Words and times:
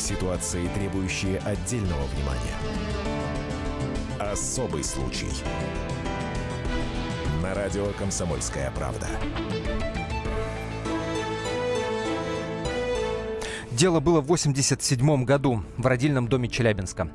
Ситуации, 0.00 0.66
требующие 0.68 1.38
отдельного 1.40 2.02
внимания. 2.14 2.56
Особый 4.18 4.82
случай. 4.82 5.28
На 7.42 7.52
радио 7.52 7.86
«Комсомольская 7.98 8.70
правда». 8.70 9.06
Дело 13.70 14.00
было 14.00 14.22
в 14.22 14.26
87 14.26 15.24
году 15.24 15.64
в 15.76 15.86
родильном 15.86 16.28
доме 16.28 16.48
Челябинска. 16.48 17.10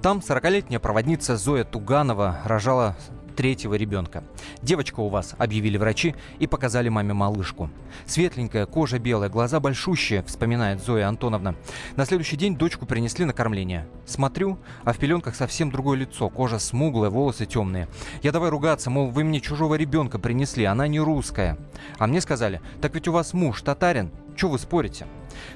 Там 0.00 0.18
40-летняя 0.18 0.78
проводница 0.78 1.36
Зоя 1.36 1.64
Туганова 1.64 2.40
рожала 2.44 2.96
третьего 3.40 3.72
ребенка. 3.72 4.22
Девочка 4.60 5.00
у 5.00 5.08
вас, 5.08 5.34
объявили 5.38 5.78
врачи 5.78 6.14
и 6.40 6.46
показали 6.46 6.90
маме 6.90 7.14
малышку. 7.14 7.70
Светленькая, 8.04 8.66
кожа 8.66 8.98
белая, 8.98 9.30
глаза 9.30 9.60
большущие, 9.60 10.22
вспоминает 10.24 10.84
Зоя 10.84 11.08
Антоновна. 11.08 11.54
На 11.96 12.04
следующий 12.04 12.36
день 12.36 12.54
дочку 12.54 12.84
принесли 12.84 13.24
на 13.24 13.32
кормление. 13.32 13.88
Смотрю, 14.04 14.58
а 14.84 14.92
в 14.92 14.98
пеленках 14.98 15.34
совсем 15.34 15.70
другое 15.70 15.96
лицо, 15.96 16.28
кожа 16.28 16.58
смуглая, 16.58 17.08
волосы 17.08 17.46
темные. 17.46 17.88
Я 18.22 18.30
давай 18.30 18.50
ругаться, 18.50 18.90
мол, 18.90 19.08
вы 19.08 19.24
мне 19.24 19.40
чужого 19.40 19.74
ребенка 19.74 20.18
принесли, 20.18 20.64
она 20.64 20.86
не 20.86 21.00
русская. 21.00 21.56
А 21.96 22.06
мне 22.06 22.20
сказали, 22.20 22.60
так 22.82 22.94
ведь 22.94 23.08
у 23.08 23.12
вас 23.12 23.32
муж 23.32 23.62
татарин, 23.62 24.10
что 24.40 24.48
вы 24.48 24.58
спорите? 24.58 25.06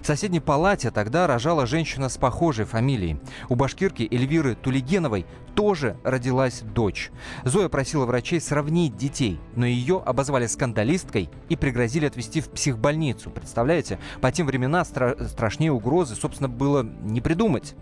В 0.02 0.06
соседней 0.06 0.40
палате 0.40 0.90
тогда 0.90 1.26
рожала 1.26 1.64
женщина 1.64 2.10
с 2.10 2.18
похожей 2.18 2.66
фамилией. 2.66 3.18
У 3.48 3.54
башкирки 3.54 4.06
Эльвиры 4.10 4.56
Тулигеновой 4.56 5.24
тоже 5.54 5.96
родилась 6.04 6.60
дочь. 6.60 7.10
Зоя 7.44 7.70
просила 7.70 8.04
врачей 8.04 8.42
сравнить 8.42 8.94
детей, 8.94 9.40
но 9.56 9.64
ее 9.64 10.02
обозвали 10.04 10.46
скандалисткой 10.46 11.30
и 11.48 11.56
пригрозили 11.56 12.04
отвезти 12.04 12.42
в 12.42 12.50
психбольницу. 12.50 13.30
Представляете? 13.30 13.98
По 14.20 14.30
тем 14.30 14.46
временам 14.48 14.82
стра- 14.82 15.28
страшнее 15.28 15.72
угрозы, 15.72 16.14
собственно, 16.14 16.50
было 16.50 16.82
не 16.82 17.22
придумать. 17.22 17.76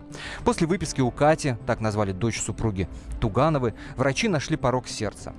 После 0.44 0.68
выписки 0.68 1.00
у 1.00 1.10
Кати, 1.10 1.56
так 1.66 1.80
назвали 1.80 2.12
дочь 2.12 2.40
супруги 2.40 2.88
Тугановы, 3.20 3.74
врачи 3.96 4.28
нашли 4.28 4.56
порог 4.56 4.86
сердца. 4.86 5.34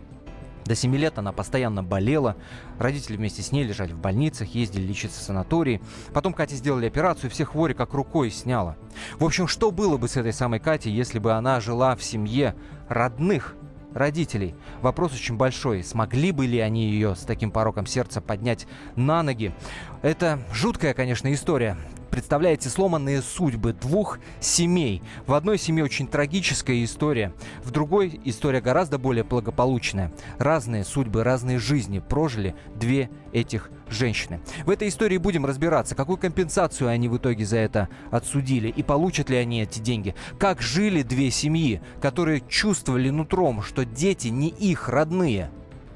До 0.65 0.75
7 0.75 0.95
лет 0.95 1.17
она 1.17 1.31
постоянно 1.31 1.83
болела. 1.83 2.35
Родители 2.79 3.17
вместе 3.17 3.41
с 3.41 3.51
ней 3.51 3.63
лежали 3.63 3.93
в 3.93 3.99
больницах, 3.99 4.49
ездили 4.49 4.83
лечиться 4.83 5.19
в 5.19 5.23
санатории. 5.23 5.81
Потом 6.13 6.33
Кате 6.33 6.55
сделали 6.55 6.87
операцию, 6.87 7.29
все 7.29 7.45
хвори 7.45 7.73
как 7.73 7.93
рукой 7.93 8.31
сняла. 8.31 8.77
В 9.19 9.25
общем, 9.25 9.47
что 9.47 9.71
было 9.71 9.97
бы 9.97 10.07
с 10.07 10.17
этой 10.17 10.33
самой 10.33 10.59
Катей, 10.59 10.91
если 10.91 11.19
бы 11.19 11.33
она 11.33 11.59
жила 11.59 11.95
в 11.95 12.03
семье 12.03 12.55
родных 12.87 13.55
родителей. 13.93 14.55
Вопрос 14.81 15.13
очень 15.13 15.37
большой. 15.37 15.83
Смогли 15.83 16.31
бы 16.31 16.45
ли 16.45 16.59
они 16.59 16.89
ее 16.89 17.15
с 17.15 17.21
таким 17.21 17.51
пороком 17.51 17.85
сердца 17.85 18.21
поднять 18.21 18.67
на 18.95 19.23
ноги? 19.23 19.53
Это 20.01 20.39
жуткая, 20.51 20.93
конечно, 20.93 21.31
история 21.33 21.77
представляете 22.13 22.69
сломанные 22.69 23.23
судьбы 23.23 23.73
двух 23.73 24.19
семей. 24.39 25.01
В 25.25 25.33
одной 25.33 25.57
семье 25.57 25.83
очень 25.83 26.07
трагическая 26.07 26.83
история, 26.83 27.33
в 27.63 27.71
другой 27.71 28.21
история 28.23 28.61
гораздо 28.61 28.99
более 28.99 29.23
благополучная. 29.23 30.13
Разные 30.37 30.83
судьбы, 30.83 31.23
разные 31.23 31.57
жизни 31.57 31.97
прожили 31.97 32.53
две 32.75 33.09
этих 33.31 33.71
женщины. 33.89 34.41
В 34.63 34.69
этой 34.69 34.89
истории 34.89 35.17
будем 35.17 35.43
разбираться, 35.43 35.95
какую 35.95 36.17
компенсацию 36.17 36.87
они 36.87 37.09
в 37.09 37.17
итоге 37.17 37.47
за 37.47 37.57
это 37.57 37.89
отсудили 38.11 38.67
и 38.67 38.83
получат 38.83 39.31
ли 39.31 39.37
они 39.37 39.63
эти 39.63 39.79
деньги. 39.79 40.13
Как 40.37 40.61
жили 40.61 41.01
две 41.01 41.31
семьи, 41.31 41.81
которые 41.99 42.43
чувствовали 42.47 43.09
нутром, 43.09 43.63
что 43.63 43.85
дети 43.85 44.27
не 44.27 44.49
их 44.49 44.87
родные. 44.87 45.49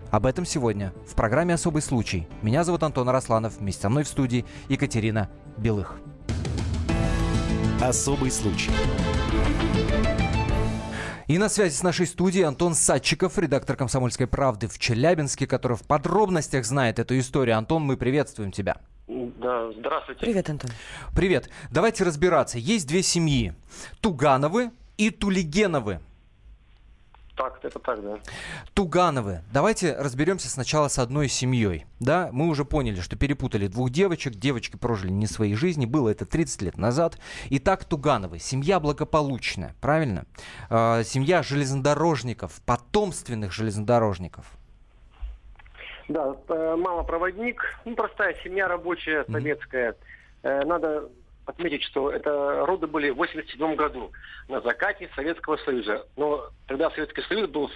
Об 0.10 0.26
этом 0.26 0.48
сегодня 0.48 0.94
в 1.08 1.14
программе 1.14 1.54
«Особый 1.54 1.84
случай». 1.84 2.28
Меня 2.42 2.64
зовут 2.64 2.82
Антон 2.82 3.08
Арасланов. 3.08 3.58
Вместе 3.60 3.84
со 3.84 3.90
мной 3.90 4.04
в 4.04 4.08
студии 4.08 4.46
Екатерина 4.68 5.30
Белых. 5.58 6.00
Особый 7.82 8.32
случай. 8.32 8.72
И 11.28 11.38
на 11.38 11.48
связи 11.48 11.76
с 11.76 11.84
нашей 11.84 12.08
студией 12.08 12.46
Антон 12.46 12.74
Садчиков, 12.74 13.38
редактор 13.38 13.76
«Комсомольской 13.76 14.26
правды» 14.26 14.68
в 14.68 14.80
Челябинске, 14.80 15.46
который 15.46 15.78
в 15.78 15.84
подробностях 15.84 16.66
знает 16.66 16.98
эту 16.98 17.20
историю. 17.20 17.56
Антон, 17.56 17.84
мы 17.84 17.96
приветствуем 17.96 18.52
тебя. 18.52 18.78
Да, 19.08 19.72
здравствуйте. 19.78 20.22
Привет, 20.22 20.50
Антон. 20.50 20.72
Привет. 21.16 21.50
Давайте 21.70 22.04
разбираться. 22.04 22.58
Есть 22.58 22.88
две 22.88 23.04
семьи. 23.04 23.54
Тугановы 24.02 24.72
и 24.98 25.12
Тулигеновы. 25.12 26.00
Так, 27.38 27.60
это 27.62 27.78
так, 27.78 28.02
да. 28.02 28.18
Тугановы. 28.74 29.42
Давайте 29.54 29.96
разберемся 29.96 30.50
сначала 30.50 30.88
с 30.88 30.98
одной 30.98 31.28
семьей. 31.28 31.86
Да, 32.00 32.30
мы 32.32 32.48
уже 32.48 32.66
поняли, 32.66 33.00
что 33.00 33.16
перепутали 33.16 33.68
двух 33.68 33.92
девочек. 33.92 34.34
Девочки 34.34 34.76
прожили 34.76 35.12
не 35.12 35.28
своей 35.28 35.54
жизни. 35.54 35.86
Было 35.86 36.10
это 36.10 36.26
30 36.26 36.64
лет 36.64 36.78
назад. 36.80 37.20
Итак, 37.52 37.86
Тугановы. 37.86 38.40
Семья 38.40 38.80
благополучная, 38.80 39.76
правильно? 39.82 40.26
Э, 40.72 41.04
семья 41.06 41.44
железнодорожников, 41.44 42.60
потомственных 42.66 43.52
железнодорожников. 43.54 44.48
Да, 46.08 46.36
э, 46.50 46.76
мама 46.76 47.04
проводник, 47.04 47.62
ну, 47.86 47.96
простая 47.96 48.36
семья 48.44 48.68
рабочая, 48.68 49.26
советская. 49.32 49.96
Э, 50.42 50.66
Надо 50.66 51.10
отметить, 51.48 51.84
что 51.84 52.12
это 52.12 52.66
роды 52.66 52.88
были 52.88 53.10
в 53.10 53.16
87 53.16 53.76
году 53.76 54.12
на 54.50 54.62
закате 54.62 55.10
Советского 55.16 55.58
Союза. 55.58 56.06
Но 56.18 56.50
тогда 56.68 56.92
Советский 56.92 57.22
Союз 57.24 57.50
был 57.50 57.72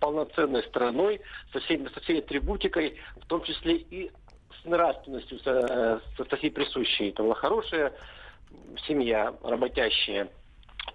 полноценной 0.00 0.62
страной, 0.64 1.20
со 1.52 1.60
всей, 1.60 1.86
со 1.94 2.00
всей 2.00 2.18
атрибутикой, 2.20 2.98
в 3.22 3.26
том 3.26 3.42
числе 3.44 3.76
и 3.76 4.10
с 4.60 4.64
нравственностью, 4.64 5.38
со, 5.40 6.00
со 6.16 6.36
всей 6.36 6.50
присущей. 6.50 7.10
Это 7.10 7.22
была 7.22 7.34
хорошая 7.34 7.92
семья, 8.86 9.34
работящая, 9.42 10.28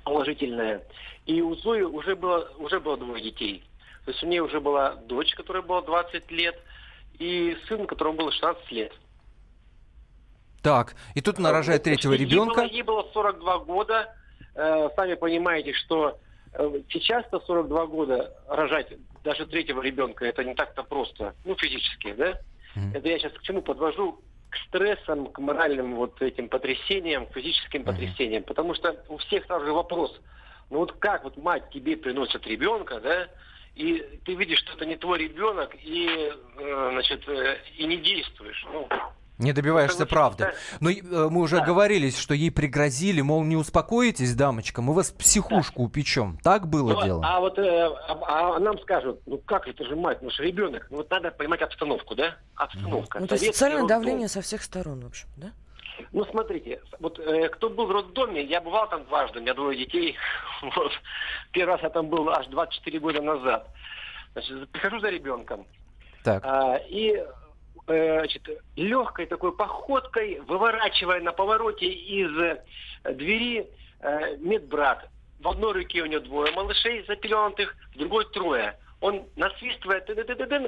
положительная. 0.03 0.83
И 1.25 1.41
у 1.41 1.55
Зои 1.55 1.81
уже 1.81 2.15
было, 2.15 2.51
уже 2.57 2.79
было 2.79 2.97
двое 2.97 3.21
детей. 3.21 3.63
То 4.05 4.11
есть 4.11 4.23
у 4.23 4.27
нее 4.27 4.43
уже 4.43 4.59
была 4.59 4.95
дочь, 4.95 5.33
которая 5.35 5.63
была 5.63 5.81
20 5.81 6.29
лет, 6.31 6.59
и 7.17 7.55
сын, 7.67 7.87
которому 7.87 8.17
было 8.17 8.31
16 8.31 8.71
лет. 8.71 8.93
Так, 10.65 10.95
и 11.13 11.21
тут 11.21 11.37
она 11.37 11.51
рожает 11.51 11.83
третьего 11.83 12.13
Ей 12.13 12.25
ребенка. 12.25 12.55
было- 12.61 12.65
Ей 12.65 12.81
было 12.81 13.07
42 13.13 13.59
года. 13.59 14.15
Э, 14.55 14.89
Сами 14.95 15.13
понимаете, 15.13 15.73
что 15.73 16.17
э, 16.53 16.81
сейчас-то 16.89 17.39
42 17.41 17.85
года 17.85 18.33
рожать 18.49 18.87
даже 19.23 19.45
третьего 19.45 19.81
ребенка, 19.83 20.25
это 20.25 20.43
не 20.43 20.55
так-то 20.55 20.81
просто, 20.83 21.35
ну, 21.45 21.55
физически, 21.55 22.13
да? 22.13 22.39
Мгм. 22.75 22.95
Это 22.95 23.07
я 23.09 23.19
сейчас 23.19 23.33
к 23.33 23.41
чему 23.43 23.61
подвожу? 23.61 24.21
К 24.49 24.55
стрессам, 24.67 25.27
к 25.27 25.37
моральным 25.37 25.95
вот 25.95 26.19
этим 26.21 26.49
потрясениям, 26.49 27.27
к 27.27 27.33
физическим 27.33 27.83
потрясениям. 27.83 28.41
Потому 28.43 28.73
что 28.73 28.95
у 29.09 29.17
всех 29.17 29.45
сразу 29.45 29.65
же 29.65 29.73
вопрос, 29.73 30.19
ну 30.71 30.79
вот 30.79 30.93
как 30.93 31.25
вот 31.25 31.37
мать 31.37 31.69
тебе 31.69 31.95
приносит 31.95 32.47
ребенка, 32.47 32.99
да, 33.01 33.27
и 33.75 33.99
ты 34.25 34.33
видишь, 34.33 34.59
что 34.59 34.73
это 34.73 34.85
не 34.87 34.95
твой 34.95 35.19
ребенок, 35.19 35.75
и, 35.75 36.07
э, 36.57 36.89
значит, 36.93 37.27
э, 37.29 37.57
и 37.77 37.85
не 37.85 37.97
действуешь. 37.97 38.65
Ну, 38.71 38.87
Не 39.37 39.51
добиваешься 39.51 39.97
Это 39.97 40.03
очень 40.05 40.13
правды. 40.13 40.43
да. 40.45 40.53
Но 40.79 40.89
э, 40.89 41.29
мы 41.29 41.41
уже 41.41 41.57
Да. 41.57 41.65
говорились, 41.65 42.17
что 42.17 42.33
ей 42.33 42.51
пригрозили, 42.51 43.19
мол, 43.21 43.43
не 43.43 43.57
успокоитесь, 43.57 44.33
дамочка, 44.35 44.81
мы 44.81 44.93
вас 44.93 45.09
в 45.11 45.17
психушку 45.17 45.83
упечем. 45.83 46.37
Так 46.43 46.67
было 46.67 46.93
Ну, 46.93 47.03
дело? 47.03 47.21
А 47.25 47.39
вот 47.41 47.59
э, 47.59 47.89
а, 48.07 48.55
а 48.55 48.59
нам 48.59 48.79
скажут, 48.79 49.19
ну 49.25 49.37
как 49.39 49.67
это 49.67 49.83
же 49.85 49.95
мать, 49.95 50.21
ну 50.21 50.29
же 50.29 50.43
ребенок. 50.43 50.87
Ну 50.89 50.97
вот 50.97 51.09
надо 51.09 51.31
понимать 51.31 51.61
обстановку, 51.61 52.15
да? 52.15 52.35
Обстановка. 52.55 53.19
Ну, 53.19 53.27
то 53.27 53.35
есть 53.35 53.45
социальное 53.47 53.81
роддом. 53.81 53.97
давление 53.99 54.27
со 54.29 54.41
всех 54.41 54.63
сторон, 54.63 55.01
в 55.01 55.07
общем, 55.07 55.27
да? 55.37 55.51
Ну 56.11 56.25
смотрите, 56.25 56.81
вот 56.99 57.19
э, 57.19 57.49
кто 57.49 57.69
был 57.69 57.87
в 57.87 57.91
роддоме, 57.91 58.43
я 58.43 58.61
бывал 58.61 58.89
там 58.89 59.03
дважды, 59.05 59.39
у 59.39 59.41
меня 59.41 59.53
двое 59.53 59.77
детей. 59.77 60.15
Вот. 60.61 60.91
Первый 61.51 61.71
раз 61.73 61.83
я 61.83 61.89
там 61.89 62.07
был 62.07 62.29
аж 62.29 62.47
24 62.47 62.99
года 62.99 63.21
назад. 63.21 63.67
Значит, 64.33 64.69
прихожу 64.69 64.99
за 64.99 65.09
ребенком. 65.09 65.65
Так. 66.23 66.43
А, 66.45 66.77
и 66.89 67.23
значит, 67.85 68.49
легкой 68.75 69.25
такой 69.27 69.55
походкой, 69.55 70.39
выворачивая 70.41 71.21
на 71.21 71.31
повороте 71.31 71.85
из 71.87 72.31
э, 72.37 72.63
двери 73.13 73.67
э, 73.99 74.37
медбрат. 74.37 75.09
В 75.39 75.47
одной 75.47 75.73
руке 75.73 76.01
у 76.01 76.05
него 76.05 76.21
двое 76.21 76.51
малышей 76.53 77.03
запеленутых, 77.07 77.75
в 77.93 77.97
другой 77.97 78.25
трое. 78.31 78.77
Он 79.01 79.23
насвистывает 79.35 80.05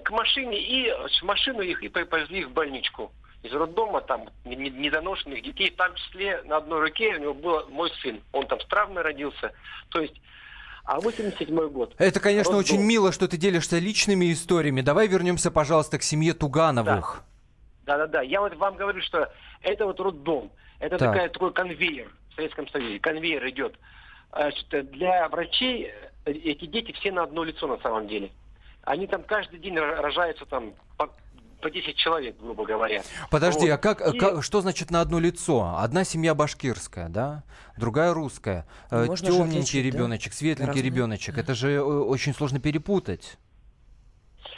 к 0.03 0.11
машине, 0.11 0.59
и 0.59 0.91
в 0.91 1.23
машину 1.23 1.61
их 1.61 1.81
и 1.81 1.89
повезли 1.89 2.39
их 2.39 2.49
в 2.49 2.53
больничку. 2.53 3.11
Из 3.43 3.53
роддома 3.53 4.01
там 4.01 4.29
не- 4.45 4.55
не- 4.55 4.69
недоношенных 4.69 5.41
детей, 5.41 5.71
в 5.71 5.75
том 5.75 5.95
числе 5.95 6.41
на 6.43 6.57
одной 6.57 6.81
руке 6.81 7.15
у 7.15 7.19
него 7.19 7.33
был 7.33 7.67
мой 7.69 7.89
сын. 8.01 8.21
Он 8.33 8.45
там 8.45 8.59
с 8.59 8.65
травмой 8.65 9.03
родился. 9.03 9.53
То 9.89 10.01
есть, 10.01 10.15
а 10.87 11.01
87 11.01 11.67
год. 11.69 11.93
Это, 11.97 12.19
конечно, 12.21 12.53
роддом. 12.53 12.59
очень 12.59 12.81
мило, 12.81 13.11
что 13.11 13.27
ты 13.27 13.35
делишься 13.37 13.77
личными 13.77 14.31
историями. 14.31 14.79
Давай 14.81 15.07
вернемся, 15.07 15.51
пожалуйста, 15.51 15.97
к 15.99 16.03
семье 16.03 16.33
Тугановых. 16.33 17.23
Да-да-да. 17.85 18.21
Я 18.21 18.39
вот 18.39 18.55
вам 18.55 18.75
говорю, 18.77 19.01
что 19.01 19.29
это 19.61 19.85
вот 19.85 19.99
роддом. 19.99 20.49
Это 20.79 20.97
Так. 20.97 21.11
такая, 21.11 21.29
такой 21.29 21.51
конвейер 21.51 22.09
в 22.31 22.35
Советском 22.35 22.67
Союзе. 22.69 22.99
Конвейер 22.99 23.45
идет. 23.49 23.75
А, 24.31 24.49
что 24.51 24.81
Для 24.83 25.27
врачей 25.29 25.91
э, 26.25 26.31
эти 26.31 26.65
дети 26.65 26.93
все 26.93 27.11
на 27.11 27.23
одно 27.23 27.43
лицо 27.43 27.67
на 27.67 27.77
самом 27.79 28.07
деле. 28.07 28.31
Они 28.83 29.07
там 29.07 29.23
каждый 29.23 29.59
день 29.59 29.75
ро- 29.75 29.99
рожаются 30.01 30.45
там 30.45 30.73
по 30.97 31.09
по 31.61 31.69
10 31.69 31.95
человек, 31.95 32.37
грубо 32.39 32.65
говоря. 32.65 33.01
Подожди, 33.31 33.67
Вот. 33.67 33.73
а 33.73 33.77
как, 33.77 34.13
И- 34.13 34.17
как- 34.17 34.43
что 34.43 34.61
значит 34.61 34.91
на 34.91 35.01
одно 35.01 35.19
лицо? 35.19 35.75
Одна 35.77 36.03
семья 36.03 36.35
башкирская, 36.35 37.09
да? 37.09 37.43
Другая 37.77 38.13
русская. 38.13 38.65
Э, 38.91 39.05
можно 39.05 39.27
Темненький 39.27 39.59
отличить, 39.59 39.91
да? 39.91 39.97
ребеночек, 39.97 40.33
светленький 40.33 40.67
Разные. 40.67 40.83
ребеночек. 40.83 41.37
Это 41.37 41.55
же 41.55 41.71
э, 41.73 41.81
очень 41.81 42.33
сложно 42.33 42.59
перепутать. 42.59 43.37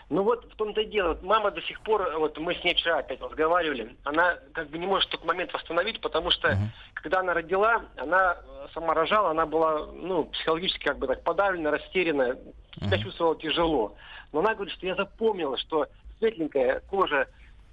Ну 0.09 0.23
вот 0.23 0.51
в 0.51 0.55
том-то 0.55 0.81
и 0.81 0.85
дело. 0.85 1.09
Вот 1.09 1.23
мама 1.23 1.51
до 1.51 1.61
сих 1.61 1.79
пор, 1.81 2.01
вот 2.17 2.37
мы 2.39 2.55
с 2.55 2.63
ней 2.63 2.73
вчера 2.73 2.97
опять 2.99 3.21
разговаривали, 3.21 3.95
она 4.03 4.37
как 4.53 4.69
бы 4.69 4.77
не 4.79 4.87
может 4.87 5.09
тот 5.11 5.23
момент 5.23 5.53
восстановить, 5.53 6.01
потому 6.01 6.31
что 6.31 6.49
Мгм. 6.49 6.71
когда 6.95 7.19
она 7.19 7.33
родила, 7.33 7.83
она 7.95 8.33
э, 8.35 8.67
сама 8.73 8.93
рожала, 8.95 9.31
она 9.31 9.45
была, 9.45 9.85
ну, 9.93 10.25
психологически 10.25 10.83
как 10.83 10.97
бы 10.97 11.07
так 11.07 11.23
подавлена, 11.23 11.69
растеряна, 11.71 12.35
себя 12.75 12.97
Мгм. 12.97 13.03
чувствовала 13.03 13.35
тяжело. 13.39 13.95
Но 14.31 14.39
она 14.39 14.55
говорит, 14.55 14.73
что 14.73 14.85
я 14.87 14.95
запомнила, 14.95 15.57
что 15.57 15.87
светленькая 16.19 16.81
кожа, 16.89 17.27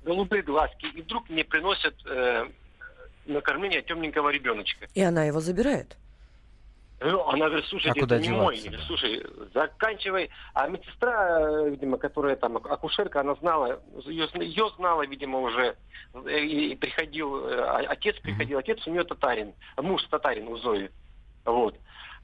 голубые 0.04 0.43
глазки, 0.43 0.87
и 0.87 1.02
вдруг 1.02 1.28
мне 1.28 1.44
приносят 1.44 1.94
э, 2.06 2.46
на 3.26 3.40
кормление 3.40 3.82
темненького 3.82 4.31
ребеночка. 4.31 4.87
И 4.94 5.02
она 5.02 5.25
его 5.25 5.40
забирает. 5.40 5.96
Ну, 6.98 7.22
она 7.28 7.46
говорит, 7.48 7.66
слушай, 7.66 7.88
А 7.88 7.90
это 7.90 8.00
куда 8.00 8.19
не 8.19 8.31
мой. 8.31 8.56
деваться, 8.56 8.69
говорю, 8.70 8.87
слушай, 8.87 9.26
заканчивай. 9.52 10.31
А 10.54 10.66
медсестра, 10.66 11.64
видимо, 11.69 11.98
которая 11.98 12.37
там 12.37 12.56
ак- 12.56 12.70
акушерка, 12.70 13.20
она 13.20 13.34
знала, 13.34 13.82
ее, 14.06 14.26
ее 14.34 14.70
знала, 14.76 15.04
видимо, 15.06 15.40
уже. 15.40 15.76
э, 16.14 16.40
И, 16.40 16.72
и 16.72 16.76
приходил, 16.76 17.49
э, 17.49 17.60
а- 17.60 17.84
отец 17.90 18.16
приходил, 18.20 18.56
отец 18.58 18.78
у 18.87 18.90
нее 18.90 19.04
татарин, 19.04 19.52
муж 19.76 20.04
татарин 20.04 20.49
у 20.49 20.56
Зои. 20.56 20.90
Вот. 21.44 21.76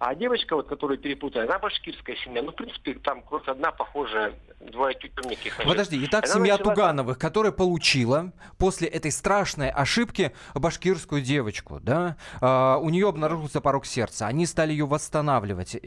А 0.04 0.16
девочка, 0.16 0.56
вот, 0.56 0.66
которую 0.66 0.99
перепутали, 0.99 1.46
она 1.46 1.60
башкирская 1.60 2.16
семья. 2.16 2.43
Ну, 2.43 2.50
в 2.50 2.56
принципе, 2.56 2.94
там 2.94 3.22
кровь 3.22 3.46
одна 3.46 3.70
похожая, 3.70 4.32
двое 4.58 4.96
темненьких. 4.96 5.56
Подожди, 5.64 6.04
итак, 6.04 6.25
Она 6.25 6.34
семья 6.34 6.54
начала- 6.54 6.75
Тугановых, 6.75 7.19
которая 7.20 7.52
получила 7.52 8.32
после 8.58 8.88
этой 8.88 9.12
страшной 9.12 9.70
ошибки 9.70 10.32
башкирскую 10.56 11.22
девочку, 11.22 11.78
да, 11.81 12.16
А, 12.40 12.78
у 12.78 12.90
нее 12.90 13.08
обнаружился 13.08 13.60
порог 13.60 13.87
сердца, 13.87 14.26
они 14.26 14.44
стали 14.46 14.72
ее 14.72 14.87
восстанавливать, 14.87 15.76
э, 15.76 15.78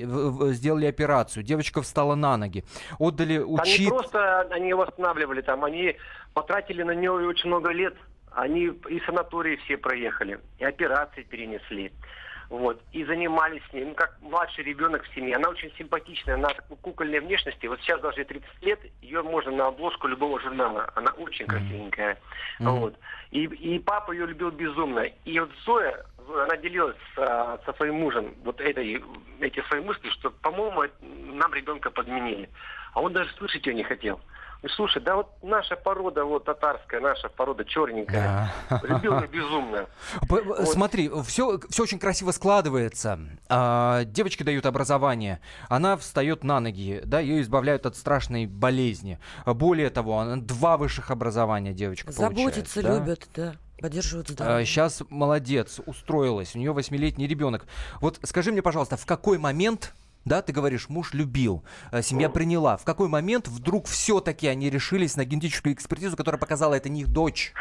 сделали 0.53 0.85
операцию, 0.85 1.43
девочка 1.43 1.81
встала 1.81 2.15
на 2.15 2.37
ноги, 2.37 2.63
отдали 2.99 3.39
учить... 3.39 3.89
просто 3.89 4.47
они 4.49 4.69
ее 4.69 4.77
восстанавливали, 4.77 5.41
там 5.41 5.65
они 5.65 5.97
потратили 6.33 6.83
на 6.83 6.91
нее 6.91 7.11
очень 7.11 7.49
много 7.49 7.71
лет. 7.71 7.95
Они 8.31 8.67
и 8.67 8.99
санатории 9.05 9.57
все 9.65 9.75
проехали, 9.77 10.39
и 10.59 10.63
операции 10.63 11.23
перенесли. 11.23 11.91
Вот. 12.49 12.81
И 12.91 13.03
занимались 13.03 13.61
с 13.69 13.73
ней, 13.73 13.85
ну, 13.85 13.93
как 13.95 14.15
младший 14.21 14.63
ребенок 14.63 15.03
в 15.03 15.13
семье. 15.13 15.35
Она 15.35 15.49
очень 15.49 15.71
симпатичная, 15.77 16.35
она 16.35 16.49
такой 16.49 16.77
кукольной 16.77 17.19
внешности. 17.19 17.65
Вот 17.65 17.79
сейчас 17.81 18.01
даже 18.01 18.21
ей 18.21 18.25
30 18.25 18.47
лет, 18.61 18.79
ее 19.01 19.23
можно 19.23 19.51
на 19.51 19.67
обложку 19.67 20.07
любого 20.07 20.39
журнала. 20.39 20.89
Она 20.95 21.11
очень 21.11 21.47
красивенькая. 21.47 22.17
Мгм. 22.59 22.79
Вот. 22.79 22.95
И, 23.31 23.43
и 23.43 23.79
папа 23.79 24.11
ее 24.11 24.27
любил 24.27 24.51
безумно. 24.51 25.05
И 25.25 25.39
вот 25.39 25.49
Зоя, 25.65 26.05
Зоя, 26.27 26.43
она 26.45 26.57
делилась 26.57 26.97
со, 27.15 27.59
со 27.65 27.73
своим 27.73 27.95
мужем 27.95 28.35
вот 28.43 28.61
этой, 28.61 29.03
эти 29.39 29.61
свои 29.67 29.81
мысли, 29.81 30.09
что, 30.09 30.29
по-моему, 30.29 30.83
нам 31.01 31.53
ребенка 31.53 31.89
подменили. 31.89 32.49
А 32.93 33.01
он 33.01 33.13
даже 33.13 33.31
слышать 33.33 33.65
ее 33.65 33.73
не 33.73 33.83
хотел. 33.83 34.21
Слушай, 34.75 35.01
да 35.01 35.15
вот 35.17 35.29
наша 35.43 35.75
порода, 35.75 36.25
вот 36.25 36.45
татарская, 36.45 36.99
наша 36.99 37.29
порода 37.29 37.63
черненькая, 37.65 38.51
Да. 38.69 38.81
любил 38.83 39.19
ее 39.21 39.27
безумно. 39.31 39.85
П- 40.27 40.41
п- 40.41 40.65
Смотри, 40.65 41.09
все, 41.25 41.59
все 41.69 41.83
очень 41.83 41.99
красиво 41.99 42.31
складывается. 42.31 43.19
А, 43.49 44.03
девочке 44.05 44.43
дают 44.43 44.65
образование, 44.65 45.39
она 45.69 45.97
встает 45.97 46.43
на 46.43 46.59
ноги, 46.59 47.01
да, 47.05 47.19
ее 47.19 47.41
избавляют 47.41 47.85
от 47.85 47.95
страшной 47.95 48.45
болезни. 48.45 49.19
А 49.45 49.53
Более 49.53 49.89
того, 49.89 50.19
она 50.19 50.37
два 50.37 50.77
высших 50.77 51.11
образования 51.11 51.73
девочка 51.73 52.11
Заботятся, 52.11 52.81
получает, 52.81 52.85
да. 52.85 52.99
любят, 53.05 53.27
да. 53.35 53.53
Поддерживают 53.79 54.29
здоровье. 54.29 54.65
Сейчас 54.65 55.03
молодец, 55.09 55.81
устроилась, 55.85 56.55
у 56.55 56.59
нее 56.59 56.71
восьмилетний 56.71 57.27
ребенок. 57.27 57.65
Вот 57.99 58.19
скажи 58.23 58.51
мне, 58.53 58.61
пожалуйста, 58.61 58.95
в 58.95 59.05
какой 59.05 59.37
момент, 59.37 59.93
да, 60.25 60.41
ты 60.41 60.51
говоришь, 60.51 60.89
муж 60.89 61.13
любил, 61.13 61.63
э, 61.91 62.01
семья 62.01 62.29
приняла, 62.29 62.77
в 62.77 62.83
какой 62.83 63.07
момент 63.07 63.47
вдруг 63.47 63.85
все-таки 63.85 64.47
они 64.47 64.69
решились 64.69 65.15
на 65.15 65.23
генетическую 65.25 65.73
экспертизу, 65.73 66.17
которая 66.17 66.39
показала, 66.39 66.73
это 66.73 66.89
не 66.89 67.01
их 67.01 67.07
дочь? 67.09 67.53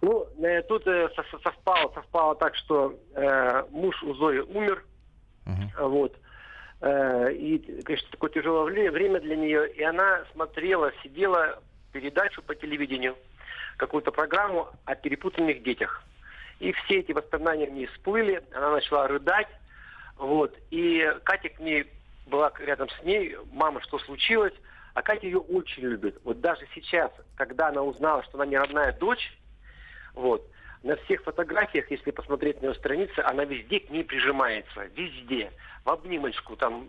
Ну, 0.00 0.26
э, 0.42 0.62
тут 0.62 0.86
э, 0.86 1.08
со- 1.14 1.22
со- 1.30 1.38
совпало, 1.42 1.92
совпало 1.94 2.34
так, 2.34 2.56
что 2.56 2.98
э, 3.14 3.64
муж 3.70 4.02
у 4.02 4.14
Зои 4.14 4.38
умер, 4.38 4.84
а 5.76 5.86
вот. 5.86 6.16
Э, 6.80 7.30
и, 7.32 7.82
конечно, 7.82 8.08
такое 8.10 8.30
тяжелое 8.30 8.64
вре- 8.64 8.90
время 8.90 9.20
для 9.20 9.36
нее. 9.36 9.70
И 9.74 9.82
она 9.82 10.22
смотрела, 10.32 10.92
сидела 11.02 11.62
передачу 11.92 12.40
по 12.42 12.54
телевидению, 12.54 13.16
какую-то 13.76 14.12
программу 14.12 14.68
о 14.86 14.94
перепутанных 14.94 15.62
детях. 15.62 16.02
И 16.60 16.72
все 16.72 17.00
эти 17.00 17.12
воспоминания 17.12 17.66
в 17.66 17.72
ней 17.72 17.86
всплыли, 17.86 18.42
она 18.54 18.70
начала 18.72 19.06
рыдать. 19.08 19.48
Вот. 20.20 20.54
И 20.70 21.02
Катя 21.24 21.48
к 21.48 21.58
ней 21.60 21.86
была 22.26 22.52
рядом 22.60 22.88
с 22.90 23.02
ней, 23.04 23.34
мама, 23.52 23.80
что 23.80 23.98
случилось? 24.00 24.52
А 24.92 25.00
Катя 25.02 25.26
ее 25.26 25.38
очень 25.38 25.82
любит. 25.84 26.20
Вот 26.24 26.40
даже 26.40 26.66
сейчас, 26.74 27.10
когда 27.36 27.68
она 27.68 27.82
узнала, 27.82 28.22
что 28.24 28.36
она 28.36 28.44
не 28.44 28.58
родная 28.58 28.92
дочь, 28.92 29.32
вот, 30.14 30.46
на 30.82 30.96
всех 30.96 31.22
фотографиях, 31.22 31.90
если 31.90 32.10
посмотреть 32.10 32.60
на 32.60 32.66
ее 32.66 32.74
страницы, 32.74 33.18
она 33.20 33.44
везде 33.44 33.80
к 33.80 33.88
ней 33.90 34.04
прижимается. 34.04 34.84
Везде. 34.94 35.52
В 35.84 35.90
обнимочку. 35.90 36.54
Там 36.56 36.86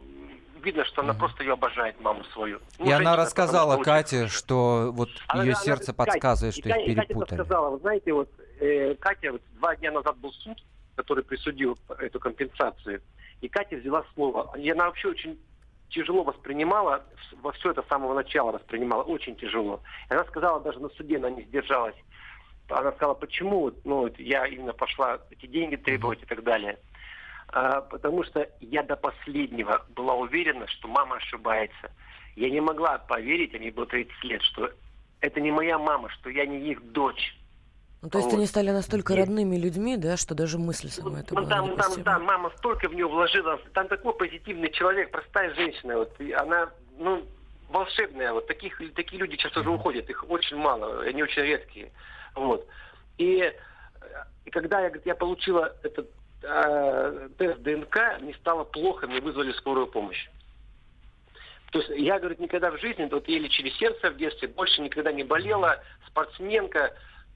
видно, 0.62 0.84
что 0.86 1.02
она 1.02 1.14
просто 1.14 1.44
ее 1.44 1.54
обожает, 1.54 2.00
маму 2.02 2.24
свою. 2.34 2.60
Ну, 2.80 2.86
И 2.86 2.90
она 2.90 2.98
женщина, 2.98 3.16
рассказала 3.16 3.78
потому 3.78 3.84
что 3.84 3.92
очень 3.94 4.04
Кате, 4.04 4.28
что 4.28 4.92
вот 4.94 5.10
она- 5.28 5.44
ее 5.44 5.54
она- 5.54 5.62
сердце 5.62 5.94
Катя, 5.94 6.12
подсказывает, 6.12 6.58
и 6.58 6.60
что 6.62 6.70
Катя- 6.70 6.82
их 6.82 6.88
и 6.90 6.96
Катя 6.96 7.08
перепутали. 7.08 7.40
сказала, 7.40 7.70
вы 7.70 7.80
знаете, 7.80 8.14
вот 8.14 8.30
э, 8.60 8.96
Катя, 8.96 9.32
вот 9.32 9.42
два 9.54 9.76
дня 9.78 9.92
назад 9.92 10.18
был 10.18 10.32
суд, 10.34 10.58
который 10.96 11.24
присудил 11.24 11.78
эту 12.00 12.20
компенсацию, 12.20 13.02
и 13.42 13.50
Катя 13.50 13.76
взяла 13.76 14.06
слово. 14.14 14.52
И 14.58 14.70
она 14.70 14.86
вообще 14.86 15.10
очень 15.10 15.40
тяжело 15.90 16.24
воспринимала, 16.24 17.04
во 17.42 17.52
все 17.52 17.72
это 17.72 17.82
с 17.84 17.88
самого 17.88 18.14
начала 18.14 18.52
воспринимала, 18.52 19.04
очень 19.04 19.36
тяжело. 19.36 19.82
И 20.10 20.14
она 20.14 20.24
сказала, 20.26 20.62
даже 20.62 20.80
на 20.80 20.90
суде 20.90 21.18
она 21.18 21.30
не 21.30 21.44
сдержалась. 21.44 21.96
Она 22.70 22.92
сказала, 22.94 23.16
почему 23.16 23.72
ну, 23.84 24.10
я 24.18 24.48
именно 24.48 24.74
пошла 24.74 25.20
эти 25.30 25.46
деньги 25.46 25.76
требовать 25.76 26.24
и 26.24 26.26
так 26.26 26.44
далее. 26.44 26.80
А, 27.50 27.82
потому 27.82 28.24
что 28.24 28.50
я 28.62 28.84
до 28.84 28.96
последнего 28.96 29.86
была 29.90 30.14
уверена, 30.14 30.68
что 30.68 30.88
мама 30.88 31.18
ошибается. 31.18 31.92
Я 32.36 32.50
не 32.50 32.62
могла 32.62 32.98
поверить, 32.98 33.54
а 33.54 33.58
мне 33.58 33.72
было 33.72 33.86
30 33.86 34.24
лет, 34.24 34.42
что 34.44 34.72
это 35.20 35.42
не 35.42 35.52
моя 35.52 35.78
мама, 35.78 36.10
что 36.10 36.30
я 36.30 36.46
не 36.46 36.60
их 36.72 36.82
дочь. 36.94 37.36
Ну, 38.02 38.10
то 38.10 38.18
есть 38.18 38.32
вот. 38.32 38.38
они 38.38 38.48
стали 38.48 38.72
настолько 38.72 39.16
родными 39.16 39.58
людьми, 39.58 39.96
да, 39.96 40.18
что 40.18 40.34
даже 40.34 40.58
мысли 40.58 40.88
самой 40.88 41.22
это 41.22 41.36
Ну, 41.36 41.48
там, 41.48 41.76
там, 41.78 42.04
там 42.04 42.24
мама 42.24 42.52
столько 42.58 42.90
в 42.90 42.96
нее 42.96 43.08
вложила. 43.08 43.60
Там 43.74 43.88
такой 43.88 44.14
позитивный 44.16 44.72
человек, 44.72 45.12
простая 45.12 45.54
женщина. 45.54 45.98
Вот, 45.98 46.20
и 46.20 46.32
она, 46.32 46.72
ну, 46.98 47.24
волшебная. 47.70 48.34
Вот 48.34 48.48
таких, 48.48 48.82
такие 48.96 49.20
люди 49.20 49.38
часто 49.38 49.60
уже 49.60 49.70
уходят. 49.70 50.10
Их 50.10 50.28
очень 50.30 50.58
мало, 50.58 51.02
они 51.04 51.22
очень 51.22 51.44
редкие. 51.44 51.92
Вот. 52.34 52.68
И, 53.20 53.42
э, 53.42 53.54
и 54.46 54.50
когда 54.50 54.82
я, 54.82 54.88
говорит, 54.88 55.06
я 55.06 55.14
получила 55.14 55.76
этот 55.84 56.10
э, 56.42 57.30
тест 57.38 57.62
ДНК, 57.62 58.20
мне 58.20 58.34
стало 58.34 58.64
плохо, 58.64 59.06
мне 59.06 59.22
вызвали 59.22 59.52
скорую 59.54 59.86
помощь. 59.86 60.28
То 61.72 61.80
есть 61.80 61.92
я, 61.98 62.20
говорит, 62.20 62.40
никогда 62.40 62.72
в 62.72 62.80
жизни, 62.80 63.08
вот 63.10 63.28
ей 63.28 63.40
лечили 63.40 63.70
сердце 63.70 64.10
в 64.10 64.18
детстве, 64.18 64.48
больше 64.48 64.82
никогда 64.82 65.12
не 65.12 65.24
болела, 65.24 65.82
спортсменка, 66.08 66.94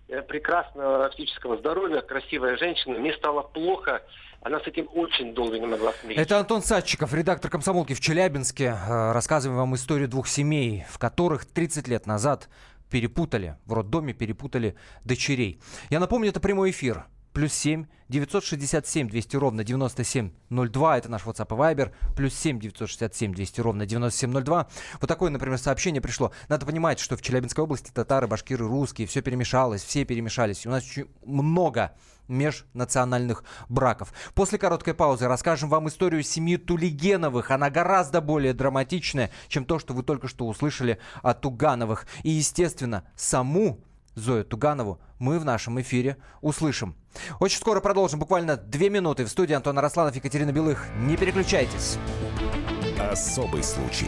прекрасного 0.07 1.09
физического 1.11 1.57
здоровья, 1.57 2.01
красивая 2.01 2.57
женщина, 2.57 2.99
мне 2.99 3.13
стало 3.13 3.41
плохо, 3.41 4.01
она 4.41 4.59
с 4.59 4.67
этим 4.67 4.87
очень 4.93 5.33
долго 5.33 5.57
не 5.57 5.65
могла 5.65 5.91
смириться. 5.93 6.21
Это 6.21 6.39
Антон 6.39 6.61
Садчиков, 6.61 7.13
редактор 7.13 7.49
«Комсомолки» 7.49 7.93
в 7.93 7.99
Челябинске. 7.99 8.75
Э, 8.87 9.11
Рассказываем 9.11 9.57
вам 9.57 9.73
историю 9.75 10.07
двух 10.07 10.27
семей, 10.27 10.85
в 10.89 10.99
которых 10.99 11.45
30 11.45 11.87
лет 11.87 12.05
назад 12.05 12.47
перепутали, 12.91 13.57
в 13.65 13.73
роддоме 13.73 14.13
перепутали 14.13 14.75
дочерей. 15.03 15.59
Я 15.89 15.99
напомню, 15.99 16.29
это 16.29 16.39
прямой 16.39 16.69
эфир. 16.69 17.05
Плюс 17.35 17.51
7 17.51 17.85
967 18.07 19.09
200 19.09 19.35
ровно 19.35 19.65
9702. 19.65 20.97
Это 20.97 21.09
наш 21.09 21.23
WhatsApp 21.23 21.47
и 21.47 21.75
Viber. 21.75 21.91
Плюс 22.15 22.33
7 22.33 22.61
967 22.61 23.33
200 23.33 23.59
ровно 23.59 23.85
9702. 23.85 24.67
Вот 25.01 25.07
такое, 25.07 25.29
например, 25.29 25.57
сообщение 25.57 26.01
пришло. 26.01 26.31
Надо 26.47 26.65
понимать, 26.65 26.97
что 26.97 27.17
в 27.17 27.21
Челябинской 27.21 27.65
области 27.65 27.91
татары, 27.91 28.27
башкиры, 28.27 28.65
русские, 28.65 29.05
все 29.05 29.21
перемешалось, 29.21 29.83
все 29.83 30.05
перемешались. 30.05 30.65
У 30.65 30.69
нас 30.69 30.85
очень 30.85 31.09
много 31.25 31.91
межнациональных 32.29 33.43
браков. 33.67 34.13
После 34.33 34.57
короткой 34.57 34.93
паузы 34.93 35.27
расскажем 35.27 35.67
вам 35.67 35.89
историю 35.89 36.23
семьи 36.23 36.55
Тулигеновых. 36.55 37.51
Она 37.51 37.69
гораздо 37.69 38.21
более 38.21 38.53
драматичная, 38.53 39.29
чем 39.49 39.65
то, 39.65 39.77
что 39.77 39.93
вы 39.93 40.03
только 40.03 40.29
что 40.29 40.47
услышали 40.47 40.99
от 41.21 41.41
Тугановых. 41.41 42.07
И, 42.23 42.29
естественно, 42.29 43.03
саму 43.17 43.83
Зою 44.15 44.45
Туганову 44.45 44.99
мы 45.19 45.39
в 45.39 45.45
нашем 45.45 45.79
эфире 45.81 46.17
услышим. 46.41 46.95
Очень 47.39 47.59
скоро 47.59 47.79
продолжим, 47.79 48.19
буквально 48.19 48.57
две 48.57 48.89
минуты. 48.89 49.25
В 49.25 49.29
студии 49.29 49.53
Антон 49.53 49.77
Арасланов, 49.77 50.15
Екатерина 50.15 50.51
Белых. 50.51 50.85
Не 50.97 51.17
переключайтесь. 51.17 51.97
Особый 52.99 53.63
случай. 53.63 54.07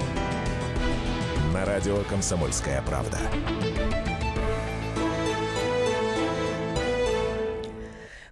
На 1.61 1.65
радио 1.65 1.97
«Комсомольская 2.09 2.81
правда». 2.81 3.19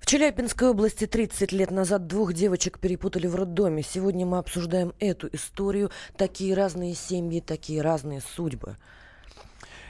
В 0.01 0.05
Челябинской 0.07 0.69
области 0.69 1.05
30 1.05 1.51
лет 1.51 1.69
назад 1.69 2.07
двух 2.07 2.33
девочек 2.33 2.79
перепутали 2.79 3.27
в 3.27 3.35
роддоме. 3.35 3.83
Сегодня 3.83 4.25
мы 4.25 4.39
обсуждаем 4.39 4.93
эту 4.99 5.29
историю. 5.31 5.91
Такие 6.17 6.55
разные 6.55 6.95
семьи, 6.95 7.39
такие 7.39 7.83
разные 7.83 8.19
судьбы. 8.19 8.77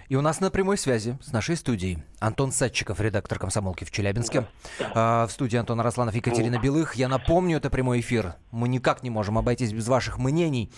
И 0.10 0.16
у 0.16 0.22
нас 0.22 0.40
на 0.40 0.50
прямой 0.50 0.76
связи 0.76 1.20
с 1.22 1.32
нашей 1.32 1.56
студией 1.56 2.04
Антон 2.20 2.52
Садчиков, 2.52 3.00
редактор 3.00 3.38
«Комсомолки» 3.38 3.84
в 3.84 3.92
Челябинске. 3.92 4.48
А, 4.96 5.28
в 5.28 5.32
студии 5.32 5.56
Антон 5.56 5.80
Росланов, 5.82 6.16
Екатерина 6.16 6.60
Белых. 6.60 6.96
Я 6.96 7.08
напомню, 7.08 7.58
это 7.58 7.70
прямой 7.70 8.00
эфир. 8.00 8.34
Мы 8.50 8.68
никак 8.70 9.04
не 9.04 9.12
можем 9.12 9.38
обойтись 9.38 9.72
без 9.72 9.88
ваших 9.88 10.18
мнений 10.18 10.72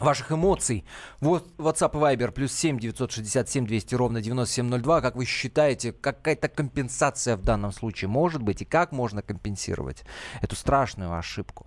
ваших 0.00 0.32
эмоций. 0.32 0.84
Вот 1.20 1.46
WhatsApp 1.58 1.92
и 1.94 2.16
Viber 2.16 2.30
плюс 2.30 2.52
7 2.52 2.78
967 2.78 3.66
200 3.66 3.94
ровно 3.94 4.20
9702. 4.20 5.00
Как 5.00 5.16
вы 5.16 5.24
считаете, 5.24 5.92
какая-то 5.92 6.48
компенсация 6.48 7.36
в 7.36 7.42
данном 7.42 7.72
случае 7.72 8.08
может 8.08 8.42
быть? 8.42 8.62
И 8.62 8.64
как 8.64 8.92
можно 8.92 9.22
компенсировать 9.22 10.04
эту 10.40 10.56
страшную 10.56 11.16
ошибку? 11.16 11.66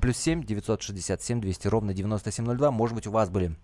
Плюс 0.00 0.16
7 0.16 0.44
967 0.44 1.40
200 1.40 1.68
ровно 1.68 1.94
9702. 1.94 2.70
Может 2.70 2.94
быть, 2.94 3.06
у 3.06 3.10
вас 3.10 3.28
были 3.28 3.56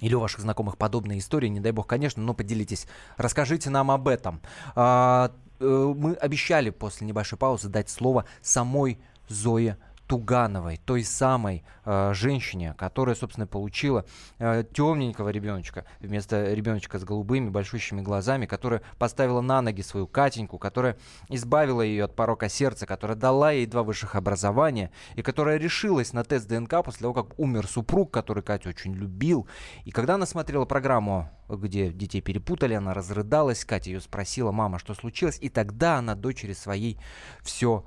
или 0.00 0.14
у 0.14 0.20
ваших 0.20 0.40
знакомых 0.40 0.78
подобные 0.78 1.18
истории, 1.18 1.48
не 1.48 1.58
дай 1.58 1.72
бог, 1.72 1.88
конечно, 1.88 2.22
но 2.22 2.32
поделитесь. 2.32 2.86
Расскажите 3.16 3.68
нам 3.68 3.90
об 3.90 4.06
этом. 4.06 4.40
А, 4.76 5.32
э, 5.58 5.64
мы 5.96 6.14
обещали 6.14 6.70
после 6.70 7.04
небольшой 7.04 7.36
паузы 7.36 7.68
дать 7.68 7.90
слово 7.90 8.24
самой 8.40 9.00
Зое 9.28 9.76
Тугановой, 10.08 10.78
той 10.78 11.04
самой 11.04 11.64
э, 11.84 12.12
женщине, 12.14 12.74
которая, 12.78 13.14
собственно, 13.14 13.46
получила 13.46 14.06
э, 14.38 14.64
темненького 14.72 15.28
ребеночка 15.28 15.84
вместо 16.00 16.54
ребеночка 16.54 16.98
с 16.98 17.04
голубыми 17.04 17.50
большущими 17.50 18.00
глазами, 18.00 18.46
которая 18.46 18.80
поставила 18.98 19.42
на 19.42 19.60
ноги 19.60 19.82
свою 19.82 20.06
Катеньку, 20.06 20.58
которая 20.58 20.96
избавила 21.28 21.82
ее 21.82 22.04
от 22.04 22.16
порока 22.16 22.48
сердца, 22.48 22.86
которая 22.86 23.18
дала 23.18 23.52
ей 23.52 23.66
два 23.66 23.82
высших 23.82 24.14
образования 24.14 24.90
и 25.14 25.20
которая 25.20 25.58
решилась 25.58 26.14
на 26.14 26.24
тест 26.24 26.48
ДНК 26.48 26.82
после 26.82 27.02
того, 27.02 27.12
как 27.12 27.38
умер 27.38 27.66
супруг, 27.68 28.10
который 28.10 28.42
Катю 28.42 28.70
очень 28.70 28.94
любил. 28.94 29.46
И 29.84 29.90
когда 29.90 30.14
она 30.14 30.24
смотрела 30.24 30.64
программу, 30.64 31.30
где 31.50 31.90
детей 31.90 32.22
перепутали, 32.22 32.72
она 32.72 32.94
разрыдалась, 32.94 33.66
Катя 33.66 33.90
ее 33.90 34.00
спросила, 34.00 34.52
мама, 34.52 34.78
что 34.78 34.94
случилось, 34.94 35.38
и 35.38 35.50
тогда 35.50 35.98
она 35.98 36.14
дочери 36.14 36.54
своей 36.54 36.98
все. 37.42 37.84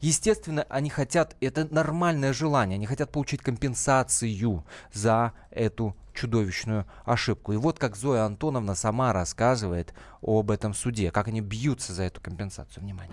Естественно, 0.00 0.66
они 0.68 0.90
хотят, 0.90 1.36
это 1.40 1.66
нормальное 1.72 2.32
желание, 2.32 2.76
они 2.76 2.86
хотят 2.86 3.10
получить 3.10 3.40
компенсацию 3.40 4.64
за 4.92 5.32
эту 5.50 5.96
чудовищную 6.16 6.84
ошибку. 7.04 7.52
И 7.52 7.56
вот 7.56 7.78
как 7.78 7.94
Зоя 7.94 8.24
Антоновна 8.24 8.74
сама 8.74 9.12
рассказывает 9.12 9.94
об 10.22 10.50
этом 10.50 10.72
суде, 10.74 11.10
как 11.12 11.28
они 11.28 11.40
бьются 11.40 11.92
за 11.92 12.04
эту 12.04 12.20
компенсацию. 12.20 12.82
Внимание. 12.82 13.12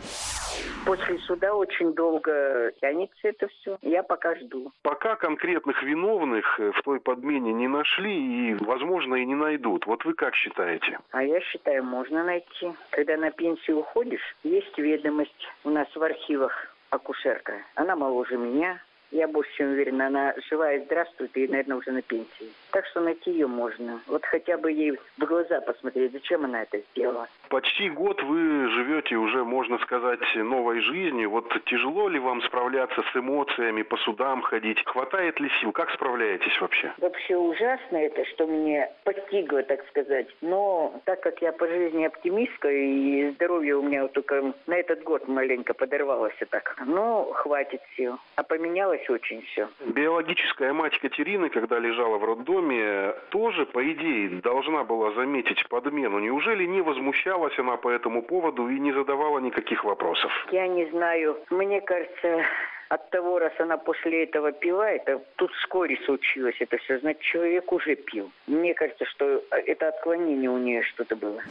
После 0.85 1.17
суда 1.19 1.53
очень 1.53 1.93
долго 1.93 2.71
тянется 2.81 3.27
это 3.27 3.47
все. 3.47 3.77
Я 3.81 4.03
пока 4.03 4.35
жду. 4.35 4.71
Пока 4.81 5.15
конкретных 5.15 5.81
виновных 5.83 6.59
в 6.59 6.81
той 6.83 6.99
подмене 6.99 7.53
не 7.53 7.67
нашли 7.67 8.51
и, 8.51 8.53
возможно, 8.55 9.15
и 9.15 9.25
не 9.25 9.35
найдут. 9.35 9.85
Вот 9.85 10.03
вы 10.05 10.13
как 10.13 10.35
считаете? 10.35 10.99
А 11.11 11.23
я 11.23 11.39
считаю, 11.41 11.83
можно 11.83 12.23
найти. 12.23 12.73
Когда 12.89 13.17
на 13.17 13.31
пенсию 13.31 13.79
уходишь, 13.79 14.35
есть 14.43 14.77
ведомость 14.77 15.31
у 15.63 15.69
нас 15.69 15.87
в 15.95 16.01
архивах 16.01 16.51
акушерка. 16.89 17.53
Она 17.75 17.95
моложе 17.95 18.37
меня, 18.37 18.79
я 19.13 19.27
больше 19.27 19.51
чем 19.55 19.71
уверена, 19.71 20.07
она 20.07 20.33
жива 20.49 20.73
и 20.73 20.83
здравствует, 20.85 21.35
и, 21.37 21.47
наверное, 21.47 21.77
уже 21.77 21.91
на 21.91 22.01
пенсии. 22.01 22.51
Так 22.71 22.85
что 22.87 23.01
найти 23.01 23.31
ее 23.31 23.47
можно. 23.47 24.01
Вот 24.07 24.25
хотя 24.25 24.57
бы 24.57 24.71
ей 24.71 24.97
в 25.17 25.25
глаза 25.25 25.61
посмотреть, 25.61 26.11
зачем 26.11 26.45
она 26.45 26.63
это 26.63 26.79
сделала. 26.91 27.27
Почти 27.49 27.89
год 27.89 28.21
вы 28.23 28.69
живете 28.69 29.15
уже, 29.15 29.43
можно 29.43 29.77
сказать, 29.79 30.19
новой 30.35 30.81
жизнью. 30.81 31.29
Вот 31.29 31.45
тяжело 31.65 32.09
ли 32.09 32.19
вам 32.19 32.41
справляться 32.41 33.03
с 33.11 33.15
эмоциями, 33.15 33.83
по 33.83 33.97
судам 33.97 34.41
ходить? 34.41 34.83
Хватает 34.85 35.39
ли 35.39 35.49
сил? 35.61 35.71
Как 35.71 35.91
справляетесь 35.91 36.59
вообще? 36.59 36.91
Вообще 36.97 37.37
ужасно 37.37 37.97
это, 37.97 38.25
что 38.25 38.47
мне 38.47 38.89
постигло, 39.03 39.61
так 39.63 39.87
сказать. 39.89 40.27
Но 40.41 40.99
так 41.05 41.21
как 41.21 41.41
я 41.41 41.51
по 41.51 41.67
жизни 41.67 42.05
оптимистка, 42.05 42.69
и 42.69 43.29
здоровье 43.31 43.75
у 43.75 43.83
меня 43.83 44.03
вот 44.03 44.13
только 44.13 44.53
на 44.65 44.75
этот 44.75 45.03
год 45.03 45.27
маленько 45.27 45.73
подорвалось 45.73 46.33
так. 46.49 46.75
Ну, 46.85 47.31
хватит 47.33 47.81
сил. 47.95 48.17
А 48.35 48.43
поменялось 48.43 49.02
очень 49.09 49.41
все. 49.43 49.69
Биологическая 49.85 50.73
мать 50.73 50.97
Катерины, 50.99 51.49
когда 51.49 51.79
лежала 51.79 52.17
в 52.17 52.23
роддоме, 52.23 53.13
тоже, 53.29 53.65
по 53.65 53.83
идее, 53.91 54.41
должна 54.41 54.83
была 54.83 55.11
заметить 55.11 55.67
подмену. 55.69 56.19
Неужели 56.19 56.65
не 56.65 56.81
возмущалась 56.81 57.57
она 57.59 57.77
по 57.77 57.89
этому 57.89 58.21
поводу 58.21 58.69
и 58.69 58.79
не 58.79 58.91
задавала 58.91 59.39
никаких 59.39 59.83
вопросов? 59.83 60.31
Я 60.51 60.67
не 60.67 60.85
знаю. 60.87 61.37
Мне 61.49 61.81
кажется, 61.81 62.45
от 62.89 63.09
того, 63.09 63.39
раз 63.39 63.53
она 63.59 63.77
после 63.77 64.23
этого 64.23 64.51
пила, 64.51 64.89
это 64.89 65.21
тут 65.35 65.51
вскоре 65.53 65.97
случилось 66.05 66.55
это 66.59 66.77
все, 66.77 66.99
значит, 66.99 67.21
человек 67.21 67.71
уже 67.71 67.95
пил. 67.95 68.31
Мне 68.47 68.73
кажется, 68.73 69.05
что 69.05 69.43
это 69.49 69.87
отклонение 69.89 70.49
у 70.49 70.57
нее 70.57 70.83
что-то 70.83 71.15
было. 71.15 71.41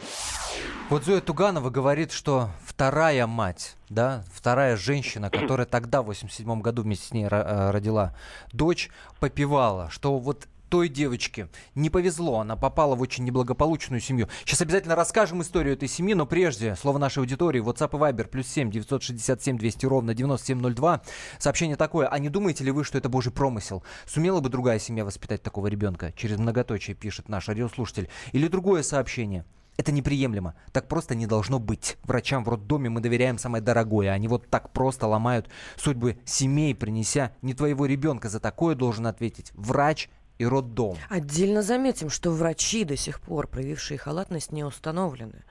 Вот 0.89 1.05
Зоя 1.05 1.21
Туганова 1.21 1.69
говорит, 1.69 2.11
что 2.11 2.49
вторая 2.63 3.25
мать, 3.25 3.75
да, 3.89 4.23
вторая 4.33 4.77
женщина, 4.77 5.29
которая 5.31 5.65
тогда, 5.65 6.01
в 6.01 6.07
87 6.07 6.61
году 6.61 6.83
вместе 6.83 7.07
с 7.07 7.11
ней 7.11 7.25
э, 7.25 7.71
родила 7.71 8.15
дочь, 8.51 8.89
попивала, 9.19 9.89
что 9.89 10.19
вот 10.19 10.47
той 10.73 10.89
девочке 10.89 11.49
не 11.75 11.91
повезло, 11.91 12.39
она 12.39 12.55
попала 12.55 12.95
в 12.95 13.01
очень 13.01 13.23
неблагополучную 13.25 14.01
семью. 14.01 14.27
Сейчас 14.43 14.61
обязательно 14.61 14.95
расскажем 14.95 15.39
историю 15.43 15.75
этой 15.75 15.87
семьи, 15.87 16.15
но 16.15 16.25
прежде, 16.25 16.75
слово 16.75 16.97
нашей 16.97 17.19
аудитории, 17.19 17.61
WhatsApp 17.61 17.95
и 17.95 18.01
Viber, 18.01 18.27
плюс 18.27 18.47
7 18.47 18.71
967 18.71 19.59
200 19.59 19.85
ровно 19.85 20.15
9702. 20.15 21.01
Сообщение 21.37 21.75
такое, 21.75 22.07
а 22.07 22.17
не 22.17 22.29
думаете 22.29 22.63
ли 22.63 22.71
вы, 22.71 22.83
что 22.83 22.97
это 22.97 23.07
божий 23.07 23.31
промысел? 23.31 23.83
Сумела 24.07 24.39
бы 24.39 24.49
другая 24.49 24.79
семья 24.79 25.05
воспитать 25.05 25.43
такого 25.43 25.67
ребенка? 25.67 26.11
Через 26.17 26.39
многоточие 26.39 26.95
пишет 26.95 27.29
наш 27.29 27.47
радиослушатель. 27.47 28.09
Или 28.31 28.47
другое 28.47 28.81
сообщение. 28.81 29.45
Это 29.77 29.91
неприемлемо. 29.91 30.55
Так 30.71 30.87
просто 30.87 31.15
не 31.15 31.25
должно 31.25 31.59
быть. 31.59 31.97
Врачам 32.03 32.43
в 32.43 32.49
роддоме 32.49 32.89
мы 32.89 33.01
доверяем 33.01 33.37
самое 33.37 33.63
дорогое. 33.63 34.11
Они 34.11 34.27
вот 34.27 34.49
так 34.49 34.71
просто 34.71 35.07
ломают 35.07 35.49
судьбы 35.77 36.17
семей, 36.25 36.75
принеся 36.75 37.31
не 37.41 37.53
твоего 37.53 37.85
ребенка. 37.85 38.29
За 38.29 38.39
такое 38.39 38.75
должен 38.75 39.07
ответить 39.07 39.51
врач 39.55 40.09
и 40.37 40.45
роддом. 40.45 40.97
Отдельно 41.09 41.61
заметим, 41.61 42.09
что 42.09 42.31
врачи 42.31 42.83
до 42.83 42.95
сих 42.95 43.19
пор, 43.19 43.47
проявившие 43.47 43.97
халатность, 43.97 44.51
не 44.51 44.63
установлены. 44.63 45.43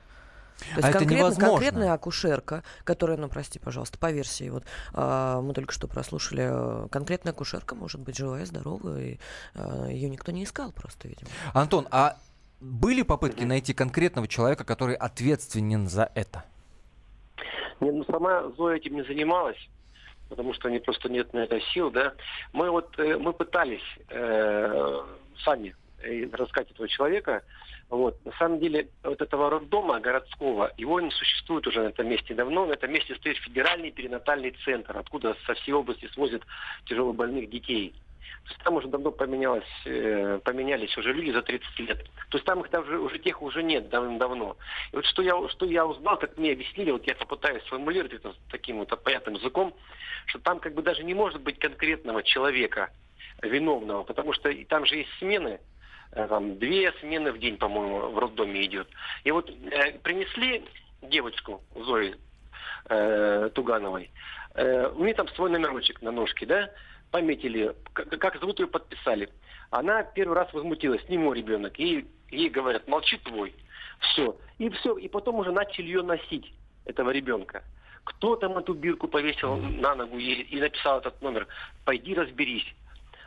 То 0.59 0.77
есть 0.77 0.89
а 0.89 0.93
конкретно, 0.93 1.05
это 1.05 1.15
невозможно. 1.15 1.49
конкретная 1.49 1.93
акушерка, 1.93 2.63
которая, 2.85 3.17
ну 3.17 3.29
прости, 3.29 3.59
пожалуйста, 3.59 3.99
по 3.99 4.13
версии, 4.13 4.49
вот 4.49 4.65
а, 4.93 5.41
мы 5.41 5.55
только 5.55 5.73
что 5.73 5.89
прослушали, 5.89 6.43
а, 6.49 6.89
конкретная 6.89 7.33
акушерка 7.33 7.75
может 7.75 8.01
быть 8.01 8.17
живая, 8.17 8.47
здоровая, 8.47 9.01
и 9.03 9.19
а, 9.55 9.89
ее 9.89 10.09
никто 10.09 10.31
не 10.31 10.45
искал 10.45 10.71
просто, 10.71 11.09
видимо. 11.09 11.29
Антон, 11.53 11.89
а 11.91 12.17
были 12.63 13.03
попытки 13.03 13.45
найти 13.45 13.75
конкретного 13.75 14.29
человека, 14.29 14.65
который 14.65 14.95
ответственен 14.95 15.89
за 15.89 16.11
это? 16.15 16.45
Нет, 17.81 17.95
ну 17.95 18.05
сама 18.05 18.49
Зоя 18.57 18.77
этим 18.77 18.95
не 18.95 19.03
занималась 19.03 19.59
потому 20.33 20.55
что 20.55 20.69
они 20.69 20.79
просто 20.79 21.11
нет 21.11 21.31
на 21.35 21.41
это 21.41 21.61
сил, 21.75 21.91
да. 21.91 22.15
Мы 22.55 22.71
вот 22.71 22.99
э, 22.99 23.19
мы 23.19 23.35
пытались 23.35 23.85
э, 24.09 25.01
сами 25.45 25.77
э, 26.03 26.27
рассказать 26.33 26.71
этого 26.71 26.89
человека. 26.89 27.43
Вот. 27.91 28.25
На 28.25 28.33
самом 28.39 28.59
деле, 28.59 28.89
вот 29.03 29.21
этого 29.21 29.51
роддома 29.51 30.01
городского, 30.01 30.73
его 30.79 31.03
не 31.03 31.11
существует 31.11 31.67
уже 31.67 31.83
на 31.83 31.89
этом 31.89 32.09
месте 32.09 32.33
давно. 32.33 32.65
На 32.65 32.73
этом 32.73 32.91
месте 32.91 33.15
стоит 33.17 33.37
федеральный 33.37 33.91
перинатальный 33.91 34.57
центр, 34.65 34.97
откуда 34.97 35.37
со 35.47 35.53
всей 35.53 35.73
области 35.73 36.09
свозят 36.15 36.41
тяжелобольных 36.87 37.51
детей. 37.51 37.95
Там 38.65 38.75
уже 38.75 38.89
давно 38.89 39.11
поменялось, 39.13 39.65
э, 39.85 40.41
поменялись 40.45 40.97
уже 40.97 41.13
люди 41.13 41.31
за 41.31 41.43
30 41.43 41.79
лет. 41.81 41.99
То 42.29 42.39
есть 42.39 42.45
там 42.45 42.61
их 42.61 42.71
даже 42.71 42.99
уже 42.99 43.19
тех 43.19 43.41
уже 43.41 43.63
нет 43.63 43.89
давно-давно. 43.89 44.57
И 44.93 44.97
вот 44.97 45.05
что 45.07 45.23
я, 45.23 45.49
что 45.49 45.67
я 45.67 45.87
узнал, 45.87 46.19
как 46.19 46.37
мне 46.37 46.53
объяснили, 46.53 46.91
вот 46.91 47.07
я 47.07 47.15
попытаюсь 47.15 47.63
сформулировать 47.65 48.13
это 48.13 48.35
таким 48.51 48.79
вот 48.79 49.03
понятным 49.03 49.35
языком, 49.35 49.75
что 50.27 50.39
там 50.41 50.61
как 50.61 50.75
бы 50.75 50.83
даже 50.83 51.03
не 51.03 51.15
может 51.15 51.41
быть 51.41 51.59
конкретного 51.59 52.23
человека, 52.23 52.91
виновного, 53.43 54.05
потому 54.05 54.33
что 54.33 54.53
там 54.69 54.87
же 54.87 54.97
есть 54.97 55.11
смены, 55.19 55.61
э, 56.13 56.27
там 56.29 56.59
две 56.59 56.93
смены 57.01 57.33
в 57.33 57.39
день, 57.39 57.57
по-моему, 57.57 58.11
в 58.11 58.19
роддоме 58.19 58.65
идет. 58.65 58.89
И 59.25 59.31
вот 59.31 59.51
э, 59.51 59.99
принесли 60.03 60.65
девочку 61.03 61.63
Зои 61.75 62.15
э, 62.89 63.51
Тугановой, 63.55 64.11
э, 64.55 64.89
у 64.89 65.05
нее 65.05 65.15
там 65.15 65.29
свой 65.29 65.51
номерочек 65.51 66.03
на 66.03 66.13
ножке, 66.13 66.47
да, 66.47 66.71
пометили, 67.13 67.77
как, 67.93 68.09
как 68.09 68.41
зовут 68.41 68.59
ее 68.59 68.67
подписали. 68.67 69.29
Она 69.71 70.03
первый 70.03 70.35
раз 70.35 70.53
возмутилась, 70.53 71.09
не 71.09 71.19
мой 71.19 71.37
ребенок, 71.37 71.79
ей, 71.79 72.07
ей 72.31 72.49
говорят, 72.49 72.89
молчи 72.89 73.19
твой. 73.19 73.55
Все. 74.01 74.37
И 74.59 74.69
все. 74.71 74.97
И 74.97 75.09
потом 75.09 75.37
уже 75.37 75.53
начали 75.53 75.87
ее 75.87 76.03
носить, 76.03 76.53
этого 76.85 77.11
ребенка. 77.11 77.63
Кто 78.05 78.35
там 78.35 78.59
эту 78.59 78.75
бирку 78.75 79.07
повесил 79.07 79.57
на 79.57 79.95
ногу 79.95 80.19
и, 80.19 80.33
и 80.33 80.59
написал 80.59 80.99
этот 80.99 81.23
номер? 81.23 81.47
Пойди 81.85 82.15
разберись 82.15 82.67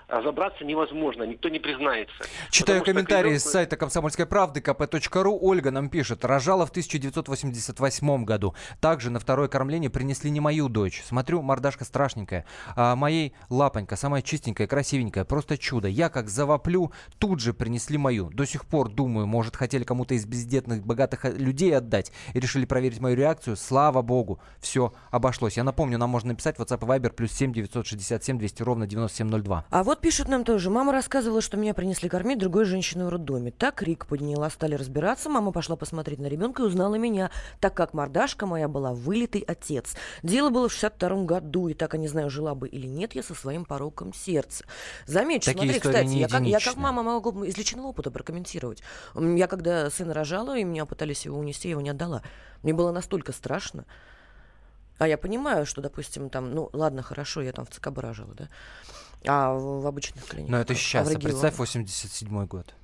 разобраться 0.07 0.63
невозможно, 0.63 1.23
никто 1.23 1.49
не 1.49 1.59
признается. 1.59 2.15
Читаю 2.49 2.83
комментарии 2.83 3.29
ребенку... 3.29 3.47
с 3.47 3.51
сайта 3.51 3.77
комсомольской 3.77 4.25
правды 4.25 4.59
kp.ru. 4.59 5.37
Ольга 5.41 5.71
нам 5.71 5.89
пишет. 5.89 6.25
Рожала 6.25 6.65
в 6.65 6.69
1988 6.69 8.25
году. 8.25 8.55
Также 8.79 9.09
на 9.09 9.19
второе 9.19 9.47
кормление 9.47 9.89
принесли 9.89 10.29
не 10.29 10.39
мою 10.39 10.69
дочь. 10.69 11.03
Смотрю, 11.05 11.41
мордашка 11.41 11.85
страшненькая. 11.85 12.45
А 12.75 12.95
моей 12.95 13.33
лапонька, 13.49 13.95
самая 13.95 14.21
чистенькая, 14.21 14.67
красивенькая. 14.67 15.25
Просто 15.25 15.57
чудо. 15.57 15.87
Я 15.87 16.09
как 16.09 16.29
завоплю, 16.29 16.91
тут 17.17 17.39
же 17.39 17.53
принесли 17.53 17.97
мою. 17.97 18.29
До 18.29 18.45
сих 18.45 18.65
пор 18.65 18.89
думаю, 18.89 19.27
может, 19.27 19.55
хотели 19.55 19.83
кому-то 19.83 20.13
из 20.13 20.25
бездетных, 20.25 20.85
богатых 20.85 21.25
людей 21.25 21.75
отдать 21.75 22.11
и 22.33 22.39
решили 22.39 22.65
проверить 22.65 22.99
мою 22.99 23.15
реакцию. 23.15 23.55
Слава 23.55 24.01
богу, 24.01 24.39
все 24.59 24.93
обошлось. 25.11 25.57
Я 25.57 25.63
напомню, 25.63 25.97
нам 25.97 26.09
можно 26.09 26.29
написать 26.29 26.57
WhatsApp 26.57 26.83
и 26.83 26.87
Viber 26.87 27.11
плюс 27.11 27.31
7 27.31 27.53
967 27.53 28.37
200 28.37 28.63
ровно 28.63 28.87
9702. 28.87 29.65
А 29.69 29.83
вот 29.83 29.94
вот 29.95 30.01
пишут 30.01 30.27
нам 30.27 30.43
тоже. 30.43 30.69
Мама 30.69 30.91
рассказывала, 30.91 31.39
что 31.39 31.55
меня 31.55 31.73
принесли 31.73 32.09
кормить 32.09 32.37
другой 32.37 32.65
женщиной 32.65 33.05
в 33.05 33.09
роддоме. 33.09 33.51
Так 33.51 33.75
крик 33.75 34.07
подняла, 34.07 34.49
стали 34.49 34.75
разбираться. 34.75 35.29
Мама 35.29 35.53
пошла 35.53 35.77
посмотреть 35.77 36.19
на 36.19 36.25
ребенка 36.25 36.63
и 36.63 36.65
узнала 36.65 36.95
меня, 36.95 37.31
так 37.61 37.75
как 37.75 37.93
мордашка 37.93 38.45
моя 38.45 38.67
была 38.67 38.91
вылитый 38.93 39.41
отец. 39.47 39.95
Дело 40.21 40.49
было 40.49 40.67
в 40.67 40.73
62 40.73 41.23
году, 41.23 41.69
и 41.69 41.73
так 41.73 41.93
я 41.93 41.99
не 41.99 42.09
знаю, 42.09 42.29
жила 42.29 42.55
бы 42.55 42.67
или 42.67 42.87
нет 42.87 43.15
я 43.15 43.23
со 43.23 43.33
своим 43.33 43.63
пороком 43.63 44.13
сердца. 44.13 44.65
Замечу, 45.05 45.45
Такие 45.45 45.71
смотри, 45.71 45.79
кстати, 45.79 46.13
я 46.13 46.27
как, 46.27 46.41
я 46.41 46.59
как 46.59 46.75
мама 46.75 47.01
могу 47.01 47.45
из 47.45 47.57
личного 47.57 47.87
опыта 47.87 48.11
прокомментировать. 48.11 48.83
Я 49.15 49.47
когда 49.47 49.89
сына 49.89 50.13
рожала, 50.13 50.57
и 50.57 50.65
меня 50.65 50.85
пытались 50.85 51.23
его 51.23 51.39
унести, 51.39 51.69
я 51.69 51.71
его 51.71 51.81
не 51.81 51.91
отдала. 51.91 52.21
Мне 52.63 52.73
было 52.73 52.91
настолько 52.91 53.31
страшно. 53.31 53.85
А 54.97 55.07
я 55.07 55.17
понимаю, 55.17 55.65
что, 55.65 55.81
допустим, 55.81 56.29
там, 56.29 56.53
ну, 56.53 56.69
ладно, 56.71 57.01
хорошо, 57.01 57.41
я 57.41 57.51
там 57.51 57.65
в 57.65 57.69
ЦКБ 57.69 57.97
рожала, 57.99 58.33
да. 58.33 58.49
А 59.27 59.53
в 59.53 59.85
обычных 59.85 60.25
клиниках? 60.25 60.51
Но 60.51 60.59
это 60.59 60.73
а 60.73 60.75
сейчас. 60.75 61.13
А 61.13 61.19
представь, 61.19 61.57
87 61.57 62.45
год. 62.45 62.75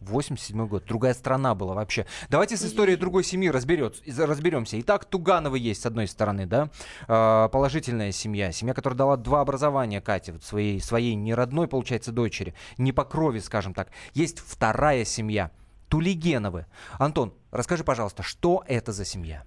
87 0.00 0.66
год. 0.68 0.84
Другая 0.84 1.14
страна 1.14 1.54
была 1.54 1.74
вообще. 1.74 2.06
Давайте 2.28 2.56
с 2.56 2.64
историей 2.64 2.96
другой 2.96 3.24
семьи 3.24 3.48
разберемся. 3.48 4.80
Итак, 4.80 5.04
Тугановы 5.04 5.58
есть 5.58 5.82
с 5.82 5.86
одной 5.86 6.06
стороны, 6.06 6.46
да, 6.46 6.70
а, 7.06 7.48
положительная 7.48 8.12
семья. 8.12 8.52
Семья, 8.52 8.74
которая 8.74 8.96
дала 8.96 9.16
два 9.16 9.40
образования 9.40 10.00
Кате, 10.00 10.32
вот 10.32 10.44
своей, 10.44 10.80
своей 10.80 11.14
не 11.14 11.34
родной, 11.34 11.68
получается, 11.68 12.12
дочери, 12.12 12.54
не 12.76 12.92
по 12.92 13.04
крови, 13.04 13.40
скажем 13.40 13.74
так. 13.74 13.88
Есть 14.14 14.38
вторая 14.38 15.04
семья, 15.04 15.50
Тулигеновы. 15.88 16.66
Антон, 16.98 17.34
расскажи, 17.50 17.82
пожалуйста, 17.82 18.22
что 18.22 18.64
это 18.68 18.92
за 18.92 19.04
семья? 19.04 19.42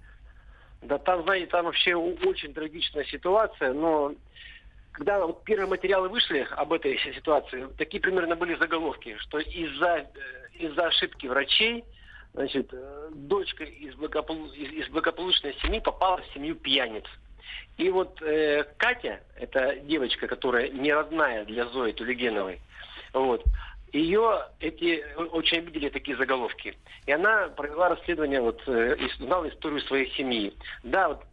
Да 0.82 0.98
там, 0.98 1.22
знаете, 1.22 1.46
там 1.46 1.66
вообще 1.66 1.94
очень 1.94 2.52
трагичная 2.52 3.04
ситуация, 3.04 3.72
но 3.72 4.12
когда 4.92 5.24
вот 5.26 5.44
первые 5.44 5.68
материалы 5.68 6.08
вышли 6.08 6.46
об 6.50 6.72
этой 6.72 6.98
ситуации, 6.98 7.66
такие 7.78 8.00
примерно 8.00 8.36
были 8.36 8.54
заголовки, 8.56 9.16
что 9.18 9.38
из-за 9.38 9.98
э, 9.98 10.06
из-за 10.54 10.86
ошибки 10.86 11.26
врачей, 11.26 11.84
значит, 12.34 12.68
э, 12.72 13.08
дочка 13.12 13.64
из, 13.64 13.94
благополу... 13.94 14.46
из 14.52 14.88
благополучной 14.88 15.54
семьи 15.62 15.80
попала 15.80 16.18
в 16.18 16.34
семью 16.34 16.54
пьяниц. 16.56 17.04
И 17.78 17.90
вот 17.90 18.20
э, 18.22 18.64
Катя, 18.76 19.20
это 19.36 19.76
девочка, 19.80 20.26
которая 20.26 20.68
не 20.68 20.92
родная 20.92 21.44
для 21.44 21.66
Зои 21.66 21.92
Тулигеновой, 21.92 22.60
вот, 23.12 23.44
ее 23.92 24.46
эти 24.60 25.04
очень 25.16 25.58
обидели 25.58 25.88
такие 25.90 26.16
заголовки. 26.16 26.76
И 27.06 27.12
она 27.12 27.48
провела 27.48 27.90
расследование 27.90 28.40
вот, 28.40 28.62
э, 28.66 28.96
и 28.96 29.04
узнала 29.04 29.48
историю 29.48 29.80
своей 29.82 30.10
семьи. 30.12 30.54
Да, 30.82 31.08
вот 31.08 31.24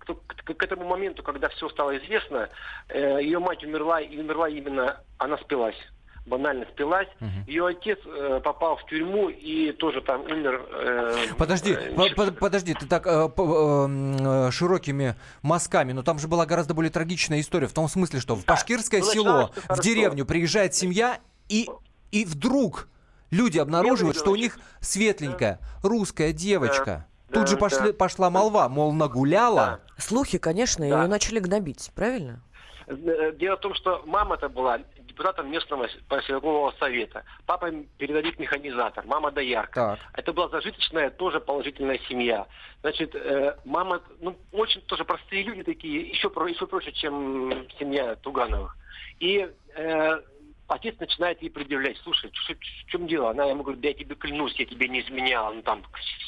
к, 0.44 0.54
к 0.54 0.64
этому 0.64 0.86
моменту, 0.86 1.24
когда 1.24 1.50
все 1.50 1.70
стало 1.70 1.98
известно, 1.98 2.50
э, 2.90 3.20
ее 3.22 3.40
мать 3.40 3.64
умерла, 3.64 4.02
и 4.02 4.18
умерла 4.18 4.50
именно, 4.50 5.02
она 5.18 5.38
спилась 5.38 5.78
банально 6.26 6.66
спилась. 6.72 7.08
Угу. 7.20 7.30
Ее 7.48 7.68
отец 7.68 7.98
э, 8.06 8.40
попал 8.44 8.78
в 8.78 8.86
тюрьму 8.86 9.30
и 9.30 9.72
тоже 9.72 10.02
там 10.02 10.22
умер. 10.22 10.62
Э, 10.72 11.16
подожди, 11.38 11.74
э, 11.74 12.14
по 12.16 12.32
подожди, 12.32 12.74
ты 12.76 12.86
так 12.86 13.08
э, 13.08 13.30
э, 13.36 14.52
широкими 14.52 15.16
мазками, 15.42 15.92
но 15.92 16.04
там 16.04 16.20
же 16.20 16.28
была 16.28 16.46
гораздо 16.46 16.74
более 16.74 16.92
трагичная 16.92 17.42
история 17.42 17.68
в 17.68 17.74
том 17.74 17.88
смысле, 17.88 18.20
что 18.20 18.36
в 18.36 18.46
Башкирское 18.46 19.02
ну, 19.02 19.06
село, 19.08 19.52
в 19.68 19.82
деревню 19.82 20.26
приезжает 20.26 20.76
семья 20.76 21.18
и 21.50 21.68
и 22.12 22.26
вдруг 22.26 22.88
люди 23.32 23.58
обнаруживают, 23.58 24.18
что 24.18 24.32
у 24.32 24.36
них 24.36 24.60
светленькая 24.82 25.60
русская 25.84 26.34
девочка. 26.34 27.06
Тут 27.32 27.48
же 27.48 27.58
пошли, 27.58 27.92
пошла 27.92 28.30
молва, 28.30 28.68
мол, 28.70 28.92
нагуляла. 28.92 29.82
Слухи, 29.98 30.38
конечно, 30.38 30.84
ее 30.84 31.08
начали 31.08 31.40
гнобить, 31.40 31.92
правильно? 31.96 32.42
Э, 32.88 33.32
дело 33.34 33.56
в 33.56 33.60
том, 33.60 33.76
что 33.76 34.02
мама-то 34.06 34.50
была 34.50 34.80
депутатом 35.20 35.52
местного 35.52 35.88
поселкового 36.08 36.74
совета. 36.80 37.24
Папа 37.46 37.72
передовик 37.98 38.40
механизатор, 38.40 39.06
мама 39.06 39.32
доярка. 39.32 39.98
Так. 39.98 40.00
Это 40.14 40.34
была 40.34 40.48
зажиточная, 40.48 41.10
тоже 41.10 41.40
положительная 41.40 42.00
семья. 42.08 42.48
Значит, 42.82 43.14
э, 43.14 43.56
мама, 43.66 44.02
ну, 44.22 44.36
очень 44.52 44.82
тоже 44.82 45.06
простые 45.06 45.44
люди 45.44 45.64
такие, 45.64 46.10
еще, 46.10 46.32
еще 46.48 46.66
проще, 46.66 46.92
чем 46.94 47.68
семья 47.78 48.16
Тугановых. 48.16 48.76
И 49.20 49.48
э, 49.76 50.22
отец 50.70 50.96
начинает 51.00 51.42
ей 51.42 51.50
предъявлять, 51.50 51.98
слушай, 52.04 52.32
в 52.32 52.90
чем 52.90 53.08
дело? 53.08 53.32
Она 53.32 53.46
ему 53.46 53.64
говорит, 53.64 53.82
да 53.82 53.90
я 53.90 53.94
тебе 53.94 54.16
клянусь, 54.16 54.54
я 54.56 54.66
тебе 54.66 54.88
не 54.88 55.02
изменяла, 55.02 55.54
ну 55.54 55.62
там, 55.62 55.84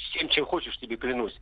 всем, 0.10 0.28
чем 0.30 0.46
хочешь, 0.46 0.78
тебе 0.80 0.98
клянусь. 0.98 1.36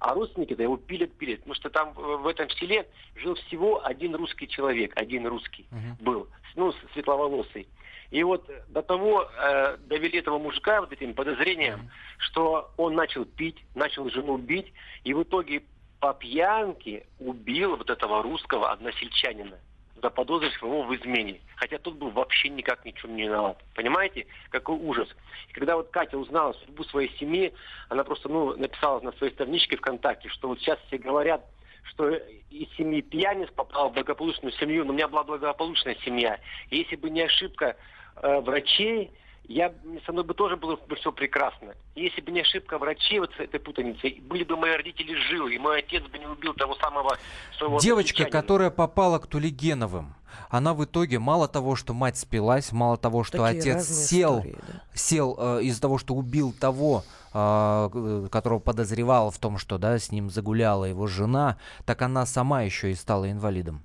А 0.00 0.14
родственники-то 0.14 0.62
его 0.62 0.76
пилят-пилят, 0.76 1.40
потому 1.40 1.54
что 1.54 1.70
там 1.70 1.92
в 1.92 2.26
этом 2.26 2.48
селе 2.50 2.86
жил 3.16 3.34
всего 3.34 3.84
один 3.84 4.14
русский 4.14 4.48
человек, 4.48 4.92
один 4.96 5.26
русский 5.26 5.66
uh-huh. 5.70 6.02
был, 6.02 6.28
ну, 6.56 6.72
светловолосый. 6.94 7.68
И 8.10 8.22
вот 8.22 8.50
до 8.68 8.82
того 8.82 9.28
э, 9.30 9.76
довели 9.86 10.18
этого 10.18 10.38
мужика 10.38 10.80
вот 10.80 10.90
этим 10.90 11.14
подозрением, 11.14 11.80
uh-huh. 11.80 12.18
что 12.18 12.70
он 12.78 12.94
начал 12.94 13.24
пить, 13.26 13.58
начал 13.74 14.08
жену 14.10 14.38
бить, 14.38 14.72
и 15.04 15.12
в 15.12 15.22
итоге 15.22 15.62
по 16.00 16.14
пьянке 16.14 17.06
убил 17.18 17.76
вот 17.76 17.90
этого 17.90 18.22
русского 18.22 18.72
односельчанина 18.72 19.58
заподозрить 20.00 20.54
его 20.60 20.82
в 20.82 20.94
измене. 20.94 21.40
Хотя 21.56 21.78
тот 21.78 21.94
был 21.94 22.10
вообще 22.10 22.48
никак 22.48 22.84
ничем 22.84 23.16
не 23.16 23.24
виноват. 23.24 23.58
Понимаете, 23.74 24.26
какой 24.50 24.76
ужас. 24.76 25.08
И 25.48 25.52
когда 25.52 25.76
вот 25.76 25.90
Катя 25.90 26.18
узнала 26.18 26.52
судьбу 26.52 26.84
своей 26.84 27.10
семьи, 27.18 27.52
она 27.88 28.04
просто 28.04 28.28
ну, 28.28 28.56
написала 28.56 29.00
на 29.00 29.12
своей 29.12 29.32
страничке 29.32 29.76
ВКонтакте, 29.76 30.28
что 30.28 30.48
вот 30.48 30.60
сейчас 30.60 30.78
все 30.86 30.98
говорят, 30.98 31.44
что 31.84 32.10
из 32.10 32.68
семьи 32.76 33.00
пьяниц 33.00 33.48
попал 33.54 33.90
в 33.90 33.94
благополучную 33.94 34.52
семью, 34.52 34.84
но 34.84 34.92
у 34.92 34.94
меня 34.94 35.08
была 35.08 35.24
благополучная 35.24 35.96
семья. 36.04 36.38
Если 36.70 36.96
бы 36.96 37.10
не 37.10 37.22
ошибка 37.22 37.76
э, 38.16 38.40
врачей, 38.40 39.10
я, 39.50 39.72
со 40.06 40.12
мной 40.12 40.24
бы 40.24 40.32
тоже 40.32 40.56
было 40.56 40.76
бы 40.76 40.94
все 40.94 41.10
прекрасно. 41.10 41.74
Если 41.96 42.20
бы 42.20 42.30
не 42.30 42.42
ошибка 42.42 42.78
врачей 42.78 43.18
вот 43.18 43.32
с 43.36 43.40
этой 43.40 43.58
путаницей, 43.58 44.22
были 44.22 44.44
бы 44.44 44.56
мои 44.56 44.76
родители 44.76 45.12
живы, 45.28 45.56
и 45.56 45.58
мой 45.58 45.80
отец 45.80 46.04
бы 46.04 46.18
не 46.18 46.26
убил 46.26 46.54
того 46.54 46.76
самого 46.76 47.18
своего 47.58 47.80
Девочка, 47.80 48.26
которая 48.26 48.70
попала 48.70 49.18
к 49.18 49.26
Тулигеновым, 49.26 50.14
она 50.50 50.72
в 50.72 50.84
итоге 50.84 51.18
мало 51.18 51.48
того, 51.48 51.74
что 51.74 51.92
мать 51.94 52.16
спилась, 52.16 52.70
мало 52.70 52.96
того, 52.96 53.24
что 53.24 53.38
Такие 53.38 53.74
отец 53.74 53.88
сел, 53.88 54.38
истории, 54.38 54.58
да? 54.68 54.82
сел 54.94 55.36
э, 55.36 55.62
из-за 55.64 55.80
того, 55.80 55.98
что 55.98 56.14
убил 56.14 56.52
того, 56.52 57.02
э, 57.34 58.28
которого 58.30 58.60
подозревал 58.60 59.32
в 59.32 59.38
том, 59.38 59.58
что 59.58 59.78
да, 59.78 59.98
с 59.98 60.12
ним 60.12 60.30
загуляла 60.30 60.84
его 60.84 61.08
жена, 61.08 61.58
так 61.84 62.02
она 62.02 62.24
сама 62.24 62.62
еще 62.62 62.92
и 62.92 62.94
стала 62.94 63.28
инвалидом. 63.28 63.82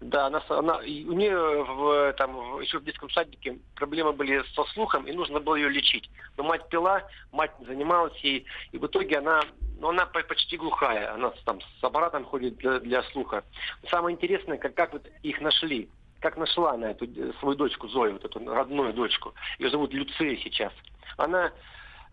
Да, 0.00 0.26
она, 0.26 0.42
она, 0.48 0.76
у 0.76 0.82
нее 0.82 1.64
в, 1.64 2.12
там, 2.18 2.60
еще 2.60 2.78
в 2.78 2.84
детском 2.84 3.08
садике 3.10 3.58
проблемы 3.74 4.12
были 4.12 4.42
со 4.54 4.64
слухом, 4.74 5.06
и 5.06 5.12
нужно 5.12 5.40
было 5.40 5.54
ее 5.54 5.70
лечить. 5.70 6.10
Но 6.36 6.44
мать 6.44 6.68
пила, 6.68 7.02
мать 7.32 7.52
занималась 7.66 8.16
ей, 8.18 8.44
и 8.72 8.78
в 8.78 8.86
итоге 8.86 9.18
она, 9.18 9.40
ну, 9.80 9.88
она 9.88 10.04
почти 10.04 10.58
глухая, 10.58 11.14
она 11.14 11.30
там 11.46 11.60
с 11.60 11.84
аппаратом 11.84 12.24
ходит 12.26 12.56
для, 12.56 12.78
для 12.80 13.02
слуха. 13.04 13.42
Самое 13.88 14.14
интересное, 14.14 14.58
как, 14.58 14.74
как 14.74 14.92
вот 14.92 15.06
их 15.22 15.40
нашли, 15.40 15.88
как 16.20 16.36
нашла 16.36 16.72
она 16.72 16.90
эту 16.90 17.06
свою 17.40 17.56
дочку 17.56 17.88
Зою, 17.88 18.14
вот 18.14 18.24
эту 18.26 18.46
родную 18.46 18.92
дочку. 18.92 19.32
Ее 19.58 19.70
зовут 19.70 19.94
Люция 19.94 20.36
сейчас. 20.36 20.74
Она 21.16 21.52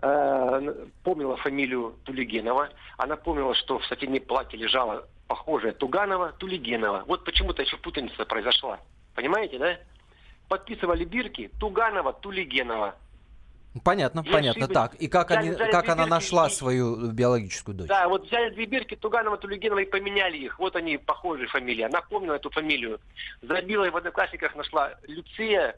э, 0.01 0.85
помнила 1.03 1.35
фамилию 1.35 1.95
Тулигенова, 2.05 2.69
она 2.97 3.17
помнила, 3.17 3.53
что 3.55 3.79
в 3.79 3.85
сатине 3.87 4.21
платье 4.21 4.57
лежала 4.57 5.05
похожая 5.33 5.71
Туганова, 5.73 6.31
Тулигенова. 6.33 7.05
Вот 7.07 7.23
почему-то 7.25 7.63
еще 7.63 7.75
путаница 7.77 8.23
произошла. 8.25 8.79
Понимаете, 9.15 9.57
да? 9.57 9.77
подписывали 10.47 11.05
бирки 11.05 11.49
Туганова, 11.59 12.13
Тулигенова. 12.13 12.93
Понятно, 13.83 14.21
Я 14.23 14.31
понятно. 14.31 14.65
ошибаюсь. 14.65 14.91
Так, 14.91 15.01
и 15.01 15.07
как, 15.07 15.29
Взяли- 15.31 15.39
они, 15.39 15.49
взяли 15.55 15.71
как 15.71 15.85
она 15.89 16.03
бирки 16.03 16.09
нашла 16.11 16.47
и- 16.47 16.51
свою 16.51 17.11
биологическую 17.11 17.75
дочь? 17.75 17.87
Да, 17.87 18.07
вот 18.07 18.27
взяли 18.27 18.51
две 18.53 18.65
бирки 18.65 18.95
Туганова, 18.95 19.37
Тулигенова 19.37 19.79
и 19.79 19.85
поменяли 19.85 20.37
их. 20.37 20.59
Вот 20.59 20.75
они, 20.75 20.97
похожие 20.99 21.47
фамилии. 21.47 21.81
Она 21.81 22.01
помнила 22.01 22.35
эту 22.35 22.51
фамилию. 22.51 22.99
Забила 23.41 23.85
и 23.85 23.89
в 23.89 23.97
одноклассниках 23.97 24.55
нашла 24.55 24.93
Люция 25.07 25.75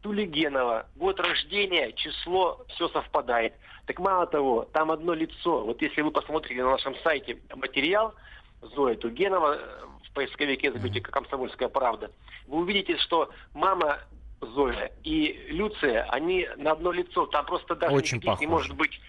Тулигенова. 0.00 0.86
Год 0.96 1.20
рождения, 1.20 1.92
число, 1.92 2.64
все 2.68 2.88
совпадает. 2.88 3.52
Так 3.84 3.98
мало 3.98 4.26
того, 4.26 4.66
там 4.72 4.90
одно 4.90 5.12
лицо. 5.12 5.64
Вот 5.66 5.82
если 5.82 6.00
вы 6.00 6.10
посмотрите 6.10 6.62
на 6.64 6.70
нашем 6.70 6.94
сайте 7.04 7.36
материал 7.54 8.14
Зоя 8.62 8.96
Тугенова, 8.96 9.58
в 10.08 10.12
поисковике 10.14 10.72
забейте 10.72 11.00
«Комсомольская 11.00 11.68
правда», 11.68 12.10
вы 12.46 12.58
увидите, 12.58 12.96
что 12.98 13.30
мама 13.54 13.98
Зоя 14.40 14.90
и 15.04 15.46
Люция, 15.50 16.04
они 16.10 16.48
на 16.56 16.72
одно 16.72 16.92
лицо. 16.92 17.26
Там 17.26 17.44
просто 17.46 17.74
даже 17.76 17.94
Очень 17.94 18.20
не 18.40 18.46
может 18.46 18.76
быть. 18.76 19.00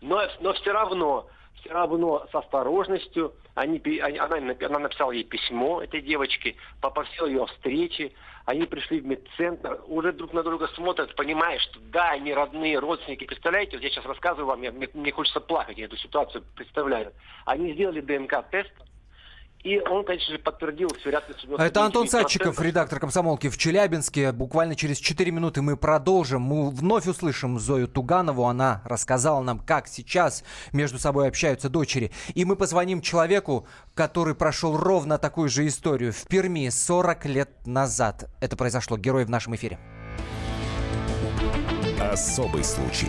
Но, 0.00 0.22
но 0.40 0.52
все 0.54 0.72
равно, 0.72 1.28
все 1.60 1.70
равно 1.70 2.26
с 2.30 2.34
осторожностью, 2.34 3.34
они, 3.54 3.80
они- 4.00 4.18
она, 4.18 4.36
она 4.60 4.78
написала 4.78 5.10
ей 5.12 5.24
письмо 5.24 5.82
этой 5.82 6.00
девочке, 6.02 6.54
попросила 6.80 7.26
ее 7.26 7.42
о 7.42 7.46
встрече, 7.46 8.12
они 8.44 8.64
пришли 8.66 9.00
в 9.00 9.06
медцентр, 9.06 9.80
уже 9.88 10.12
друг 10.12 10.32
на 10.32 10.42
друга 10.44 10.68
смотрят, 10.68 11.14
понимая, 11.16 11.58
что 11.58 11.80
да, 11.80 12.10
они 12.10 12.32
родные, 12.32 12.78
родственники. 12.78 13.24
Представляете, 13.24 13.76
вот 13.76 13.82
я 13.82 13.90
сейчас 13.90 14.04
рассказываю 14.04 14.46
вам, 14.46 14.62
я- 14.62 14.70
мне, 14.72 14.88
мне 14.94 15.10
хочется 15.12 15.40
плакать, 15.40 15.78
я 15.78 15.86
эту 15.86 15.96
ситуацию 15.96 16.44
представляю. 16.54 17.12
Они 17.44 17.72
сделали 17.72 18.00
ДНК-тест, 18.00 18.72
и 19.66 19.80
он, 19.80 20.04
конечно 20.04 20.32
же, 20.32 20.38
подтвердил 20.38 20.88
всю 20.90 21.08
вероятность. 21.08 21.44
А 21.58 21.66
Это 21.66 21.84
Антон 21.84 22.06
99%. 22.06 22.08
Садчиков, 22.10 22.60
редактор 22.60 23.00
«Комсомолки» 23.00 23.48
в 23.48 23.58
Челябинске. 23.58 24.30
Буквально 24.30 24.76
через 24.76 24.98
4 24.98 25.32
минуты 25.32 25.60
мы 25.60 25.76
продолжим. 25.76 26.42
Мы 26.42 26.70
вновь 26.70 27.08
услышим 27.08 27.58
Зою 27.58 27.88
Туганову. 27.88 28.44
Она 28.44 28.80
рассказала 28.84 29.42
нам, 29.42 29.58
как 29.58 29.88
сейчас 29.88 30.44
между 30.72 31.00
собой 31.00 31.26
общаются 31.26 31.68
дочери. 31.68 32.12
И 32.34 32.44
мы 32.44 32.54
позвоним 32.54 33.00
человеку, 33.00 33.66
который 33.94 34.36
прошел 34.36 34.76
ровно 34.76 35.18
такую 35.18 35.48
же 35.48 35.66
историю 35.66 36.12
в 36.12 36.28
Перми 36.28 36.68
40 36.68 37.24
лет 37.24 37.50
назад. 37.66 38.30
Это 38.40 38.56
произошло. 38.56 38.96
Герой 38.96 39.24
в 39.24 39.30
нашем 39.30 39.56
эфире. 39.56 39.80
Особый 41.98 42.62
случай. 42.62 43.08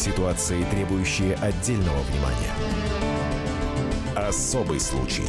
Ситуации, 0.00 0.64
требующие 0.70 1.34
отдельного 1.34 2.00
внимания. 2.00 2.54
Особый 4.16 4.80
случай. 4.80 5.26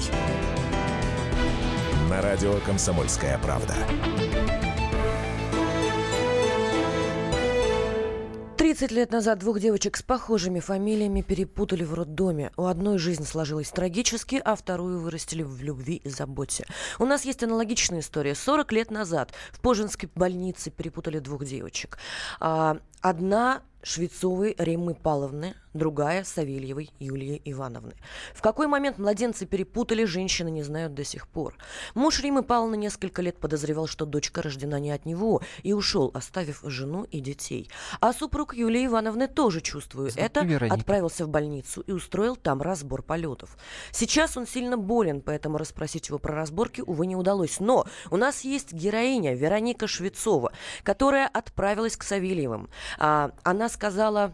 На 2.10 2.22
радио 2.22 2.58
«Комсомольская 2.66 3.38
правда». 3.40 3.76
30 8.56 8.92
лет 8.92 9.12
назад 9.12 9.40
двух 9.40 9.60
девочек 9.60 9.98
с 9.98 10.04
похожими 10.04 10.62
фамилиями 10.62 11.22
перепутали 11.22 11.84
в 11.84 11.94
роддоме. 11.94 12.54
У 12.56 12.64
одной 12.64 12.98
жизнь 12.98 13.26
сложилась 13.26 13.70
трагически, 13.72 14.42
а 14.42 14.56
вторую 14.56 15.02
вырастили 15.02 15.44
в 15.44 15.62
любви 15.62 15.96
и 15.96 16.08
заботе. 16.08 16.66
У 16.98 17.06
нас 17.06 17.26
есть 17.26 17.44
аналогичная 17.44 18.00
история. 18.00 18.36
40 18.36 18.72
лет 18.72 18.90
назад 18.90 19.34
в 19.52 19.60
Пожинской 19.60 20.10
больнице 20.16 20.72
перепутали 20.72 21.20
двух 21.20 21.44
девочек. 21.44 21.98
А, 22.40 22.78
Одна 23.02 23.64
Швецовой 23.84 24.56
Риммы 24.58 24.96
Павловны, 24.96 25.56
другая 25.74 26.24
Савельевой 26.24 26.92
Юлии 27.00 27.42
Ивановны. 27.46 27.94
В 28.34 28.42
какой 28.42 28.68
момент 28.68 28.98
младенцы 28.98 29.46
перепутали, 29.46 30.04
женщины 30.04 30.50
не 30.52 30.64
знают 30.64 30.94
до 30.94 31.04
сих 31.04 31.28
пор. 31.28 31.56
Муж 31.96 32.22
Риммы 32.22 32.44
Павловны 32.44 32.76
несколько 32.76 33.22
лет 33.22 33.38
подозревал, 33.38 33.88
что 33.88 34.06
дочка 34.06 34.42
рождена 34.42 34.80
не 34.80 34.92
от 34.92 35.06
него, 35.06 35.42
и 35.64 35.74
ушел, 35.74 36.12
оставив 36.14 36.62
жену 36.64 37.04
и 37.04 37.20
детей. 37.20 37.70
А 38.00 38.14
супруг 38.14 38.54
Юлии 38.54 38.86
Ивановны 38.86 39.28
тоже, 39.28 39.62
чувствую 39.62 40.12
Звонки 40.12 40.26
это, 40.26 40.46
Вероники. 40.46 40.74
отправился 40.74 41.26
в 41.26 41.30
больницу 41.30 41.82
и 41.82 41.92
устроил 41.92 42.36
там 42.36 42.62
разбор 42.62 43.02
полетов. 43.02 43.58
Сейчас 43.92 44.38
он 44.38 44.46
сильно 44.46 44.78
болен, 44.78 45.22
поэтому 45.22 45.58
расспросить 45.58 46.10
его 46.10 46.20
про 46.20 46.36
разборки, 46.36 46.82
увы, 46.82 47.08
не 47.08 47.16
удалось. 47.16 47.60
Но 47.60 47.86
у 48.10 48.18
нас 48.18 48.42
есть 48.42 48.74
героиня 48.74 49.34
Вероника 49.34 49.88
Швецова, 49.88 50.52
которая 50.84 51.28
отправилась 51.28 51.96
к 51.96 52.04
Савельевым. 52.04 52.70
А, 53.00 53.32
она 53.44 53.70
сказала, 53.72 54.34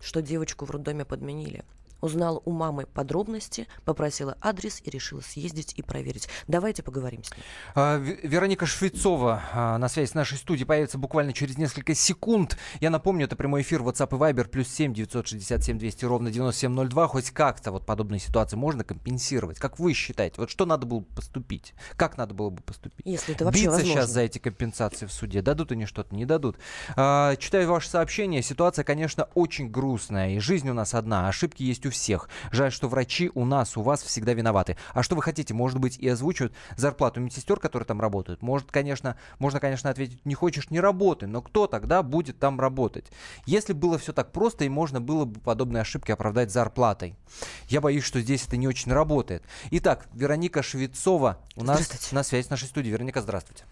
что 0.00 0.22
девочку 0.22 0.64
в 0.64 0.70
роддоме 0.70 1.04
подменили. 1.04 1.64
Узнала 2.04 2.42
у 2.44 2.50
мамы 2.50 2.84
подробности, 2.84 3.66
попросила 3.86 4.36
адрес 4.42 4.82
и 4.84 4.90
решила 4.90 5.22
съездить 5.22 5.72
и 5.76 5.80
проверить. 5.82 6.28
Давайте 6.48 6.82
поговорим 6.82 7.24
с 7.24 7.30
ней. 7.30 7.42
А, 7.74 7.98
Ве- 7.98 8.18
Вероника 8.22 8.66
Швецова 8.66 9.42
а, 9.54 9.78
на 9.78 9.88
связи 9.88 10.10
с 10.10 10.14
нашей 10.14 10.36
студией 10.36 10.66
появится 10.66 10.98
буквально 10.98 11.32
через 11.32 11.56
несколько 11.56 11.94
секунд. 11.94 12.58
Я 12.80 12.90
напомню, 12.90 13.24
это 13.24 13.36
прямой 13.36 13.62
эфир 13.62 13.80
WhatsApp 13.80 14.14
и 14.14 14.18
Viber 14.20 14.48
плюс 14.48 14.68
7 14.68 14.92
967 14.92 15.78
200 15.78 16.04
ровно 16.04 16.30
9702. 16.30 17.08
Хоть 17.08 17.30
как-то 17.30 17.72
вот 17.72 17.86
подобные 17.86 18.18
ситуации 18.20 18.56
можно 18.56 18.84
компенсировать. 18.84 19.58
Как 19.58 19.78
вы 19.78 19.94
считаете, 19.94 20.34
вот 20.42 20.50
что 20.50 20.66
надо 20.66 20.84
было 20.84 20.98
бы 21.00 21.06
поступить? 21.06 21.72
Как 21.96 22.18
надо 22.18 22.34
было 22.34 22.50
бы 22.50 22.60
поступить? 22.62 23.06
Если 23.06 23.34
это 23.34 23.46
вообще 23.46 23.60
Биться 23.62 23.70
возможно. 23.76 23.94
сейчас 24.02 24.10
за 24.10 24.20
эти 24.20 24.36
компенсации 24.38 25.06
в 25.06 25.12
суде. 25.12 25.40
Дадут 25.40 25.72
они 25.72 25.86
что-то, 25.86 26.14
не 26.14 26.26
дадут. 26.26 26.58
А, 26.96 27.34
читаю 27.36 27.66
ваше 27.70 27.88
сообщение. 27.88 28.42
Ситуация, 28.42 28.84
конечно, 28.84 29.24
очень 29.34 29.70
грустная. 29.70 30.34
И 30.36 30.38
жизнь 30.38 30.68
у 30.68 30.74
нас 30.74 30.92
одна. 30.92 31.28
Ошибки 31.28 31.62
есть 31.62 31.86
у 31.86 31.93
всех. 31.94 32.28
Жаль, 32.52 32.70
что 32.70 32.88
врачи 32.88 33.30
у 33.34 33.44
нас, 33.44 33.76
у 33.76 33.82
вас 33.82 34.02
всегда 34.02 34.34
виноваты. 34.34 34.76
А 34.92 35.02
что 35.02 35.16
вы 35.16 35.22
хотите? 35.22 35.54
Может 35.54 35.78
быть, 35.78 35.98
и 35.98 36.08
озвучивают 36.08 36.54
зарплату 36.76 37.20
медсестер, 37.20 37.58
которые 37.58 37.86
там 37.86 38.00
работают? 38.00 38.42
Может, 38.42 38.70
конечно, 38.70 39.16
можно, 39.38 39.60
конечно, 39.60 39.90
ответить, 39.90 40.24
не 40.26 40.34
хочешь, 40.34 40.70
не 40.70 40.80
работай. 40.80 41.28
Но 41.28 41.40
кто 41.40 41.66
тогда 41.66 42.02
будет 42.02 42.38
там 42.38 42.60
работать? 42.60 43.06
Если 43.46 43.72
было 43.72 43.98
все 43.98 44.12
так 44.12 44.32
просто, 44.32 44.64
и 44.64 44.68
можно 44.68 45.00
было 45.00 45.24
бы 45.24 45.40
подобные 45.40 45.80
ошибки 45.80 46.10
оправдать 46.10 46.50
зарплатой. 46.50 47.16
Я 47.68 47.80
боюсь, 47.80 48.04
что 48.04 48.20
здесь 48.20 48.46
это 48.46 48.56
не 48.56 48.68
очень 48.68 48.92
работает. 48.92 49.42
Итак, 49.70 50.06
Вероника 50.12 50.62
Швецова 50.62 51.38
у 51.56 51.64
нас 51.64 52.12
на 52.12 52.22
связи 52.22 52.46
с 52.46 52.50
нашей 52.50 52.68
студией. 52.68 52.92
Вероника, 52.92 53.22
здравствуйте. 53.22 53.64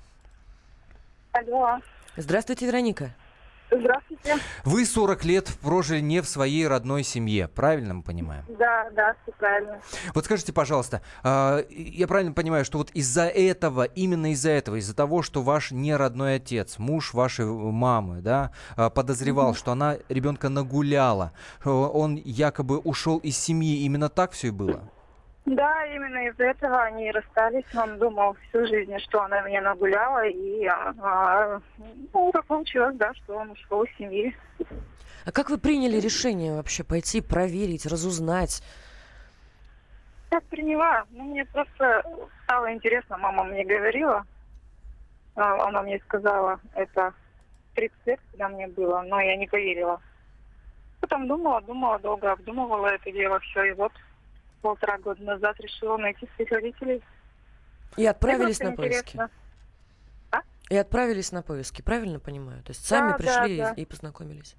Алло, 1.32 1.78
Здравствуйте, 2.16 2.66
Вероника. 2.66 3.14
Здравствуйте. 3.78 4.36
Вы 4.64 4.84
40 4.84 5.24
лет 5.24 5.50
прожили 5.62 6.00
не 6.00 6.20
в 6.22 6.28
своей 6.28 6.66
родной 6.66 7.02
семье, 7.02 7.48
правильно 7.48 7.94
мы 7.94 8.02
понимаем? 8.02 8.44
Да, 8.58 8.90
да, 8.94 9.14
все 9.22 9.32
правильно. 9.32 9.80
Вот 10.14 10.24
скажите, 10.24 10.52
пожалуйста, 10.52 11.02
а, 11.22 11.64
я 11.70 12.06
правильно 12.06 12.32
понимаю, 12.32 12.64
что 12.64 12.78
вот 12.78 12.90
из-за 12.90 13.24
этого, 13.24 13.84
именно 13.84 14.32
из-за 14.32 14.50
этого, 14.50 14.76
из-за 14.76 14.94
того, 14.94 15.22
что 15.22 15.42
ваш 15.42 15.70
не 15.70 15.94
родной 15.94 16.36
отец, 16.36 16.78
муж 16.78 17.14
вашей 17.14 17.46
мамы, 17.46 18.20
да, 18.20 18.52
а, 18.76 18.90
подозревал, 18.90 19.54
что 19.54 19.72
она 19.72 19.96
ребенка 20.08 20.48
нагуляла, 20.48 21.32
он 21.64 22.16
якобы 22.16 22.78
ушел 22.78 23.18
из 23.18 23.36
семьи, 23.38 23.84
именно 23.84 24.08
так 24.08 24.32
все 24.32 24.48
и 24.48 24.50
было? 24.50 24.90
Да, 25.44 25.84
именно 25.86 26.28
из-за 26.28 26.44
этого 26.44 26.82
они 26.82 27.10
расстались. 27.10 27.64
Он 27.74 27.98
думал 27.98 28.36
всю 28.48 28.64
жизнь, 28.66 28.96
что 29.00 29.22
она 29.22 29.42
меня 29.42 29.60
нагуляла, 29.60 30.24
и 30.26 30.64
а, 30.66 30.94
а, 31.00 31.60
ну, 32.12 32.30
так 32.32 32.44
получилось, 32.46 32.94
да, 32.96 33.12
что 33.14 33.38
он 33.38 33.50
ушел 33.50 33.82
из 33.82 33.96
семьи. 33.96 34.36
А 35.24 35.32
как 35.32 35.50
вы 35.50 35.58
приняли 35.58 35.98
решение 35.98 36.54
вообще 36.54 36.84
пойти 36.84 37.20
проверить, 37.20 37.86
разузнать? 37.86 38.62
Я 40.30 40.40
приняла. 40.42 41.04
Ну, 41.10 41.24
мне 41.24 41.44
просто 41.46 42.04
стало 42.44 42.72
интересно. 42.72 43.18
Мама 43.18 43.44
мне 43.44 43.64
говорила. 43.64 44.24
а, 45.34 45.66
Она 45.68 45.82
мне 45.82 45.98
сказала, 46.06 46.60
это 46.74 47.12
30 47.74 47.96
лет, 48.06 48.20
когда 48.30 48.48
мне 48.48 48.68
было, 48.68 49.02
но 49.02 49.20
я 49.20 49.36
не 49.36 49.48
поверила. 49.48 50.00
Потом 51.00 51.26
думала, 51.26 51.60
думала, 51.62 51.98
долго 51.98 52.30
обдумывала 52.30 52.86
это 52.86 53.10
дело, 53.10 53.40
все, 53.40 53.64
и 53.64 53.72
вот 53.72 53.92
полтора 54.62 54.98
года 54.98 55.22
назад 55.22 55.60
решила 55.60 55.96
найти 55.98 56.28
своих 56.36 56.50
родителей. 56.50 57.02
И 57.96 58.06
отправились 58.06 58.60
на 58.60 58.72
поиски? 58.72 58.96
интересно. 59.00 59.30
И 60.70 60.76
отправились 60.76 61.32
на 61.32 61.42
поиски, 61.42 61.82
правильно 61.82 62.18
понимаю? 62.18 62.62
То 62.62 62.70
есть 62.70 62.86
сами 62.86 63.10
Да, 63.10 63.18
пришли 63.18 63.34
да, 63.34 63.46
и- 63.46 63.58
да. 63.58 63.72
и 63.74 63.84
познакомились. 63.84 64.56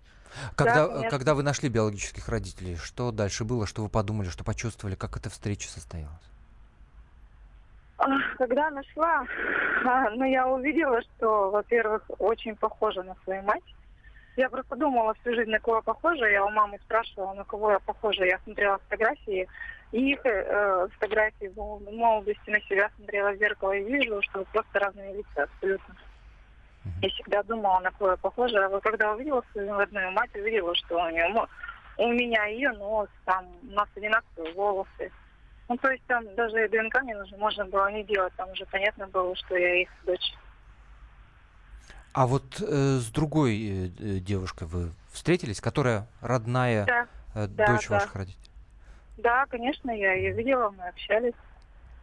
Когда, 0.56 0.88
конечно. 0.88 1.10
когда 1.10 1.34
вы 1.34 1.42
нашли 1.44 1.70
биологических 1.70 2.28
родителей, 2.30 2.76
что 2.76 3.12
дальше 3.12 3.44
было, 3.46 3.66
что 3.66 3.82
вы 3.82 3.90
подумали, 3.90 4.30
что 4.30 4.44
почувствовали, 4.44 4.96
как 4.96 5.18
эта 5.18 5.30
встреча 5.32 5.68
состоялась? 5.70 6.22
Когда 8.38 8.70
нашла, 8.72 9.26
а, 9.86 10.10
ну, 10.12 10.26
я 10.26 10.48
увидела, 10.48 11.02
что, 11.02 11.52
во-первых, 11.52 12.04
очень 12.20 12.56
похожа 12.56 13.04
на 13.04 13.16
свою 13.24 13.42
мать. 13.44 13.64
Я 14.36 14.50
просто 14.50 14.76
думала 14.76 15.14
всю 15.22 15.34
жизнь, 15.36 15.52
на 15.52 15.60
кого 15.60 15.78
я 15.78 15.82
похожа. 15.84 16.26
Я 16.26 16.44
у 16.44 16.50
мамы 16.50 16.80
спрашивала, 16.84 17.34
на 17.34 17.44
кого 17.44 17.72
я 17.72 17.80
похожа. 17.80 18.26
Я 18.26 18.40
смотрела 18.40 18.80
фотографии, 18.80 19.48
и 19.94 20.14
их 20.14 20.26
э, 20.26 20.88
фотографии 20.94 21.52
в 21.56 21.92
молодости 21.92 22.50
на 22.50 22.60
себя 22.62 22.90
смотрела 22.96 23.32
в 23.32 23.38
зеркало 23.38 23.74
и 23.74 23.84
вижу, 23.84 24.20
что 24.24 24.44
просто 24.46 24.80
разные 24.80 25.14
лица 25.14 25.44
абсолютно. 25.44 25.96
Я 27.02 27.10
всегда 27.10 27.44
думала, 27.44 27.80
на 27.80 27.92
кого 27.92 28.12
я 28.12 28.18
похожа. 28.18 28.66
А 28.66 28.70
вот 28.70 28.84
когда 28.84 29.14
увидела 29.14 29.44
свою 29.52 29.78
родную 29.78 30.12
мать, 30.12 30.32
увидела, 30.34 30.74
что 30.76 30.98
у 30.98 31.10
нее 31.10 31.48
у 31.98 32.08
меня 32.12 32.46
ее 32.46 32.72
нос, 32.72 33.08
там 33.26 33.46
у 33.62 33.74
нас 33.74 33.88
одинаковые 33.96 34.54
волосы. 34.56 35.12
Ну, 35.70 35.78
то 35.78 35.92
есть 35.92 36.04
там 36.08 36.24
даже 36.36 36.68
ДНК 36.70 37.04
не 37.04 37.14
нужно, 37.14 37.38
можно 37.38 37.64
было 37.66 37.92
не 37.92 38.04
делать, 38.04 38.34
там 38.36 38.50
уже 38.50 38.66
понятно 38.66 39.08
было, 39.08 39.36
что 39.36 39.56
я 39.56 39.84
их 39.84 39.90
дочь. 40.06 40.34
А 42.14 42.26
вот 42.26 42.60
э, 42.60 42.98
с 42.98 43.12
другой 43.12 43.56
э, 43.56 43.86
э 44.00 44.20
девушкой 44.20 44.68
вы 44.68 44.92
встретились, 45.12 45.62
которая 45.62 46.08
родная 46.20 46.86
да, 46.86 47.08
э, 47.36 47.48
да, 47.48 47.68
дочь 47.68 47.88
да. 47.88 47.96
ваших 47.96 48.16
родителей? 48.16 48.53
Да, 49.18 49.46
конечно, 49.48 49.92
я 49.92 50.14
ее 50.14 50.32
видела, 50.32 50.70
мы 50.72 50.88
общались. 50.88 51.34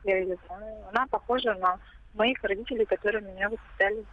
Я 0.04 0.18
ее 0.18 0.36
знаю. 0.46 0.84
Она 0.90 1.06
похожа 1.08 1.54
на 1.54 1.78
моих 2.14 2.42
родителей, 2.42 2.86
которые 2.86 3.22
меня 3.22 3.48
воспитали. 3.50 4.04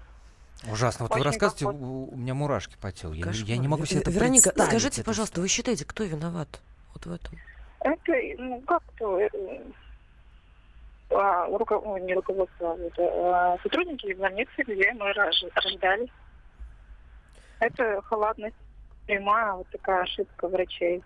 Ужасно. 0.72 1.06
Вот 1.06 1.12
Очень 1.12 1.20
вы 1.20 1.26
рассказываете, 1.26 1.66
у, 1.80 2.14
у 2.14 2.16
меня 2.16 2.34
мурашки 2.34 2.76
по 2.82 2.92
телу. 2.92 3.14
Я, 3.14 3.32
я 3.32 3.58
не 3.58 3.68
могу 3.68 3.86
себе 3.86 4.02
это 4.02 4.12
Вероника, 4.12 4.52
скажите, 4.58 5.02
Это 5.02 5.06
пожалуйста, 5.10 5.42
вы 5.42 5.48
считаете, 5.48 5.86
кто 5.86 6.04
виноват 6.04 6.62
вот 6.94 7.06
в 7.06 7.14
этом? 7.14 7.38
Это, 7.82 8.14
ну, 8.40 8.60
как 8.62 8.82
то, 8.98 9.20
э, 9.20 9.30
а, 11.12 11.48
руко- 11.48 11.78
ой, 11.78 12.02
не 12.02 12.16
руководство, 12.16 12.76
а 12.98 13.54
а, 13.54 13.58
сотрудники 13.62 14.12
больницы, 14.14 14.64
где 14.66 14.92
мы 14.94 15.14
рож- 15.14 15.46
рождались. 15.54 16.10
Это 17.60 18.02
халатность 18.02 18.56
прямая, 19.06 19.54
вот 19.54 19.70
такая 19.70 20.04
ошибка 20.04 20.48
врачей. 20.48 21.04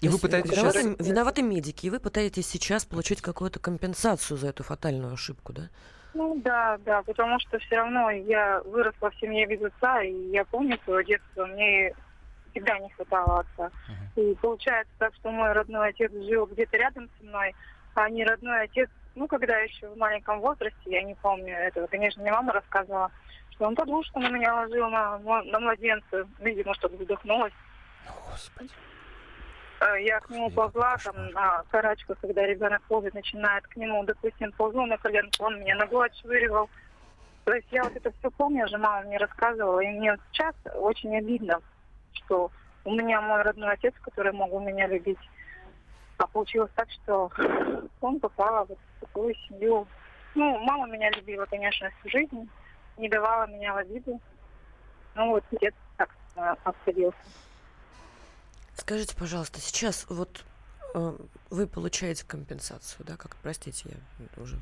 И 0.00 0.08
вы 0.08 0.12
есть 0.12 0.22
пытаетесь 0.22 0.50
виноваты, 0.52 0.82
сейчас... 0.82 1.06
виноваты 1.06 1.42
медики, 1.42 1.86
и 1.86 1.90
вы 1.90 2.00
пытаетесь 2.00 2.46
сейчас 2.46 2.84
получить 2.84 3.20
какую-то 3.20 3.58
компенсацию 3.58 4.38
за 4.38 4.48
эту 4.48 4.62
фатальную 4.62 5.12
ошибку, 5.12 5.52
да? 5.52 5.68
Ну 6.14 6.40
да, 6.42 6.78
да, 6.84 7.02
потому 7.02 7.38
что 7.38 7.58
все 7.58 7.76
равно 7.76 8.10
я 8.10 8.60
выросла 8.62 9.10
в 9.10 9.16
семье 9.16 9.46
без 9.46 9.62
отца, 9.62 10.02
и 10.02 10.12
я 10.30 10.44
помню 10.44 10.78
свое 10.84 11.04
детство, 11.04 11.46
мне 11.46 11.94
всегда 12.50 12.78
не 12.78 12.88
хватало 12.90 13.40
отца. 13.40 13.70
И 14.16 14.34
получается 14.40 14.92
так, 14.98 15.14
что 15.14 15.30
мой 15.30 15.52
родной 15.52 15.90
отец 15.90 16.10
жил 16.12 16.46
где-то 16.46 16.76
рядом 16.76 17.08
со 17.18 17.24
мной, 17.24 17.54
а 17.94 18.08
не 18.08 18.24
родной 18.24 18.62
отец, 18.62 18.88
ну, 19.14 19.28
когда 19.28 19.58
еще 19.58 19.88
в 19.88 19.98
маленьком 19.98 20.40
возрасте, 20.40 20.78
я 20.86 21.02
не 21.02 21.14
помню 21.14 21.54
этого, 21.54 21.86
конечно, 21.86 22.22
мне 22.22 22.32
мама 22.32 22.52
рассказывала, 22.52 23.10
что 23.50 23.66
он 23.66 23.76
подушку 23.76 24.18
на 24.18 24.30
меня 24.30 24.54
ложил 24.54 24.88
на, 24.88 25.18
на 25.18 25.60
младенца, 25.60 26.26
видимо, 26.40 26.74
чтобы 26.74 26.96
вздохнулась. 26.96 27.52
Господи. 28.30 28.70
Э, 29.80 30.02
Я 30.02 30.20
к 30.20 30.30
нему 30.30 30.50
ползла 30.50 30.96
там 31.02 31.30
на 31.30 31.64
карачках, 31.70 32.18
когда 32.20 32.46
ребенок 32.46 32.82
ползает, 32.82 33.14
начинает 33.14 33.66
к 33.66 33.76
нему, 33.76 34.04
допустим, 34.04 34.52
ползу 34.52 34.84
на 34.86 34.98
коленку, 34.98 35.44
он 35.44 35.60
меня 35.60 35.76
ногой 35.76 36.06
отшвыривал. 36.06 36.68
То 37.44 37.54
есть 37.54 37.68
я 37.72 37.82
вот 37.82 37.96
это 37.96 38.12
все 38.18 38.30
помню, 38.30 38.66
уже 38.66 38.76
мама 38.78 39.06
мне 39.06 39.16
рассказывала, 39.16 39.80
и 39.80 39.88
мне 39.88 40.16
сейчас 40.32 40.54
очень 40.76 41.16
обидно, 41.16 41.60
что 42.12 42.50
у 42.84 42.92
меня 42.92 43.20
мой 43.22 43.42
родной 43.42 43.72
отец, 43.72 43.94
который 44.02 44.32
мог 44.32 44.50
бы 44.50 44.60
меня 44.60 44.86
любить, 44.86 45.18
а 46.18 46.26
получилось 46.26 46.70
так, 46.74 46.88
что 46.90 47.30
он 48.00 48.20
попал 48.20 48.66
вот 48.66 48.78
в 48.78 49.00
такую 49.00 49.34
семью. 49.48 49.86
Ну, 50.34 50.58
мама 50.60 50.86
меня 50.88 51.10
любила, 51.10 51.46
конечно, 51.46 51.90
всю 52.00 52.10
жизнь, 52.10 52.48
не 52.98 53.08
давала 53.08 53.46
меня 53.46 53.72
в 53.72 53.78
обиду. 53.78 54.20
Ну 55.14 55.30
вот 55.30 55.44
отец 55.52 55.74
так 55.96 56.10
э, 56.36 56.54
обходился. 56.62 57.16
Скажите, 58.90 59.14
пожалуйста, 59.14 59.60
сейчас 59.60 60.04
вот 60.08 60.44
э, 60.94 61.16
вы 61.50 61.68
получаете 61.68 62.24
компенсацию, 62.26 63.06
да? 63.06 63.16
Как, 63.16 63.36
простите, 63.36 63.84
я 63.88 64.42
уже... 64.42 64.56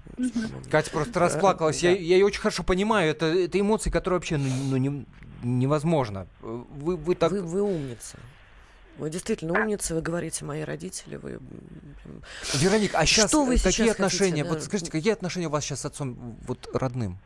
Катя 0.70 0.90
просто 0.90 1.18
Э, 1.18 1.22
расплакалась. 1.22 1.82
Я, 1.82 1.92
да. 1.92 1.96
я 1.96 2.16
ее 2.18 2.26
очень 2.26 2.42
хорошо 2.42 2.62
понимаю. 2.62 3.10
Это, 3.10 3.24
это 3.24 3.58
эмоции, 3.58 3.88
которые 3.88 4.18
вообще 4.18 4.36
ну, 4.36 4.50
ну, 4.64 4.76
не- 4.76 5.06
невозможно. 5.42 6.26
Вы, 6.42 6.96
вы 6.98 7.14
так... 7.14 7.32
Вы, 7.32 7.40
вы 7.40 7.62
умница. 7.62 8.18
Вы 8.98 9.08
действительно 9.08 9.58
умница, 9.58 9.94
вы 9.94 10.02
говорите, 10.02 10.44
мои 10.44 10.60
родители, 10.60 11.16
вы... 11.16 11.38
Вероника, 12.52 12.98
а 12.98 13.06
сейчас 13.06 13.30
Что 13.30 13.46
вы 13.46 13.56
какие 13.56 13.70
сейчас 13.70 13.92
отношения? 13.92 14.42
хотите, 14.42 14.48
Вот 14.50 14.58
да? 14.58 14.64
скажите, 14.66 14.90
какие 14.90 15.14
отношения 15.14 15.46
у 15.46 15.50
вас 15.50 15.64
сейчас 15.64 15.80
с 15.80 15.84
отцом 15.86 16.36
вот 16.46 16.68
родным? 16.74 17.16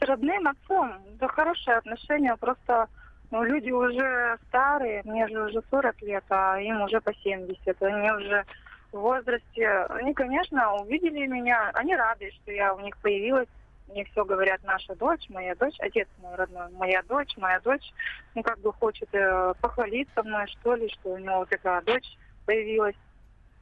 С 0.00 0.02
родным 0.02 0.48
отцом, 0.48 1.00
да 1.20 1.28
хорошие 1.28 1.76
отношения, 1.76 2.34
просто 2.34 2.88
ну, 3.30 3.42
люди 3.44 3.70
уже 3.70 4.38
старые, 4.48 5.02
мне 5.04 5.28
же 5.28 5.44
уже 5.44 5.62
40 5.70 6.02
лет, 6.02 6.24
а 6.30 6.60
им 6.60 6.82
уже 6.82 7.00
по 7.00 7.12
70. 7.12 7.82
Они 7.82 8.10
уже 8.10 8.44
в 8.92 8.98
возрасте, 8.98 9.68
они, 9.90 10.14
конечно, 10.14 10.74
увидели 10.76 11.26
меня, 11.26 11.70
они 11.74 11.94
рады, 11.94 12.30
что 12.30 12.52
я 12.52 12.74
у 12.74 12.80
них 12.80 12.96
появилась. 12.98 13.48
Мне 13.86 14.04
все 14.04 14.24
говорят, 14.24 14.62
наша 14.64 14.94
дочь, 14.96 15.28
моя 15.30 15.54
дочь, 15.54 15.76
отец 15.78 16.08
мой 16.18 16.34
родной, 16.34 16.70
моя 16.72 17.02
дочь, 17.02 17.34
моя 17.38 17.58
дочь, 17.60 17.92
ну, 18.34 18.42
как 18.42 18.60
бы 18.60 18.72
хочет 18.72 19.08
э, 19.14 19.54
похвалиться 19.60 20.22
мной, 20.22 20.46
что 20.46 20.74
ли, 20.74 20.90
что 20.90 21.10
у 21.10 21.18
него 21.18 21.38
вот 21.38 21.48
такая 21.48 21.80
дочь 21.82 22.06
появилась. 22.44 22.96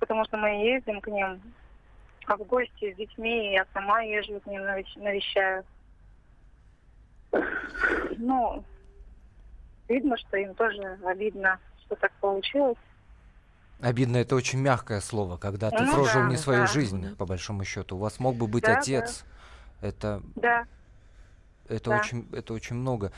Потому 0.01 0.25
что 0.25 0.37
мы 0.37 0.49
ездим 0.65 1.01
к 1.01 1.07
ним 1.07 1.41
а 2.27 2.37
в 2.37 2.45
гости 2.45 2.93
с 2.93 2.97
детьми, 2.97 3.51
и 3.51 3.53
я 3.53 3.67
сама 3.73 4.03
езжу 4.03 4.41
к 4.41 4.47
ним 4.47 4.63
навещ- 4.63 4.99
навещаю. 4.99 5.65
Ну, 8.19 8.65
видно, 9.89 10.17
что 10.17 10.37
им 10.37 10.55
тоже 10.55 10.99
обидно, 11.05 11.59
что 11.85 11.97
так 11.97 12.13
получилось. 12.21 12.79
Обидно, 13.81 14.17
это 14.17 14.35
очень 14.37 14.61
мягкое 14.61 15.01
слово, 15.01 15.37
когда 15.37 15.71
ты 15.71 15.83
Ну 15.83 15.93
прожил 15.93 16.23
да, 16.23 16.29
не 16.29 16.37
свою 16.37 16.61
да. 16.61 16.67
жизнь, 16.67 17.15
по 17.17 17.27
большому 17.27 17.65
счету. 17.65 17.97
У 17.97 17.99
вас 17.99 18.19
мог 18.19 18.37
бы 18.37 18.47
быть 18.47 18.65
Да, 18.65 18.79
отец. 18.79 19.25
Это, 19.83 20.23
Да. 20.35 20.65
это, 21.69 21.91
Да. 21.91 21.99
очень, 21.99 22.27
это 22.33 22.55
очень 22.55 22.77
много. 22.77 23.13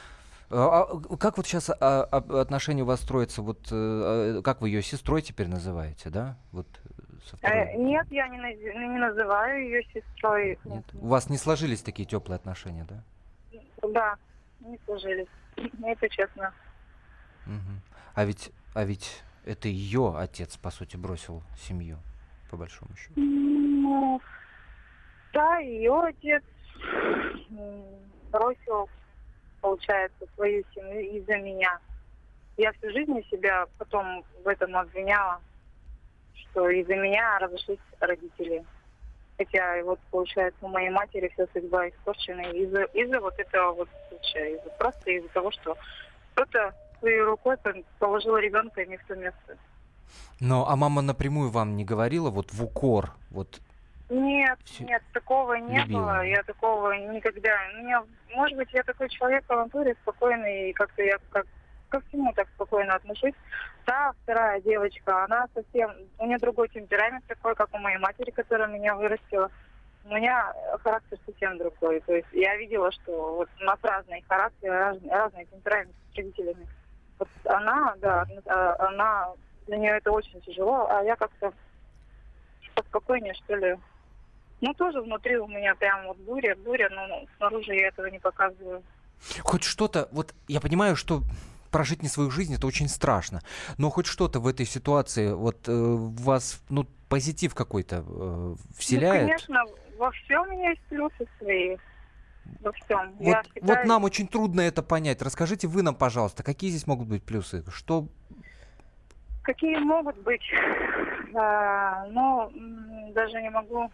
А, 0.51 0.83
а 0.83 1.17
как 1.17 1.37
вот 1.37 1.47
сейчас 1.47 1.71
отношения 1.71 2.83
у 2.83 2.87
вас 2.87 3.01
строятся? 3.01 3.43
Вот 3.43 3.69
э, 3.71 4.39
а, 4.39 4.43
как 4.43 4.61
вы 4.61 4.71
ее 4.71 4.83
сестрой 4.83 5.23
теперь 5.23 5.47
называете, 5.47 6.11
да? 6.11 6.37
Вот 6.53 6.67
э, 6.85 7.03
со 7.29 7.37
второй. 7.37 7.59
Э, 7.59 7.77
нет, 7.77 8.07
я 8.11 8.27
не, 8.29 8.39
не 8.39 8.99
называю 8.99 9.63
ее 9.63 9.85
сестрой. 9.95 10.59
Нет? 10.65 10.85
У 10.95 11.07
вас 11.07 11.29
не 11.29 11.37
сложились 11.37 11.83
такие 11.83 12.09
теплые 12.09 12.37
отношения, 12.37 12.87
да? 12.89 13.61
Да, 13.89 14.17
не 14.61 14.79
сложились. 14.87 15.29
Это 15.83 16.09
честно. 16.09 16.53
Мгм. 17.47 17.81
А 18.15 18.25
ведь, 18.25 18.53
а 18.75 18.85
ведь 18.85 19.23
это 19.45 19.69
ее 19.69 20.15
отец, 20.17 20.57
по 20.57 20.71
сути, 20.71 20.97
бросил 20.97 21.43
семью, 21.57 21.99
по 22.51 22.57
большому 22.57 22.95
счету. 22.97 23.13
Ну, 23.17 24.21
да, 25.33 25.59
ее 25.59 26.01
отец 26.03 26.43
бросил, 28.31 28.89
получается, 29.61 30.27
свою 30.35 30.65
семью 30.75 31.19
из-за 31.19 31.37
меня. 31.39 31.79
Я 32.57 32.73
всю 32.73 32.91
жизнь 32.91 33.23
себя 33.31 33.67
потом 33.79 34.25
в 34.45 34.49
этом 34.49 34.77
обвиняла, 34.77 35.41
что 36.35 36.69
из-за 36.69 36.97
меня 36.97 37.39
разошлись 37.39 37.79
родители. 38.01 38.65
Хотя 39.39 39.83
вот 39.85 40.01
получается 40.11 40.59
у 40.63 40.69
моей 40.69 40.91
матери 40.91 41.31
вся 41.35 41.47
судьба 41.53 41.89
испорчена 41.89 42.41
из-за 42.51 42.83
из-за 42.93 43.21
вот 43.21 43.39
этого 43.39 43.73
вот 43.73 43.89
случая, 44.09 44.57
из-за 44.57 44.71
просто 44.71 45.11
из-за 45.13 45.29
того, 45.29 45.51
что 45.53 45.77
кто-то 46.35 46.75
своей 46.99 47.21
рукой 47.23 47.57
положил 48.01 48.37
ребенка 48.37 48.85
не 48.85 48.97
в 48.97 49.05
то 49.07 49.15
место. 49.15 49.57
Но, 50.41 50.69
а 50.69 50.75
мама 50.77 51.03
напрямую 51.03 51.51
вам 51.51 51.77
не 51.77 51.85
говорила, 51.85 52.31
вот 52.31 52.53
в 52.53 52.65
укор, 52.65 53.11
вот 53.31 53.61
Нет, 54.11 54.59
Всё- 54.65 54.85
нет, 54.85 55.03
такого 55.13 55.55
не 55.55 55.79
любила. 55.81 56.01
было. 56.01 56.25
Я 56.25 56.43
такого 56.43 56.93
никогда. 56.93 57.51
Меня, 57.75 58.03
может 58.35 58.57
быть, 58.57 58.73
я 58.73 58.83
такой 58.83 59.09
человек 59.11 59.45
по 59.45 59.55
натуре 59.57 59.95
спокойный, 60.03 60.71
и 60.71 60.73
как-то 60.73 61.03
я 61.03 61.19
как 61.31 61.47
ко 61.89 62.01
всему 62.01 62.33
так 62.35 62.49
спокойно 62.55 62.95
отношусь. 62.95 63.35
Та 63.85 64.13
вторая 64.23 64.61
девочка, 64.61 65.25
она 65.25 65.47
совсем, 65.55 65.91
у 66.19 66.27
нее 66.27 66.39
другой 66.39 66.69
темперамент 66.69 67.25
такой, 67.27 67.55
как 67.55 67.73
у 67.75 67.79
моей 67.79 67.99
матери, 67.99 68.31
которая 68.31 68.69
меня 68.69 68.95
вырастила. 68.95 69.51
У 70.05 70.15
меня 70.15 70.53
характер 70.83 71.19
совсем 71.27 71.59
другой. 71.59 72.01
То 72.01 72.15
есть 72.15 72.29
я 72.33 72.57
видела, 72.57 72.91
что 72.93 73.37
вот 73.37 73.49
у 73.61 73.65
нас 73.65 73.79
разные 73.83 74.23
характеры, 74.29 74.79
разные, 74.79 75.13
разные 75.13 75.47
темпераменты 75.47 75.95
с 76.13 76.17
родителями. 76.17 76.67
Вот 77.19 77.29
она, 77.45 77.95
да, 77.99 78.27
а, 78.47 78.89
она, 78.89 79.33
для 79.67 79.77
нее 79.77 79.97
это 79.97 80.13
очень 80.13 80.41
тяжело, 80.43 80.87
а 80.91 81.03
я 81.03 81.17
как-то 81.17 81.53
поспокойнее, 82.75 83.35
что 83.35 83.57
ли. 83.57 83.77
Ну, 84.61 84.75
тоже 84.75 85.01
внутри 85.01 85.37
у 85.37 85.47
меня 85.47 85.75
прям 85.75 86.07
вот 86.07 86.17
буря, 86.19 86.57
буря, 86.57 86.89
но 86.91 87.27
снаружи 87.37 87.75
я 87.75 87.89
этого 87.89 88.07
не 88.07 88.19
показываю. 88.19 88.83
хоть 89.41 89.63
что-то, 89.63 90.09
вот 90.13 90.35
я 90.49 90.61
понимаю, 90.61 90.97
что 90.97 91.23
прожить 91.71 92.03
не 92.03 92.09
свою 92.09 92.31
жизнь 92.31 92.55
это 92.55 92.67
очень 92.67 92.89
страшно, 92.89 93.43
но 93.77 93.91
хоть 93.91 94.07
что-то 94.07 94.41
в 94.41 94.47
этой 94.47 94.67
ситуации 94.67 95.33
вот 95.33 95.69
э, 95.69 95.73
вас, 95.73 96.63
ну, 96.69 96.87
позитив 97.09 97.55
какой-то 97.55 97.97
э, 97.97 98.03
Ну, 98.07 98.57
вселяет? 98.77 99.21
конечно, 99.23 99.65
во 99.97 100.11
всем 100.11 100.43
у 100.43 100.53
меня 100.53 100.71
есть 100.71 100.83
плюсы 100.89 101.27
свои. 101.39 101.77
Во 102.61 102.73
всем. 102.73 103.13
Вот, 103.19 103.27
Я 103.27 103.37
вот 103.37 103.47
считаю, 103.55 103.87
нам 103.87 104.05
очень 104.05 104.27
трудно 104.27 104.63
это 104.63 104.83
понять. 104.83 105.21
Расскажите 105.21 105.67
вы 105.69 105.83
нам, 105.83 105.95
пожалуйста, 105.95 106.43
какие 106.43 106.71
здесь 106.71 106.87
могут 106.87 107.09
быть 107.09 107.23
плюсы? 107.23 107.63
Что 107.71 108.09
Какие 109.43 109.79
могут 109.79 110.17
быть? 110.19 110.43
А, 111.35 112.07
ну, 112.07 112.51
даже 113.15 113.43
не 113.43 113.51
могу, 113.51 113.91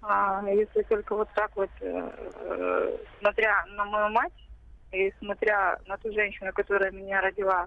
а, 0.00 0.42
если 0.46 0.82
только 0.82 1.16
вот 1.16 1.28
так 1.34 1.50
вот, 1.56 1.68
э, 1.80 2.10
э, 2.34 2.96
смотря 3.18 3.64
на 3.76 3.84
мою 3.84 4.10
мать 4.10 4.32
и 4.92 5.12
смотря 5.18 5.78
на 5.86 5.96
ту 5.96 6.12
женщину, 6.12 6.52
которая 6.52 6.90
меня 6.90 7.20
родила, 7.20 7.66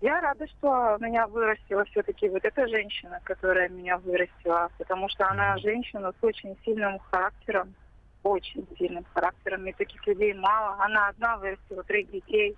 я 0.00 0.20
рада, 0.20 0.46
что 0.48 0.96
меня 0.98 1.26
вырастила 1.26 1.84
все-таки 1.84 2.28
вот 2.28 2.42
эта 2.44 2.66
женщина, 2.68 3.20
которая 3.24 3.68
меня 3.68 3.98
вырастила, 3.98 4.70
потому 4.78 5.08
что 5.10 5.28
она 5.28 5.58
женщина 5.58 6.12
с 6.12 6.24
очень 6.24 6.56
сильным 6.64 6.98
характером, 7.10 7.74
очень 8.22 8.66
сильным 8.78 9.04
характером, 9.12 9.66
и 9.66 9.72
таких 9.72 10.06
людей 10.06 10.32
мало. 10.32 10.82
Она 10.82 11.08
одна 11.08 11.36
вырастила 11.36 11.82
троих 11.82 12.10
детей, 12.10 12.56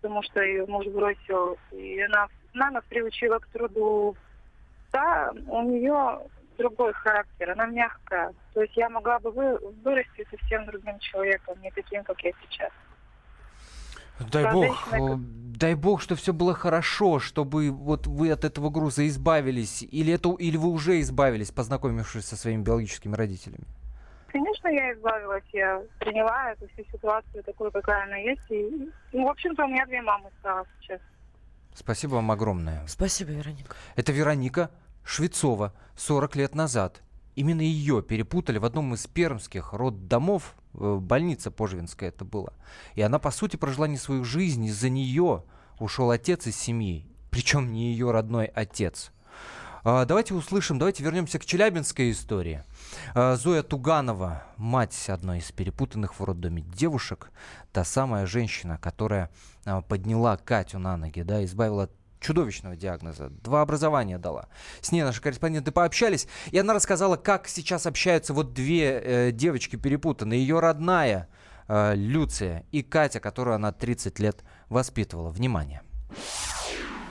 потому 0.00 0.22
что 0.22 0.40
ее 0.40 0.64
муж 0.64 0.86
бросил, 0.86 1.58
и 1.72 2.00
она, 2.00 2.28
она 2.54 2.70
нас 2.70 2.84
приучила 2.88 3.38
к 3.38 3.46
труду. 3.48 4.16
Да, 4.92 5.32
у 5.46 5.62
нее 5.62 6.20
другой 6.60 6.92
характер, 6.92 7.50
она 7.50 7.66
мягкая. 7.66 8.32
То 8.54 8.62
есть 8.62 8.76
я 8.76 8.88
могла 8.88 9.18
бы 9.18 9.30
вы, 9.30 9.58
вырасти 9.82 10.26
совсем 10.30 10.66
другим 10.66 10.98
человеком, 10.98 11.60
не 11.62 11.70
таким, 11.70 12.04
как 12.04 12.20
я 12.20 12.32
сейчас. 12.42 12.70
Дай 14.30 14.52
бог, 14.52 14.92
э, 14.92 14.98
дай 15.16 15.74
бог, 15.74 16.02
что 16.02 16.14
все 16.14 16.32
было 16.32 16.54
хорошо, 16.54 17.20
чтобы 17.20 17.70
вот 17.70 18.06
вы 18.06 18.30
от 18.30 18.44
этого 18.44 18.68
груза 18.68 19.06
избавились, 19.08 19.82
или 19.82 20.12
это, 20.12 20.34
или 20.38 20.58
вы 20.58 20.68
уже 20.68 21.00
избавились, 21.00 21.50
познакомившись 21.50 22.26
со 22.26 22.36
своими 22.36 22.62
биологическими 22.62 23.16
родителями. 23.16 23.64
Конечно, 24.28 24.68
я 24.68 24.92
избавилась, 24.92 25.44
я 25.52 25.82
приняла 25.98 26.52
эту 26.52 26.68
всю 26.68 26.84
ситуацию 26.92 27.42
такой, 27.42 27.70
какая 27.72 28.04
она 28.04 28.16
есть. 28.16 28.50
И, 28.50 28.90
ну, 29.12 29.26
в 29.26 29.30
общем-то, 29.30 29.64
у 29.64 29.68
меня 29.68 29.86
две 29.86 30.02
мамы 30.02 30.30
стало 30.40 30.66
сейчас. 30.80 31.00
Спасибо 31.74 32.16
вам 32.16 32.30
огромное. 32.30 32.86
Спасибо, 32.86 33.30
Вероника. 33.30 33.74
Это 33.96 34.12
Вероника 34.12 34.70
Швецова, 35.10 35.72
40 35.96 36.36
лет 36.36 36.54
назад. 36.54 37.02
Именно 37.34 37.62
ее 37.62 38.00
перепутали 38.00 38.58
в 38.58 38.64
одном 38.64 38.94
из 38.94 39.08
пермских 39.08 39.72
роддомов, 39.72 40.54
э, 40.74 40.98
больница 41.00 41.50
Пожвинская 41.50 42.10
это 42.10 42.24
была. 42.24 42.52
И 42.94 43.02
она, 43.02 43.18
по 43.18 43.32
сути, 43.32 43.56
прожила 43.56 43.88
не 43.88 43.96
свою 43.96 44.22
жизнь, 44.22 44.64
из-за 44.66 44.88
нее 44.88 45.42
ушел 45.80 46.12
отец 46.12 46.46
из 46.46 46.56
семьи, 46.56 47.08
причем 47.30 47.72
не 47.72 47.90
ее 47.90 48.12
родной 48.12 48.46
отец. 48.46 49.10
А, 49.82 50.04
Давайте 50.04 50.34
услышим, 50.34 50.78
давайте 50.78 51.02
вернемся 51.02 51.40
к 51.40 51.44
челябинской 51.44 52.12
истории. 52.12 52.62
А, 53.12 53.34
Зоя 53.34 53.64
Туганова, 53.64 54.44
мать 54.58 55.08
одной 55.08 55.38
из 55.38 55.50
перепутанных 55.50 56.20
в 56.20 56.24
роддоме 56.24 56.62
девушек, 56.62 57.32
та 57.72 57.82
самая 57.82 58.26
женщина, 58.26 58.78
которая 58.78 59.28
а, 59.64 59.80
подняла 59.80 60.36
Катю 60.36 60.78
на 60.78 60.96
ноги, 60.96 61.22
да, 61.22 61.44
избавила 61.44 61.90
чудовищного 62.20 62.76
диагноза, 62.76 63.30
два 63.30 63.62
образования 63.62 64.18
дала. 64.18 64.48
С 64.80 64.92
ней 64.92 65.02
наши 65.02 65.20
корреспонденты 65.20 65.72
пообщались, 65.72 66.28
и 66.50 66.58
она 66.58 66.74
рассказала, 66.74 67.16
как 67.16 67.48
сейчас 67.48 67.86
общаются 67.86 68.34
вот 68.34 68.52
две 68.52 69.00
э, 69.02 69.32
девочки 69.32 69.76
перепутанные. 69.76 70.40
Ее 70.40 70.60
родная 70.60 71.28
э, 71.66 71.94
Люция 71.96 72.66
и 72.70 72.82
Катя, 72.82 73.20
которую 73.20 73.54
она 73.54 73.72
30 73.72 74.18
лет 74.20 74.44
воспитывала. 74.68 75.30
Внимание. 75.30 75.82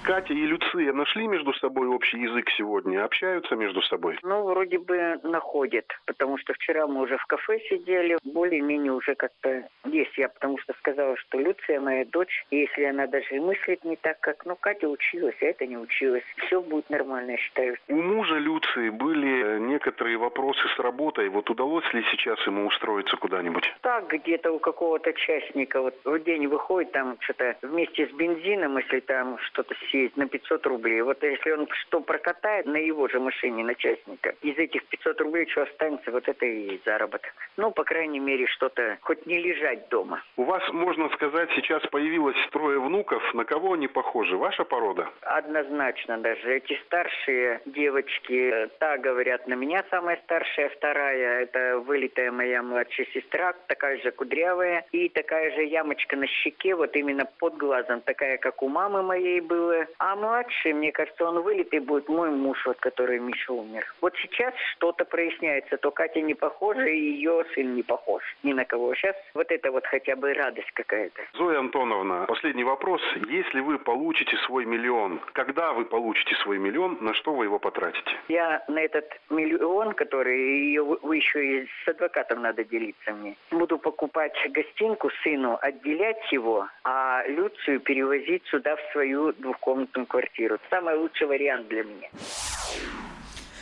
Катя 0.04 0.34
и 0.34 0.46
Люция 0.46 0.94
нашли 0.94 1.28
между 1.28 1.54
собой 1.54 1.88
общий 1.88 2.20
язык 2.20 2.50
сегодня? 2.58 3.04
Общаются 3.04 3.56
между 3.56 3.82
собой? 3.84 4.18
Ну, 4.24 4.44
вроде 4.44 4.80
бы 4.80 5.20
находит, 5.24 5.86
потому 6.06 6.38
что 6.38 6.54
вчера 6.54 6.88
мы 6.88 7.02
уже 7.02 7.18
в 7.18 7.26
кафе 7.26 7.60
сидели, 7.70 8.18
более-менее 8.24 8.94
уже 8.94 9.16
как-то 9.16 9.68
есть. 9.86 10.18
Я 10.18 10.30
потому 10.30 10.58
что 10.60 10.74
сказала, 10.80 11.16
что 11.18 11.40
Люция 11.40 11.80
моя 11.80 12.06
дочь, 12.06 12.46
и 12.50 12.58
если 12.58 12.86
она 12.86 13.08
даже 13.08 13.36
и 13.36 13.40
мыслит 13.40 13.84
не 13.84 13.98
так, 13.98 14.20
как, 14.22 14.46
ну, 14.46 14.56
Катя 14.56 14.88
училась, 14.88 15.36
а 15.42 15.46
это 15.46 15.66
не 15.68 15.78
училась. 15.78 16.24
Все 16.46 16.62
будет 16.62 16.90
нормально, 16.90 17.32
я 17.32 17.38
считаю. 17.38 17.76
У 17.88 18.02
мужа 18.02 18.38
Люции 18.38 18.90
были 18.90 19.60
некоторые 19.60 20.18
вопросы 20.18 20.62
с 20.76 20.80
работой. 20.80 21.30
Вот 21.30 21.50
удалось 21.50 21.94
ли 21.94 22.04
сейчас 22.12 22.40
ему 22.48 22.68
устроиться 22.68 23.18
куда-нибудь? 23.18 23.66
Так, 23.82 24.08
где-то 24.08 24.52
у 24.52 24.60
какого-то 24.60 25.14
частника 25.14 25.82
вот 25.82 25.96
в 26.04 26.20
день 26.20 26.48
выходит 26.48 26.92
там 26.94 27.18
что-то 27.20 27.58
вместе 27.62 28.08
с 28.08 28.12
бензином, 28.12 28.78
если 28.78 29.02
там 29.02 29.38
что-то 29.40 29.76
съесть 29.90 30.18
на 30.18 30.28
500 30.28 30.66
рублей. 30.68 31.02
Вот 31.02 31.22
если 31.24 31.52
он 31.52 31.68
что 31.70 32.02
прокатает 32.02 32.66
на 32.66 32.78
его 32.78 33.08
же 33.08 33.20
машине, 33.20 33.64
на 33.64 33.76
частника, 33.76 34.36
из 34.42 34.58
этих 34.58 34.86
500 34.86 35.22
рублей 35.22 35.48
что 35.50 35.64
останется, 35.64 36.12
вот 36.12 36.28
это 36.28 36.46
и 36.46 36.72
есть 36.72 36.86
заработок. 36.86 37.32
Ну, 37.58 37.72
по 37.72 37.84
крайней 37.84 38.20
мере, 38.20 38.48
что-то, 38.48 38.98
хоть 39.02 39.26
не 39.26 39.38
лежать 39.40 39.90
дома. 39.90 40.24
У 40.38 40.44
вас, 40.44 40.64
можно 40.72 41.10
сказать, 41.10 41.50
сейчас 41.56 41.86
появилось 41.88 42.38
трое 42.52 42.80
внуков. 42.80 43.22
На 43.34 43.46
кого 43.46 43.74
они 43.74 43.88
похожи? 43.88 44.38
Ваша 44.38 44.64
порода? 44.64 45.10
Однозначно 45.22 46.18
даже. 46.18 46.56
Эти 46.56 46.80
старшие 46.86 47.62
девочки, 47.66 48.52
э, 48.52 48.68
та, 48.80 48.98
говорят, 48.98 49.48
на 49.48 49.54
меня 49.54 49.84
самая 49.90 50.20
старшая, 50.24 50.70
вторая, 50.70 51.42
это 51.42 51.80
вылитая 51.80 52.32
моя 52.32 52.62
младшая 52.62 53.08
сестра, 53.14 53.54
такая 53.68 53.98
же 54.02 54.12
кудрявая, 54.12 54.86
и 54.92 55.10
такая 55.10 55.52
же 55.52 55.64
ямочка 55.64 56.16
на 56.16 56.28
щеке, 56.28 56.76
вот 56.76 56.96
именно 56.96 57.26
под 57.40 57.58
глазом, 57.58 58.02
такая, 58.02 58.38
как 58.38 58.62
у 58.62 58.70
мамы 58.70 59.02
моей 59.04 59.42
была. 59.42 59.79
А 59.98 60.16
младший, 60.16 60.74
мне 60.74 60.92
кажется, 60.92 61.26
он 61.26 61.42
вылитый 61.42 61.80
будет 61.80 62.10
мой 62.10 62.30
муж, 62.30 62.66
вот 62.66 62.78
который 62.80 63.20
Миша 63.20 63.54
умер. 63.54 63.86
Вот 64.02 64.16
сейчас 64.18 64.54
что-то 64.76 65.06
проясняется, 65.06 65.78
то 65.78 65.92
Катя 65.92 66.22
не 66.22 66.34
похожа, 66.34 66.86
и 66.86 66.98
ее 66.98 67.46
сын 67.54 67.76
не 67.76 67.84
похож 67.84 68.24
ни 68.44 68.54
на 68.54 68.66
кого. 68.66 68.96
Сейчас 68.96 69.16
вот 69.34 69.52
это 69.52 69.72
вот 69.72 69.86
хотя 69.86 70.16
бы 70.16 70.34
радость 70.34 70.72
какая-то. 70.74 71.22
Зоя 71.34 71.60
Антоновна, 71.60 72.26
последний 72.28 72.64
вопрос. 72.64 73.02
Если 73.30 73.60
вы 73.60 73.80
получите 73.80 74.38
свой 74.46 74.66
миллион, 74.66 75.20
когда 75.34 75.74
вы 75.74 75.86
получите 75.86 76.36
свой 76.44 76.58
миллион, 76.58 76.98
на 77.02 77.14
что 77.14 77.34
вы 77.34 77.46
его 77.46 77.60
потратите? 77.60 78.12
Я 78.28 78.64
на 78.68 78.80
этот 78.80 79.10
миллион, 79.30 79.94
который 79.94 80.38
ее 80.38 80.84
вы 80.84 81.18
еще 81.18 81.46
и 81.46 81.68
с 81.86 81.88
адвокатом 81.88 82.42
надо 82.42 82.64
делиться 82.64 83.14
мне, 83.14 83.36
буду 83.52 83.78
покупать 83.78 84.36
гостинку 84.52 85.10
сыну, 85.24 85.58
отделять 85.62 86.32
его, 86.32 86.68
а 86.84 87.24
Люцию 87.28 87.80
перевозить 87.80 88.46
сюда 88.48 88.76
в 88.76 88.92
свою 88.92 89.34
двухкомнатную 89.34 89.69
квартиру. 90.08 90.58
Самый 90.70 90.96
лучший 90.96 91.28
вариант 91.28 91.68
для 91.68 91.84
меня. 91.84 92.10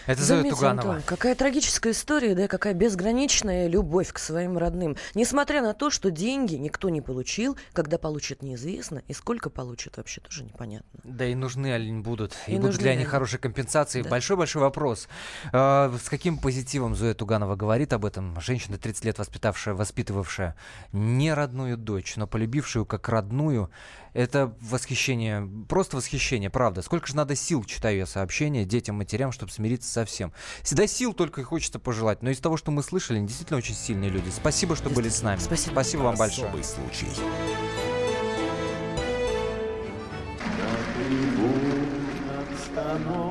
Это 0.07 0.21
Зоя 0.23 0.41
Туганова. 0.41 0.69
Антон, 0.69 1.01
какая 1.05 1.35
трагическая 1.35 1.91
история, 1.91 2.33
да, 2.33 2.47
какая 2.47 2.73
безграничная 2.73 3.67
любовь 3.67 4.13
к 4.13 4.19
своим 4.19 4.57
родным. 4.57 4.95
Несмотря 5.15 5.61
на 5.61 5.73
то, 5.73 5.89
что 5.89 6.11
деньги 6.11 6.55
никто 6.55 6.87
не 6.87 7.01
получил, 7.01 7.57
когда 7.73 7.97
получит 7.97 8.41
неизвестно, 8.41 9.03
и 9.09 9.13
сколько 9.13 9.49
получит 9.49 9.97
вообще 9.97 10.21
тоже 10.21 10.45
непонятно. 10.45 10.87
Да 11.03 11.25
и 11.25 11.35
нужны 11.35 11.67
ли 11.67 11.73
они 11.73 12.01
будут. 12.01 12.37
И, 12.47 12.55
И 12.55 12.57
будут 12.57 12.81
ли 12.81 12.89
они 12.89 13.03
хорошие 13.03 13.37
компенсации. 13.41 14.01
Да. 14.01 14.09
Большой-большой 14.09 14.61
вопрос. 14.61 15.09
А, 15.51 15.91
с 16.01 16.07
каким 16.07 16.37
позитивом 16.37 16.95
Зоя 16.95 17.13
Туганова 17.13 17.57
говорит 17.57 17.91
об 17.91 18.05
этом? 18.05 18.39
Женщина, 18.39 18.77
30 18.77 19.03
лет 19.03 19.19
воспитавшая, 19.19 19.75
воспитывавшая 19.75 20.55
не 20.93 21.33
родную 21.33 21.75
дочь, 21.75 22.15
но 22.15 22.27
полюбившую 22.27 22.85
как 22.85 23.09
родную. 23.09 23.69
Это 24.17 24.51
восхищение, 24.61 25.47
просто 25.69 25.95
восхищение, 25.95 26.49
правда. 26.49 26.81
Сколько 26.81 27.05
же 27.05 27.15
надо 27.15 27.35
сил, 27.35 27.63
читаю 27.63 27.97
я 27.97 28.07
сообщения, 28.07 28.65
детям, 28.65 28.95
матерям, 28.95 29.31
чтобы 29.31 29.51
смириться 29.51 29.91
со 29.91 30.05
всем. 30.05 30.33
Всегда 30.63 30.87
сил 30.87 31.13
только 31.13 31.41
и 31.41 31.43
хочется 31.43 31.77
пожелать. 31.77 32.23
Но 32.23 32.31
из 32.31 32.39
того, 32.39 32.57
что 32.57 32.71
мы 32.71 32.81
слышали, 32.81 33.19
они 33.19 33.27
действительно 33.27 33.59
очень 33.59 33.75
сильные 33.75 34.09
люди. 34.09 34.31
Спасибо, 34.31 34.75
что 34.75 34.89
были 34.89 35.09
с 35.09 35.21
нами. 35.21 35.37
Спасибо. 35.39 35.73
Спасибо 35.73 36.01
вам 36.01 36.15
большое. 36.15 36.47
Особый 36.47 36.63
случай. 36.63 37.05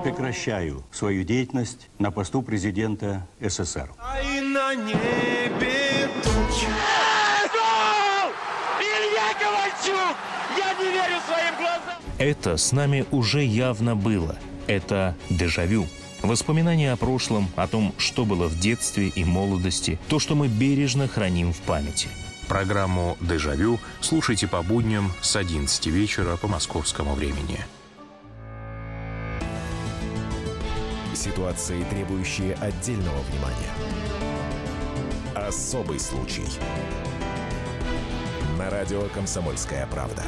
Прекращаю 0.05 0.85
свою 0.93 1.25
деятельность 1.25 1.89
на 1.99 2.13
посту 2.13 2.43
президента 2.43 3.27
СССР. 3.41 3.91
А 3.99 4.21
и 4.23 4.41
на 4.41 4.73
небе 4.77 6.09
тучи. 6.23 6.69
Илья 8.79 9.35
Ковальчук! 9.41 10.17
Я 10.57 10.73
не 10.75 10.91
верю 10.91 11.21
своим 11.27 11.55
глазам! 11.57 12.06
Это 12.19 12.57
с 12.57 12.73
нами 12.73 13.05
уже 13.11 13.45
явно 13.45 13.95
было. 13.95 14.37
Это 14.67 15.15
дежавю. 15.29 15.87
Воспоминания 16.23 16.93
о 16.93 16.97
прошлом, 16.97 17.49
о 17.57 17.69
том, 17.69 17.95
что 17.99 18.25
было 18.25 18.49
в 18.49 18.59
детстве 18.59 19.09
и 19.09 19.23
молодости, 19.23 19.99
то, 20.09 20.19
что 20.19 20.35
мы 20.35 20.49
бережно 20.49 21.09
храним 21.09 21.53
в 21.53 21.59
памяти. 21.59 22.09
Программу 22.49 23.19
«Дежавю» 23.21 23.79
слушайте 24.01 24.47
по 24.47 24.63
будням 24.63 25.13
с 25.21 25.37
11 25.37 25.87
вечера 25.87 26.37
по 26.37 26.49
московскому 26.49 27.15
времени. 27.15 27.59
Ситуации, 31.15 31.85
требующие 31.91 32.55
отдельного 32.55 33.21
внимания. 33.31 33.73
Особый 35.35 36.01
случай. 36.01 36.47
На 38.59 38.71
радио 38.71 39.03
«Комсомольская 39.15 39.87
правда». 39.87 40.25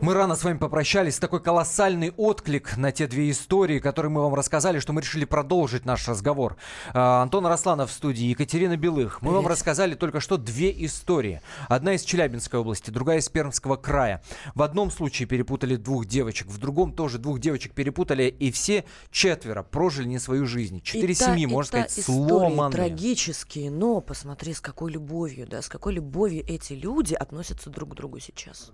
Мы 0.00 0.14
рано 0.14 0.36
с 0.36 0.44
вами 0.44 0.58
попрощались. 0.58 1.18
Такой 1.18 1.40
колоссальный 1.42 2.12
отклик 2.16 2.76
на 2.76 2.92
те 2.92 3.08
две 3.08 3.30
истории, 3.30 3.80
которые 3.80 4.10
мы 4.10 4.22
вам 4.22 4.34
рассказали, 4.34 4.78
что 4.78 4.92
мы 4.92 5.00
решили 5.00 5.24
продолжить 5.24 5.84
наш 5.84 6.06
разговор. 6.06 6.56
А, 6.94 7.20
Антон 7.22 7.44
Росланов 7.46 7.90
в 7.90 7.92
студии, 7.92 8.26
Екатерина 8.26 8.76
Белых. 8.76 9.20
Мы 9.22 9.30
Привет. 9.30 9.36
вам 9.36 9.46
рассказали 9.48 9.94
только 9.96 10.20
что 10.20 10.36
две 10.36 10.70
истории. 10.86 11.42
Одна 11.68 11.94
из 11.94 12.02
Челябинской 12.04 12.60
области, 12.60 12.90
другая 12.90 13.18
из 13.18 13.28
Пермского 13.28 13.74
края. 13.74 14.22
В 14.54 14.62
одном 14.62 14.92
случае 14.92 15.26
перепутали 15.26 15.74
двух 15.74 16.06
девочек, 16.06 16.46
в 16.46 16.58
другом 16.58 16.92
тоже 16.92 17.18
двух 17.18 17.40
девочек 17.40 17.72
перепутали, 17.74 18.24
и 18.24 18.52
все 18.52 18.84
четверо 19.10 19.64
прожили 19.64 20.06
не 20.06 20.20
свою 20.20 20.46
жизнь. 20.46 20.80
Четыре 20.80 21.12
И 21.12 21.16
та, 21.16 21.26
семьи, 21.26 21.42
и 21.42 21.46
можно 21.46 21.82
та 21.82 21.88
сказать, 21.88 22.04
сломанные. 22.04 22.70
трагические, 22.70 23.72
но 23.72 24.00
посмотри, 24.00 24.54
с 24.54 24.60
какой 24.60 24.92
любовью, 24.92 25.48
да, 25.48 25.60
с 25.60 25.68
какой 25.68 25.94
любовью 25.94 26.44
эти 26.46 26.74
люди 26.74 27.14
относятся 27.14 27.68
друг 27.68 27.90
к 27.90 27.94
другу 27.94 28.20
сейчас. 28.20 28.70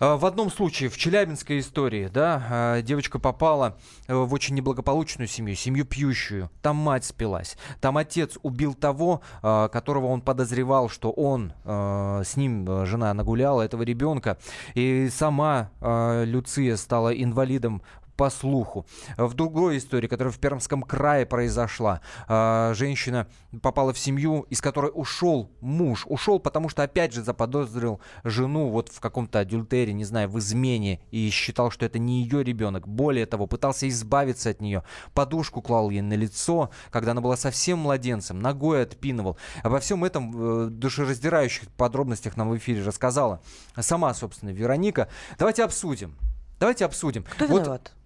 А, 0.00 0.16
В 0.16 0.26
одном 0.26 0.50
случае, 0.50 0.88
в 0.88 0.96
челябинской 0.96 1.60
истории, 1.60 2.08
да, 2.12 2.46
а, 2.50 2.82
девочка 2.82 3.18
попала 3.18 3.76
э, 4.06 4.14
в 4.14 4.32
очень 4.32 4.54
неблагополучную 4.54 5.28
семью, 5.28 5.56
семью 5.56 5.84
пьющую. 5.84 6.50
Там 6.62 6.76
мать 6.76 7.04
спилась. 7.04 7.56
Там 7.80 7.96
отец 7.96 8.38
убил 8.42 8.74
того, 8.74 9.22
а, 9.42 9.68
которого 9.68 10.06
он 10.06 10.20
подозревал, 10.20 10.88
что 10.88 11.10
он 11.10 11.52
с 11.64 12.36
ним, 12.36 12.66
э, 12.68 12.86
жена 12.86 13.12
нагуляла 13.14 13.62
этого 13.62 13.82
ребенка. 13.82 14.38
И 14.74 15.08
сама 15.10 15.70
Люция 15.80 16.76
стала 16.76 17.10
инвалидом 17.10 17.82
по 18.16 18.30
слуху. 18.30 18.86
В 19.16 19.34
другой 19.34 19.78
истории, 19.78 20.06
которая 20.06 20.32
в 20.32 20.38
Пермском 20.38 20.82
крае 20.82 21.26
произошла, 21.26 22.00
а, 22.28 22.72
женщина 22.74 23.26
попала 23.62 23.92
в 23.92 23.98
семью, 23.98 24.46
из 24.50 24.60
которой 24.60 24.90
ушел 24.94 25.50
муж. 25.60 26.04
Ушел, 26.06 26.38
потому 26.38 26.68
что, 26.68 26.82
опять 26.82 27.12
же, 27.12 27.22
заподозрил 27.22 28.00
жену 28.22 28.68
вот 28.68 28.88
в 28.88 29.00
каком-то 29.00 29.40
адюльтере, 29.40 29.92
не 29.92 30.04
знаю, 30.04 30.28
в 30.28 30.38
измене, 30.38 31.00
и 31.10 31.30
считал, 31.30 31.70
что 31.70 31.86
это 31.86 31.98
не 31.98 32.22
ее 32.22 32.42
ребенок. 32.42 32.86
Более 32.86 33.26
того, 33.26 33.46
пытался 33.46 33.88
избавиться 33.88 34.50
от 34.50 34.60
нее. 34.60 34.84
Подушку 35.12 35.62
клал 35.62 35.90
ей 35.90 36.02
на 36.02 36.14
лицо, 36.14 36.70
когда 36.90 37.12
она 37.12 37.20
была 37.20 37.36
совсем 37.36 37.78
младенцем, 37.78 38.40
ногой 38.40 38.82
отпинывал. 38.82 39.36
Обо 39.62 39.80
всем 39.80 40.04
этом 40.04 40.32
в 40.32 40.66
э, 40.66 40.70
душераздирающих 40.70 41.68
подробностях 41.72 42.36
нам 42.36 42.50
в 42.50 42.56
эфире 42.56 42.82
рассказала 42.82 43.40
сама, 43.78 44.12
собственно, 44.14 44.50
Вероника. 44.50 45.08
Давайте 45.38 45.64
обсудим. 45.64 46.16
Давайте 46.60 46.84
обсудим. 46.84 47.24
Кто 47.24 47.46
Вот 47.46 47.62
виноват? 47.62 47.92
Э, 47.94 48.03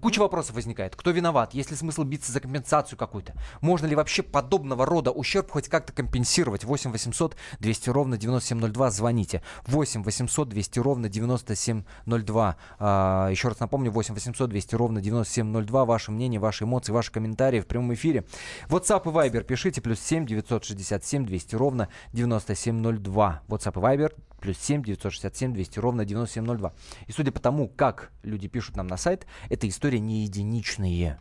Куча 0.00 0.20
вопросов 0.20 0.56
возникает. 0.56 0.96
Кто 0.96 1.10
виноват? 1.10 1.54
Есть 1.54 1.70
ли 1.70 1.76
смысл 1.76 2.02
биться 2.02 2.32
за 2.32 2.40
компенсацию 2.40 2.98
какую-то? 2.98 3.34
Можно 3.60 3.86
ли 3.86 3.94
вообще 3.94 4.22
подобного 4.22 4.86
рода 4.86 5.12
ущерб 5.12 5.50
хоть 5.50 5.68
как-то 5.68 5.92
компенсировать? 5.92 6.64
8 6.64 6.90
800 6.90 7.36
200 7.60 7.90
ровно 7.90 8.16
9702. 8.16 8.90
Звоните. 8.90 9.42
8 9.66 10.02
800 10.02 10.48
200 10.48 10.78
ровно 10.80 11.08
9702. 11.08 12.56
А, 12.78 13.28
еще 13.28 13.48
раз 13.48 13.60
напомню. 13.60 13.92
8 13.92 14.14
800 14.14 14.50
200 14.50 14.74
ровно 14.74 15.00
9702. 15.00 15.84
Ваше 15.84 16.12
мнение, 16.12 16.40
ваши 16.40 16.64
эмоции, 16.64 16.92
ваши 16.92 17.12
комментарии 17.12 17.60
в 17.60 17.66
прямом 17.66 17.94
эфире. 17.94 18.24
WhatsApp 18.68 19.02
и 19.04 19.14
Viber 19.14 19.44
пишите. 19.44 19.80
Плюс 19.80 20.00
7 20.00 20.26
967 20.26 21.24
200 21.26 21.54
ровно 21.54 21.88
9702. 22.14 23.42
WhatsApp 23.48 23.78
и 23.78 23.96
Viber 23.98 24.12
плюс 24.40 24.58
7 24.58 24.82
967 24.82 25.52
200 25.52 25.78
ровно 25.78 26.04
9702. 26.04 26.72
И 27.06 27.12
судя 27.12 27.32
по 27.32 27.40
тому, 27.40 27.68
как 27.68 28.10
люди 28.22 28.48
пишут 28.48 28.76
нам 28.76 28.86
на 28.86 28.96
сайт, 28.96 29.26
эта 29.48 29.68
история 29.68 30.00
не 30.00 30.22
единичные. 30.22 31.18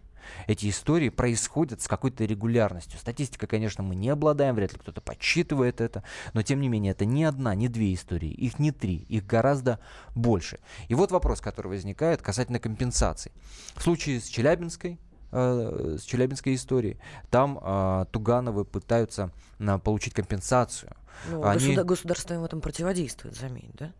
Эти 0.48 0.70
истории 0.70 1.10
происходят 1.10 1.82
с 1.82 1.88
какой-то 1.88 2.26
регулярностью. 2.26 3.00
Статистика, 3.00 3.48
конечно, 3.48 3.84
мы 3.84 3.96
не 3.96 4.10
обладаем, 4.10 4.56
вряд 4.56 4.74
ли 4.74 4.80
кто-то 4.80 5.02
подсчитывает 5.02 5.82
это, 5.82 6.04
но 6.34 6.42
тем 6.42 6.60
не 6.60 6.70
менее 6.70 6.92
это 6.92 7.06
не 7.06 7.24
одна, 7.24 7.56
не 7.56 7.68
две 7.68 7.94
истории, 7.94 8.30
их 8.30 8.60
не 8.60 8.72
три, 8.72 8.96
их 9.08 9.26
гораздо 9.26 9.80
больше. 10.16 10.60
И 10.88 10.96
вот 10.96 11.12
вопрос, 11.12 11.42
который 11.42 11.68
возникает 11.68 12.22
касательно 12.22 12.60
компенсаций. 12.60 13.32
В 13.76 13.84
случае 13.84 14.20
с 14.20 14.26
Челябинской, 14.26 15.00
э, 15.32 15.98
с 16.00 16.04
Челябинской 16.04 16.56
историей, 16.56 16.98
там 17.30 17.60
э, 17.62 18.06
Тугановы 18.12 18.66
пытаются 18.66 19.32
э, 19.60 19.80
получить 19.80 20.14
компенсацию. 20.14 20.96
Ну, 21.30 21.44
Они- 21.46 21.60
государ- 21.76 21.86
государство 21.86 22.34
им 22.36 22.42
в 22.42 22.46
этом 22.46 22.62
противодействует, 22.62 23.36
заметь, 23.36 23.72
да? 23.74 23.92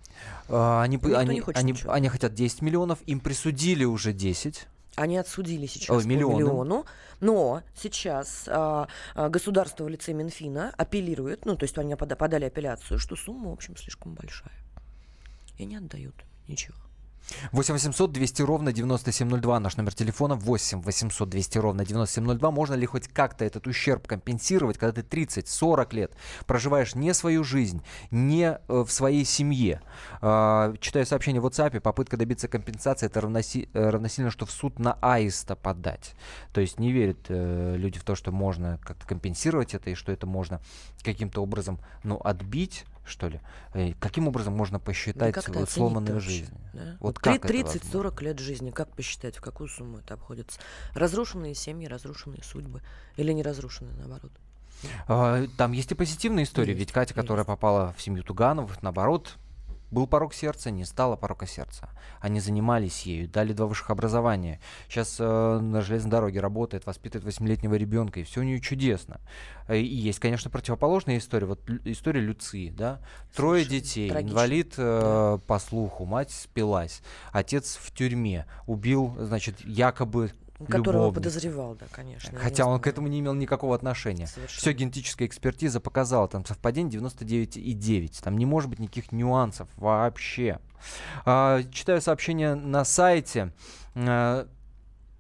А, 0.50 0.82
Они, 0.84 0.96
Никто 0.98 1.18
они, 1.18 1.36
не 1.36 1.42
хочет 1.42 1.60
они, 1.62 1.72
ничего. 1.74 1.92
они 1.92 2.10
хотят 2.10 2.34
10 2.34 2.62
миллионов, 2.62 3.00
им 3.06 3.20
присудили 3.20 3.84
уже 3.84 4.14
10. 4.14 4.68
Они 4.96 5.18
отсудили 5.18 5.68
сейчас 5.68 5.96
Ой, 5.96 6.04
по 6.04 6.08
миллиону, 6.08 6.86
но 7.20 7.62
сейчас 7.76 8.46
а, 8.48 8.88
а, 9.14 9.30
государство 9.30 9.84
в 9.84 9.90
лице 9.90 10.14
Минфина 10.14 10.74
апеллирует, 10.78 11.46
ну, 11.46 11.56
то 11.56 11.64
есть 11.66 11.78
они 11.78 11.94
пода- 11.96 12.16
подали 12.16 12.46
апелляцию, 12.46 12.98
что 12.98 13.16
сумма, 13.16 13.50
в 13.50 13.54
общем, 13.54 13.78
слишком 13.78 14.14
большая. 14.16 14.54
И 15.58 15.66
не 15.66 15.76
отдают 15.76 16.16
ничего. 16.48 16.76
8 17.52 17.74
800 17.74 18.12
200 18.12 18.42
ровно 18.42 18.74
9702 18.74 19.60
наш 19.60 19.78
номер 19.78 19.94
телефона 19.94 20.36
8 20.36 20.82
800 20.82 21.30
200 21.30 21.58
ровно 21.58 21.86
9702 21.86 22.52
можно 22.52 22.74
ли 22.74 22.86
хоть 22.86 23.08
как-то 23.08 23.46
этот 23.46 23.68
ущерб 23.68 24.08
компенсировать 24.08 24.78
когда 24.78 25.02
ты 25.02 25.18
30-40 25.18 25.96
лет 25.96 26.12
проживаешь 26.46 26.96
не 26.96 27.14
свою 27.14 27.44
жизнь 27.44 27.82
не 28.12 28.44
э, 28.46 28.60
в 28.68 28.90
своей 28.90 29.26
семье? 29.26 29.82
А, 30.22 30.74
читаю 30.80 31.06
сообщение 31.06 31.42
в 31.42 31.46
WhatsApp 31.46 31.80
попытка 31.80 32.18
добиться 32.18 32.48
компенсации 32.48 33.08
это 33.08 33.20
э, 33.20 33.90
равносильно 33.90 34.32
что 34.32 34.46
в 34.46 34.52
суд 34.52 34.80
на 34.80 34.98
аиста 35.02 35.56
подать. 35.56 36.16
То 36.54 36.62
есть 36.62 36.80
не 36.80 36.92
верят 36.92 37.26
э, 37.28 37.76
люди 37.78 38.00
в 38.00 38.04
то 38.04 38.16
что 38.16 38.32
можно 38.32 38.80
как-то 38.84 39.06
компенсировать 39.06 39.74
это 39.74 39.90
и 39.90 39.96
что 39.96 40.12
это 40.12 40.26
можно 40.26 40.62
каким-то 41.04 41.42
образом 41.42 41.80
ну 42.04 42.20
отбить 42.24 42.86
что 43.08 43.28
ли 43.28 43.40
Э, 43.74 43.94
каким 44.00 44.28
образом 44.28 44.54
можно 44.56 44.80
посчитать 44.80 45.34
как-то 45.34 45.60
вот 45.60 45.70
сломанную 45.70 46.20
жизнь 46.20 46.54
да? 46.74 46.98
вот 47.00 47.18
Вот 47.18 47.20
как 47.20 47.42
три- 47.42 47.60
это 47.62 47.68
возможно? 47.74 48.10
30-40 48.10 48.22
лет 48.24 48.40
жизни, 48.40 48.72
как 48.72 48.96
посчитать, 48.96 49.38
в 49.38 49.42
какую 49.42 49.68
сумму 49.70 50.00
это 50.00 50.14
обходится? 50.16 50.60
Разрушенные 50.94 51.56
семьи, 51.56 51.88
разрушенные 51.88 52.44
судьбы 52.44 52.82
или 53.16 53.32
не 53.32 53.44
разрушенные, 53.44 53.96
наоборот? 53.96 54.32
А, 55.08 55.46
Там 55.58 55.72
есть 55.72 55.92
и 55.92 55.96
позитивные 55.96 56.44
истории. 56.44 56.74
Ведь 56.74 56.92
Катя, 56.92 57.14
которая 57.14 57.46
попала 57.46 57.94
в 57.98 58.02
семью 58.02 58.24
Тугановых, 58.24 58.82
наоборот, 58.84 59.36
был 59.92 60.08
порог 60.08 60.34
сердца, 60.34 60.72
не 60.72 60.86
стало 60.86 61.16
порока 61.16 61.46
сердца. 61.48 61.90
Они 62.20 62.40
занимались 62.40 63.04
ею, 63.04 63.28
дали 63.30 63.54
два 63.54 63.68
высших 63.68 63.90
образования. 63.90 64.60
Сейчас 64.88 65.18
э, 65.20 65.60
на 65.60 65.82
железной 65.82 66.12
дороге 66.12 66.40
работает, 66.40 66.86
воспитывает 66.86 67.26
восьмилетнего 67.26 67.76
ребенка, 67.76 68.20
и 68.20 68.24
все 68.24 68.42
у 68.42 68.44
нее 68.44 68.60
чудесно. 68.60 69.20
Э, 69.68 69.78
И 69.78 69.86
есть, 69.86 70.20
конечно, 70.20 70.50
противоположная 70.50 71.18
история. 71.18 71.46
Вот 71.46 71.62
история 71.86 72.22
Люции, 72.22 72.70
да? 72.70 73.00
Трое 73.36 73.66
детей, 73.66 74.10
трагично. 74.10 74.32
инвалид 74.34 74.74
э, 74.78 75.40
по 75.46 75.60
слуху, 75.60 76.06
мать 76.06 76.32
спилась, 76.32 77.02
отец 77.32 77.78
в 77.82 77.94
тюрьме, 77.94 78.46
убил, 78.66 79.16
значит, 79.20 79.64
якобы 79.66 80.32
Которого 80.66 81.12
подозревал, 81.12 81.76
да, 81.76 81.86
конечно. 81.92 82.38
Хотя 82.40 82.66
он 82.66 82.80
к 82.80 82.84
знаю. 82.84 82.94
этому 82.94 83.08
не 83.08 83.20
имел 83.20 83.36
никакого 83.36 83.76
отношения. 83.76 84.26
Совершенно. 84.26 84.60
Все 84.60 84.74
генетическая 84.74 85.26
экспертиза 85.26 85.80
показала, 85.80 86.28
там 86.28 86.46
совпадение 86.46 87.00
99,9. 87.00 88.24
Там 88.24 88.38
не 88.38 88.46
может 88.48 88.70
быть 88.70 88.80
никаких 88.80 89.12
нюансов 89.12 89.68
вообще. 89.76 90.60
А, 91.26 91.62
читаю 91.72 92.02
сообщение 92.02 92.56
на 92.56 92.86
сайте. 92.86 93.54
А, 93.94 94.48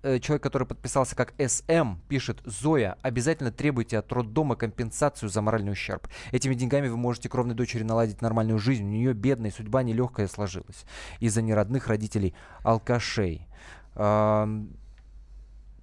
э, 0.02 0.20
Человек, 0.20 0.42
который 0.42 0.68
подписался 0.68 1.16
как 1.16 1.36
СМ, 1.38 1.98
пишет, 2.08 2.42
Зоя, 2.44 2.98
обязательно 3.04 3.52
требуйте 3.52 4.00
от 4.00 4.12
роддома 4.12 4.56
компенсацию 4.56 5.30
за 5.30 5.44
моральный 5.44 5.74
ущерб. 5.74 6.08
Этими 6.32 6.56
деньгами 6.56 6.88
вы 6.88 6.98
можете 6.98 7.30
кровной 7.30 7.54
дочери 7.54 7.84
наладить 7.84 8.24
нормальную 8.24 8.58
жизнь. 8.58 8.84
У 8.84 8.88
нее 8.88 9.14
бедная 9.14 9.52
судьба 9.52 9.84
нелегкая 9.84 10.28
сложилась 10.28 10.86
из-за 11.20 11.44
неродных 11.44 11.88
родителей 11.88 12.34
алкашей. 12.64 13.48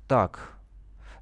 Так, 0.09 0.55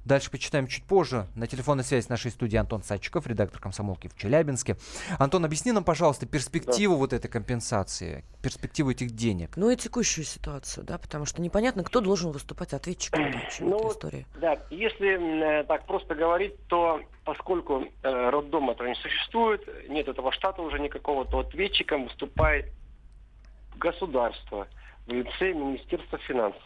Дальше 0.05 0.29
почитаем 0.29 0.67
чуть 0.67 0.83
позже. 0.83 1.27
На 1.35 1.47
телефонной 1.47 1.83
связи 1.85 2.05
с 2.05 2.09
нашей 2.09 2.29
студией 2.31 2.59
Антон 2.59 2.83
Садчиков, 2.83 3.25
редактор 3.25 3.61
комсомолки 3.61 4.09
в 4.09 4.17
Челябинске. 4.17 4.75
Антон, 5.17 5.45
объясни 5.45 5.71
нам, 5.71 5.85
пожалуйста, 5.85 6.25
перспективу 6.25 6.95
вот 6.95 7.13
этой 7.13 7.29
компенсации, 7.29 8.25
перспективу 8.41 8.91
этих 8.91 9.11
денег. 9.11 9.55
Ну 9.55 9.69
и 9.69 9.77
текущую 9.77 10.25
ситуацию, 10.25 10.85
да, 10.85 10.97
потому 10.97 11.25
что 11.25 11.41
непонятно, 11.41 11.83
кто 11.83 12.01
должен 12.01 12.31
выступать 12.31 12.73
ответчиком 12.73 13.31
в 13.31 13.59
Ну 13.61 13.89
истории. 13.89 14.25
Да, 14.41 14.59
если 14.69 15.61
э, 15.61 15.63
так 15.63 15.85
просто 15.85 16.15
говорить, 16.15 16.55
то 16.67 16.99
поскольку 17.23 17.85
э, 18.03 18.29
роддома 18.29 18.73
этого 18.73 18.87
не 18.87 18.95
существует, 18.95 19.61
нет 19.87 20.09
этого 20.09 20.33
штата 20.33 20.61
уже 20.61 20.79
никакого, 20.79 21.23
то 21.23 21.39
ответчиком 21.39 22.05
выступает 22.05 22.65
государство 23.77 24.67
в 25.07 25.11
лице 25.11 25.53
Министерства 25.53 26.17
финансов. 26.19 26.61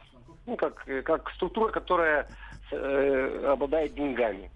Ну, 0.48 0.56
как, 0.56 0.86
как 1.04 1.30
структура, 1.32 1.72
которая 1.72 2.26
э, 2.72 3.50
обладает 3.52 3.94
деньгами. 3.94 4.50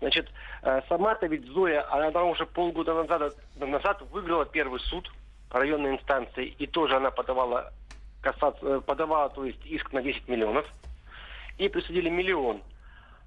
Значит, 0.00 0.28
э, 0.62 0.82
сама-то 0.88 1.26
ведь 1.26 1.46
Зоя, 1.46 1.90
она 1.90 2.10
там 2.10 2.28
уже 2.28 2.44
полгода 2.44 2.92
назад, 2.94 3.34
назад 3.56 4.02
выиграла 4.12 4.44
первый 4.44 4.78
суд 4.80 5.10
районной 5.50 5.96
инстанции, 5.96 6.54
и 6.58 6.66
тоже 6.66 6.96
она 6.96 7.10
подавала, 7.10 7.72
касаться, 8.20 8.60
э, 8.62 8.80
подавала 8.84 9.30
то 9.30 9.44
есть, 9.46 9.64
иск 9.64 9.90
на 9.92 10.02
10 10.02 10.28
миллионов, 10.28 10.66
и 11.56 11.68
присудили 11.70 12.10
миллион. 12.10 12.62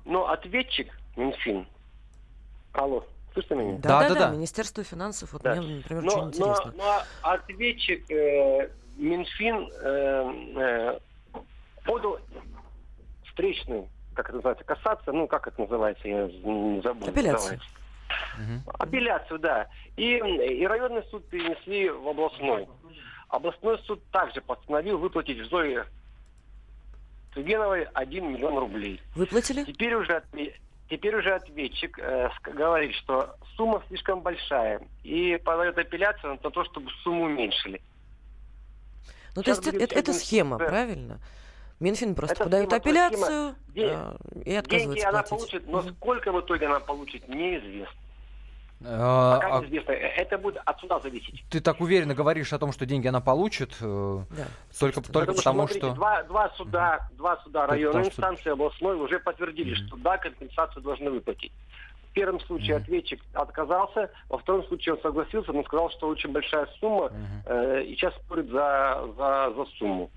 Но 0.06 0.30
ответчик, 0.30 0.96
Минфин, 1.18 1.66
алло, 2.74 3.04
слышите 3.34 3.56
меня? 3.56 3.80
Да, 3.80 4.08
да, 4.08 4.14
да, 4.14 4.30
Министерство 4.30 4.84
финансов, 4.84 5.34
вот 5.34 5.42
Да. 5.42 5.56
мне, 5.56 5.78
например, 5.78 6.04
Но, 6.04 6.12
очень 6.12 6.40
но, 6.40 6.52
интересно. 6.52 6.74
но 6.78 7.02
ответчик 7.24 8.12
э, 8.12 8.70
Минфин 8.98 9.70
э, 9.82 10.34
э, 10.56 11.00
подал 11.92 12.20
встречную, 13.28 13.90
как 14.16 14.28
это 14.28 14.36
называется, 14.38 14.64
касаться, 14.64 15.12
ну, 15.12 15.28
как 15.28 15.48
это 15.48 15.60
называется, 15.62 16.08
я 16.08 16.28
не 16.28 16.82
забыл. 16.82 17.08
Апелляцию. 17.10 17.34
называется. 17.34 17.68
Апелляцию, 18.80 19.40
да. 19.40 19.68
И, 19.98 20.16
и 20.16 20.66
районный 20.66 21.04
суд 21.10 21.28
перенесли 21.28 21.90
в 21.90 22.08
областной. 22.08 22.68
Областной 23.28 23.78
суд 23.80 24.02
также 24.12 24.42
постановил 24.42 24.98
выплатить 24.98 25.40
в 25.40 25.50
Зое 25.50 25.86
Тугеновой 27.34 27.84
1 27.94 28.34
миллион 28.34 28.58
рублей. 28.58 29.02
Выплатили? 29.16 29.64
Теперь 29.64 29.96
уже, 29.96 30.22
теперь 30.90 31.16
уже 31.16 31.34
ответчик 31.34 31.98
э, 32.00 32.30
говорит, 32.44 32.94
что 32.96 33.36
сумма 33.56 33.82
слишком 33.88 34.20
большая. 34.22 34.82
И 35.04 35.38
подает 35.44 35.78
апелляцию 35.78 36.38
на 36.42 36.50
то, 36.50 36.64
чтобы 36.66 36.90
сумму 37.04 37.26
уменьшили. 37.26 37.82
Ну, 39.36 39.44
то 39.44 39.56
Сейчас 39.56 39.66
есть 39.66 39.78
это, 39.82 39.96
это- 40.00 40.14
схема, 40.14 40.58
да. 40.58 40.66
правильно? 40.66 41.20
Минфин 41.82 42.14
просто 42.16 42.36
Это 42.36 42.44
подает 42.46 42.66
схема, 42.70 42.78
апелляцию 42.78 43.20
схема. 43.20 43.56
Де- 43.74 43.88
а, 43.92 44.16
и 44.36 44.44
Деньги 44.44 44.56
отказывается 44.58 45.10
она 45.10 45.24
платить. 45.24 45.30
получит, 45.52 45.68
но 45.68 45.82
сколько 45.82 46.32
в 46.32 46.40
итоге 46.42 46.66
она 46.68 46.80
получит, 46.80 47.28
неизвестно. 47.28 47.96
А, 48.84 49.36
Пока 49.36 49.58
а 49.58 49.62
неизвестно. 49.62 49.92
Э, 49.92 49.96
Это 50.18 50.38
будет 50.38 50.58
от 50.66 50.80
суда 50.80 51.00
зависеть. 51.00 51.44
ты 51.50 51.60
так 51.60 51.82
уверенно 51.82 52.14
говоришь 52.16 52.54
о 52.54 52.60
том, 52.60 52.72
что 52.72 52.86
деньги 52.86 53.08
она 53.08 53.20
получит, 53.22 53.76
э, 53.82 54.20
только, 54.80 55.02
только 55.02 55.34
потому, 55.34 55.68
смотрите, 55.68 55.80
что... 55.80 55.94
Два, 55.96 56.24
два 56.24 56.50
суда, 56.56 57.10
два 57.18 57.38
суда 57.44 57.66
районной 57.68 57.90
потому, 58.06 58.12
что- 58.12 58.22
инстанции, 58.22 58.52
областной 58.52 58.96
уже 58.96 59.20
подтвердили, 59.20 59.74
что 59.74 59.96
да, 59.98 60.18
компенсацию 60.18 60.82
должны 60.84 61.10
выплатить. 61.12 61.52
В 62.10 62.14
первом 62.14 62.40
случае 62.42 62.76
ответчик 62.76 63.22
отказался, 63.34 64.12
во 64.30 64.38
втором 64.38 64.66
случае 64.68 64.96
он 64.96 65.02
согласился, 65.02 65.54
но 65.54 65.64
сказал, 65.64 65.90
что 65.92 66.08
очень 66.10 66.32
большая 66.32 66.68
сумма, 66.80 67.12
э, 67.46 67.84
и 67.84 67.96
сейчас 67.96 68.14
спорит 68.16 68.48
за, 68.50 69.08
за, 69.18 69.54
за 69.56 69.66
сумму. 69.78 70.12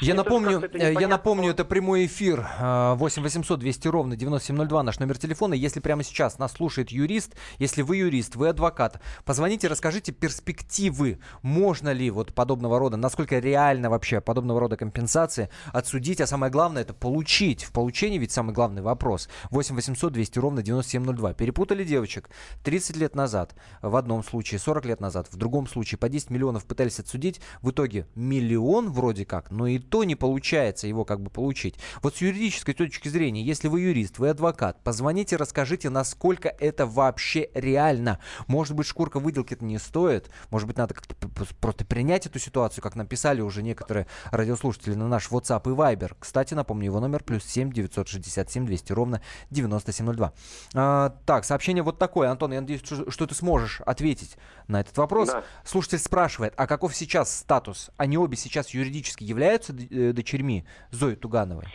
Я 0.00 0.14
напомню, 0.14 0.62
э, 0.72 0.94
я 0.98 1.08
напомню, 1.08 1.50
это 1.50 1.64
прямой 1.64 2.06
эфир. 2.06 2.46
э, 2.58 2.94
8 2.94 3.22
800 3.22 3.60
200 3.60 3.88
ровно 3.88 4.16
9702 4.16 4.82
наш 4.82 4.98
номер 4.98 5.18
телефона. 5.18 5.54
Если 5.54 5.80
прямо 5.80 6.02
сейчас 6.02 6.38
нас 6.38 6.52
слушает 6.52 6.90
юрист, 6.90 7.34
если 7.58 7.82
вы 7.82 7.98
юрист, 7.98 8.36
вы 8.36 8.48
адвокат, 8.48 9.00
позвоните, 9.24 9.68
расскажите 9.68 10.12
перспективы. 10.12 11.18
Можно 11.42 11.92
ли 11.92 12.10
вот 12.10 12.34
подобного 12.34 12.78
рода, 12.78 12.96
насколько 12.96 13.38
реально 13.38 13.90
вообще 13.90 14.20
подобного 14.20 14.60
рода 14.60 14.76
компенсации 14.76 15.48
отсудить, 15.72 16.20
а 16.20 16.26
самое 16.26 16.52
главное 16.52 16.82
это 16.82 16.94
получить. 16.94 17.64
В 17.64 17.72
получении 17.72 18.18
ведь 18.18 18.32
самый 18.32 18.52
главный 18.52 18.82
вопрос. 18.82 19.28
8 19.50 19.74
800 19.74 20.12
200 20.12 20.38
ровно 20.38 20.62
9702. 20.62 21.34
Перепутали 21.34 21.84
девочек 21.84 22.30
30 22.64 22.96
лет 22.96 23.14
назад 23.14 23.54
в 23.82 23.96
одном 23.96 24.22
случае, 24.24 24.58
40 24.58 24.84
лет 24.86 25.00
назад 25.00 25.28
в 25.30 25.36
другом 25.36 25.66
случае 25.66 25.98
по 25.98 26.08
10 26.08 26.30
миллионов 26.30 26.64
пытались 26.64 26.98
отсудить. 26.98 27.40
В 27.62 27.70
итоге 27.70 28.06
миллион 28.14 28.90
вроде 28.90 29.24
как, 29.24 29.50
но 29.60 29.66
и 29.66 29.78
то 29.78 30.04
не 30.04 30.14
получается 30.14 30.86
его 30.86 31.04
как 31.04 31.20
бы 31.20 31.28
получить. 31.28 31.74
Вот 32.00 32.16
с 32.16 32.22
юридической 32.22 32.72
точки 32.72 33.08
зрения, 33.08 33.42
если 33.42 33.68
вы 33.68 33.82
юрист, 33.82 34.18
вы 34.18 34.30
адвокат, 34.30 34.82
позвоните, 34.82 35.36
расскажите, 35.36 35.90
насколько 35.90 36.48
это 36.48 36.86
вообще 36.86 37.50
реально. 37.52 38.20
Может 38.46 38.74
быть, 38.74 38.86
шкурка 38.86 39.20
выделки 39.20 39.52
это 39.52 39.66
не 39.66 39.78
стоит, 39.78 40.30
может 40.48 40.66
быть, 40.66 40.78
надо 40.78 40.94
как-то 40.94 41.14
просто 41.60 41.84
принять 41.84 42.24
эту 42.24 42.38
ситуацию, 42.38 42.82
как 42.82 42.96
написали 42.96 43.42
уже 43.42 43.62
некоторые 43.62 44.06
радиослушатели 44.30 44.94
на 44.94 45.08
наш 45.08 45.28
WhatsApp 45.28 45.70
и 45.70 45.74
Viber. 45.76 46.16
Кстати, 46.18 46.54
напомню, 46.54 46.86
его 46.86 47.00
номер 47.00 47.22
плюс 47.22 47.44
7 47.44 47.70
967 47.70 48.64
200 48.64 48.92
ровно 48.94 49.20
9702. 49.50 50.32
А, 50.72 51.14
так, 51.26 51.44
сообщение 51.44 51.82
вот 51.82 51.98
такое. 51.98 52.30
Антон, 52.30 52.54
я 52.54 52.62
надеюсь, 52.62 52.80
что 52.82 53.26
ты 53.26 53.34
сможешь 53.34 53.82
ответить 53.82 54.38
на 54.68 54.80
этот 54.80 54.96
вопрос. 54.96 55.28
Да. 55.28 55.44
Слушатель 55.66 55.98
спрашивает, 55.98 56.54
а 56.56 56.66
каков 56.66 56.96
сейчас 56.96 57.30
статус? 57.36 57.90
Они 57.98 58.16
обе 58.16 58.38
сейчас 58.38 58.70
юридически 58.70 59.24
являются 59.24 59.49
д- 59.72 59.86
э, 59.90 60.12
дочерьми 60.12 60.64
Зои 60.90 61.14
Тугановой? 61.14 61.66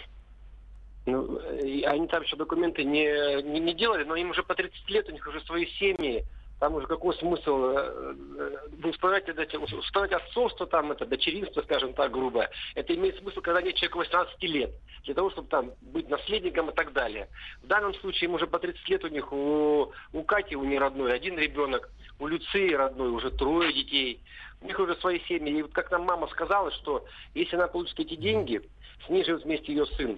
Ну, 1.06 1.38
и 1.60 1.84
они 1.84 2.08
там 2.08 2.24
еще 2.24 2.36
документы 2.36 2.84
не, 2.84 3.42
не, 3.44 3.60
не 3.60 3.74
делали, 3.76 4.04
но 4.04 4.16
им 4.16 4.32
уже 4.32 4.42
по 4.42 4.56
30 4.56 4.90
лет, 4.90 5.08
у 5.08 5.12
них 5.12 5.28
уже 5.28 5.40
свои 5.42 5.68
семьи. 5.68 6.26
Там 6.60 6.74
уже 6.76 6.88
какой 6.88 7.14
смысл 7.16 7.66
э, 7.76 8.16
э, 8.38 8.88
установить, 8.88 9.28
это, 9.28 9.60
установить 9.60 10.14
отцовство, 10.14 10.66
там, 10.66 10.92
это, 10.92 11.06
дочеринство, 11.06 11.62
скажем 11.64 11.94
так, 11.94 12.12
грубо. 12.12 12.50
Это 12.76 12.96
имеет 12.96 13.18
смысл, 13.20 13.42
когда 13.42 13.62
нет 13.62 13.76
человека 13.76 13.98
18 13.98 14.44
лет, 14.44 14.72
для 15.04 15.14
того, 15.14 15.32
чтобы 15.32 15.50
там 15.50 15.72
быть 15.82 16.10
наследником 16.10 16.70
и 16.70 16.74
так 16.74 16.94
далее. 16.94 17.28
В 17.62 17.68
данном 17.68 17.94
случае 17.96 18.30
им 18.30 18.36
уже 18.36 18.48
по 18.48 18.58
30 18.58 18.88
лет 18.88 19.04
у 19.04 19.10
них, 19.10 19.34
у, 19.34 19.92
у 20.14 20.24
Кати, 20.24 20.56
у 20.56 20.64
нее 20.64 20.80
родной, 20.80 21.14
один 21.14 21.38
ребенок, 21.38 21.90
у 22.20 22.28
Люции 22.28 22.74
родной 22.74 23.10
уже 23.10 23.32
трое 23.32 23.74
детей. 23.74 24.22
У 24.62 24.68
них 24.68 24.80
уже 24.80 24.96
свои 24.96 25.20
семьи. 25.28 25.60
И 25.60 25.62
вот 25.62 25.74
как 25.74 25.92
нам 25.92 26.04
мама 26.04 26.28
сказала, 26.28 26.72
что 26.72 27.06
если 27.34 27.58
она 27.58 27.68
получит 27.68 28.00
эти 28.00 28.16
деньги, 28.16 28.62
с 29.06 29.10
ней 29.10 29.26
живет 29.26 29.44
вместе 29.44 29.74
ее 29.74 29.86
сын, 29.88 30.18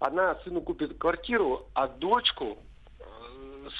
она 0.00 0.36
сыну 0.44 0.60
купит 0.60 0.98
квартиру, 0.98 1.66
а 1.74 1.88
дочку 1.88 2.58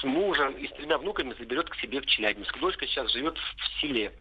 с 0.01 0.05
мужем 0.05 0.53
и 0.55 0.67
с 0.67 0.73
тремя 0.73 0.99
внуками 0.99 1.35
заберет 1.39 1.69
к 1.69 1.75
себе 1.77 2.01
в 2.01 2.07
Челябинск. 2.07 2.59
Дочка 2.59 2.87
сейчас 2.87 3.11
живет 3.13 3.37
в, 3.37 3.81
селе. 3.81 4.13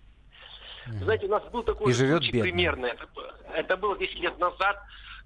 Вы 0.88 1.04
Знаете, 1.06 1.26
у 1.26 1.30
нас 1.30 1.44
был 1.52 1.64
такой 1.64 1.92
И 1.92 1.96
живет 1.96 2.18
случай 2.20 2.32
бедно. 2.32 2.44
примерно. 2.44 2.86
Это, 2.86 3.08
это 3.54 3.78
было 3.78 3.98
10 3.98 4.20
лет 4.20 4.40
назад. 4.40 4.78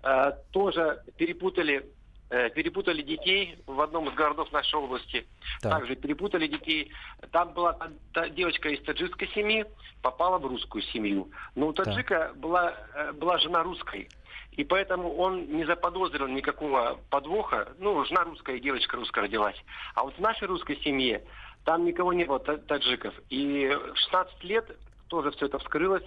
Э, 0.04 0.32
тоже 0.52 1.04
перепутали, 1.18 1.86
э, 2.32 2.50
перепутали 2.50 3.04
детей 3.04 3.58
в 3.68 3.80
одном 3.82 4.10
из 4.10 4.16
городов 4.16 4.52
нашей 4.52 4.76
области. 4.80 5.28
Так. 5.62 5.72
Также 5.74 5.96
перепутали 5.96 6.48
детей. 6.48 6.92
Там 7.32 7.54
была 7.54 7.74
та- 7.74 7.92
та 8.14 8.30
девочка 8.30 8.70
из 8.70 8.82
таджикской 8.84 9.28
семьи, 9.36 9.66
попала 10.02 10.40
в 10.40 10.46
русскую 10.48 10.82
семью. 10.82 11.30
Но 11.56 11.68
у 11.68 11.74
таджика 11.74 12.32
была, 12.36 12.74
э, 12.96 13.12
была 13.12 13.38
жена 13.38 13.62
русской. 13.62 14.10
И 14.52 14.64
поэтому 14.64 15.16
он 15.16 15.46
не 15.48 15.66
заподозрил 15.66 16.28
никакого 16.28 17.00
подвоха. 17.10 17.70
Ну, 17.80 18.04
жена 18.06 18.24
русская, 18.26 18.60
девочка 18.60 18.98
русская 18.98 19.22
родилась. 19.22 19.56
А 19.96 20.04
вот 20.04 20.14
в 20.16 20.20
нашей 20.20 20.48
русской 20.48 20.76
семье 20.84 21.24
там 21.64 21.86
никого 21.86 22.12
не 22.12 22.26
было 22.26 22.40
та- 22.40 22.58
таджиков. 22.58 23.14
И 23.30 23.68
в 23.68 23.98
16 23.98 24.44
лет 24.44 24.78
тоже 25.08 25.32
все 25.32 25.46
это 25.46 25.58
вскрылось. 25.60 26.04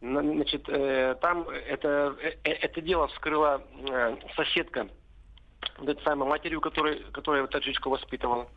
На- 0.00 0.22
Значит, 0.22 0.68
э, 0.68 1.16
там 1.20 1.48
это, 1.48 2.16
э, 2.20 2.34
э, 2.44 2.50
это 2.52 2.80
дело 2.80 3.08
вскрыла 3.08 3.62
соседка 4.36 4.88
вот 5.78 5.88
этой 5.88 6.02
самой 6.02 6.28
матерью, 6.28 6.60
которой, 6.60 7.00
которая 7.12 7.46
таджичку 7.46 7.90
воспитывала. 7.90 8.48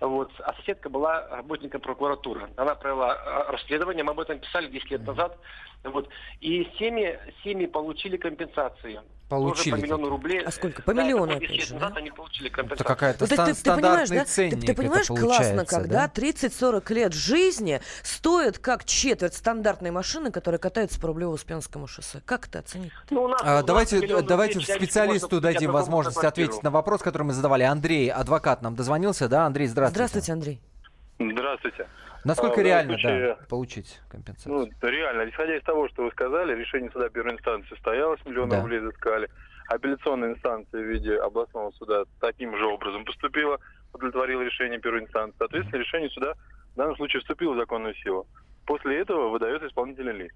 Вот. 0.00 0.30
А 0.40 0.54
соседка 0.54 0.88
была 0.88 1.26
работником 1.28 1.80
прокуратуры. 1.80 2.48
Она 2.56 2.74
провела 2.74 3.14
э, 3.14 3.52
расследование, 3.52 4.04
мы 4.04 4.12
об 4.12 4.20
этом 4.20 4.38
писали 4.38 4.68
10 4.68 4.90
лет 4.90 5.06
назад. 5.06 5.38
Вот. 5.84 6.08
И 6.40 6.64
семьи, 6.78 7.18
семьи 7.42 7.66
получили 7.66 8.16
компенсации. 8.16 9.00
Получили 9.40 9.70
Тоже 9.70 9.80
по 9.82 9.84
миллиону 9.84 10.08
рублей. 10.08 10.40
А 10.44 10.50
сколько? 10.50 10.82
По 10.82 10.94
Да, 10.94 11.02
миллиону, 11.02 11.26
было 11.32 11.40
10 11.40 11.50
опять 11.54 11.68
же, 11.68 11.74
назад 11.74 11.96
они 11.96 12.10
получили 12.10 12.50
Это 12.50 12.84
какая-то 12.84 13.24
Ну, 13.24 13.26
ты, 13.26 13.30
ты 13.30 13.36
понимаешь, 13.36 13.56
стандартный 13.58 14.18
да? 14.18 14.24
ценник 14.24 14.60
Ты, 14.60 14.66
ты 14.66 14.74
понимаешь, 14.74 15.10
это 15.10 15.20
классно, 15.20 15.64
когда 15.64 16.06
да? 16.06 16.12
30-40 16.22 16.92
лет 16.94 17.12
жизни 17.12 17.80
стоит 18.02 18.58
как 18.58 18.84
четверть 18.84 19.34
стандартной 19.34 19.90
машины, 19.90 20.30
которая 20.30 20.58
катается 20.58 21.00
по 21.00 21.06
Рублево-Успенскому 21.06 21.86
шоссе. 21.86 22.22
Как 22.24 22.46
это 22.48 22.60
оценить? 22.60 22.92
Ну, 23.10 23.24
у 23.24 23.28
нас- 23.28 23.40
А, 23.44 23.60
у 23.62 23.64
давайте 23.66 24.00
давайте 24.22 24.58
рублей 24.58 24.76
специалисту 24.76 25.28
купить 25.28 25.42
дадим 25.42 25.72
возможность 25.72 26.18
квартиру. 26.18 26.46
ответить 26.48 26.62
на 26.62 26.70
вопрос, 26.70 27.02
который 27.02 27.24
мы 27.24 27.32
задавали. 27.32 27.62
Андрей, 27.64 28.10
адвокат, 28.10 28.62
нам 28.62 28.74
дозвонился, 28.74 29.28
да? 29.28 29.46
Андрей, 29.46 29.66
здравствуйте. 29.66 29.94
Здравствуйте, 29.96 30.32
Андрей. 30.32 30.60
Здравствуйте. 31.18 31.86
Насколько 32.24 32.60
А, 32.60 32.64
реально, 32.64 32.92
случае, 32.98 33.20
да, 33.28 33.46
получить 33.48 34.00
компенсацию? 34.08 34.54
Ну, 34.80 34.88
реально, 34.88 35.28
исходя 35.28 35.56
из 35.56 35.62
того, 35.62 35.88
что 35.88 36.04
вы 36.04 36.10
сказали, 36.10 36.54
решение 36.54 36.90
суда 36.90 37.08
первой 37.10 37.32
инстанции 37.34 37.68
состоялось, 37.68 38.20
миллион 38.24 38.48
Да. 38.48 38.60
рублей 38.60 38.80
изыскали. 38.80 39.28
Апелляционная 39.68 40.30
инстанция 40.30 40.80
в 40.82 40.84
виде 40.86 41.16
областного 41.16 41.70
суда 41.72 42.04
таким 42.20 42.56
же 42.56 42.64
образом 42.66 43.04
поступила, 43.04 43.58
удовлетворила 43.92 44.42
решение 44.42 44.78
первой 44.78 45.00
инстанции. 45.02 45.36
Соответственно, 45.38 45.80
решение 45.80 46.10
суда 46.10 46.34
в 46.72 46.76
данном 46.76 46.96
случае 46.96 47.20
вступило 47.20 47.52
в 47.54 47.58
законную 47.58 47.94
силу. 47.96 48.26
После 48.66 48.98
этого 49.00 49.28
выдается 49.28 49.66
исполнительный 49.68 50.12
лист. 50.14 50.34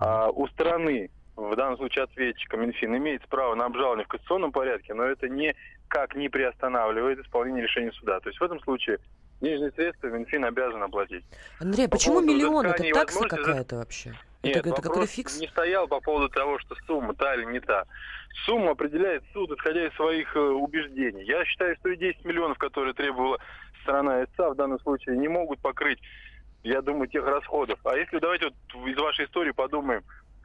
А 0.00 0.30
у 0.30 0.46
стороны, 0.48 1.10
в 1.36 1.54
данном 1.56 1.76
случае 1.76 2.04
ответчика 2.04 2.56
Минфин, 2.56 2.96
имеется 2.96 3.26
право 3.28 3.54
на 3.54 3.64
обжалование 3.66 4.04
в 4.04 4.08
кассационном 4.08 4.52
порядке, 4.52 4.94
но 4.94 5.04
это 5.04 5.28
никак 5.28 6.14
не 6.14 6.28
приостанавливает 6.28 7.18
исполнение 7.18 7.62
решения 7.64 7.92
суда. 7.92 8.20
То 8.20 8.28
есть 8.28 8.40
в 8.40 8.44
этом 8.44 8.60
случае 8.60 8.98
денежные 9.40 9.72
средства 9.72 10.08
Минфин 10.08 10.44
обязан 10.44 10.82
оплатить. 10.82 11.24
Андрей, 11.60 11.88
По 11.88 11.92
почему 11.92 12.20
миллион? 12.20 12.66
Это 12.66 12.82
такса 12.92 13.28
какая-то 13.28 13.76
вообще? 13.76 14.14
Нет, 14.42 14.58
это, 14.58 14.68
это 14.70 14.82
какой-то 14.82 15.06
фикс? 15.06 15.40
не 15.40 15.48
стоял 15.48 15.88
по 15.88 16.00
поводу 16.00 16.28
того, 16.28 16.58
что 16.60 16.76
сумма 16.86 17.14
та 17.14 17.34
или 17.34 17.44
не 17.44 17.60
та. 17.60 17.84
Сумму 18.44 18.70
определяет 18.70 19.24
суд, 19.32 19.50
исходя 19.50 19.86
из 19.86 19.94
своих 19.94 20.36
э, 20.36 20.40
убеждений. 20.40 21.24
Я 21.24 21.44
считаю, 21.44 21.74
что 21.76 21.88
и 21.88 21.96
10 21.96 22.24
миллионов, 22.24 22.58
которые 22.58 22.94
требовала 22.94 23.38
сторона 23.82 24.24
ИСА, 24.24 24.50
в 24.50 24.56
данном 24.56 24.78
случае 24.80 25.16
не 25.16 25.28
могут 25.28 25.60
покрыть, 25.60 25.98
я 26.62 26.82
думаю, 26.82 27.08
тех 27.08 27.24
расходов. 27.24 27.78
А 27.84 27.96
если 27.96 28.18
давайте 28.18 28.46
вот 28.46 28.86
из 28.86 28.96
вашей 28.98 29.24
истории 29.24 29.52
подумаем, 29.52 30.04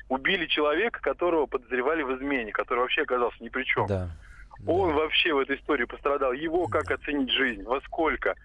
убили 0.09 0.45
человека, 0.47 0.99
которого 1.01 1.45
подозревали 1.45 2.03
в 2.03 2.17
измене, 2.17 2.51
который 2.51 2.79
вообще 2.79 3.01
оказался 3.01 3.43
ни 3.43 3.49
при 3.49 3.63
чем. 3.63 3.87
Да. 3.87 4.09
Он 4.67 4.93
вообще 4.93 5.33
в 5.33 5.39
этой 5.39 5.57
истории 5.57 5.85
пострадал. 5.85 6.33
Его 6.33 6.67
как 6.67 6.91
оценить 6.91 7.31
жизнь? 7.31 7.63
Во 7.63 7.81
сколько? 7.81 8.35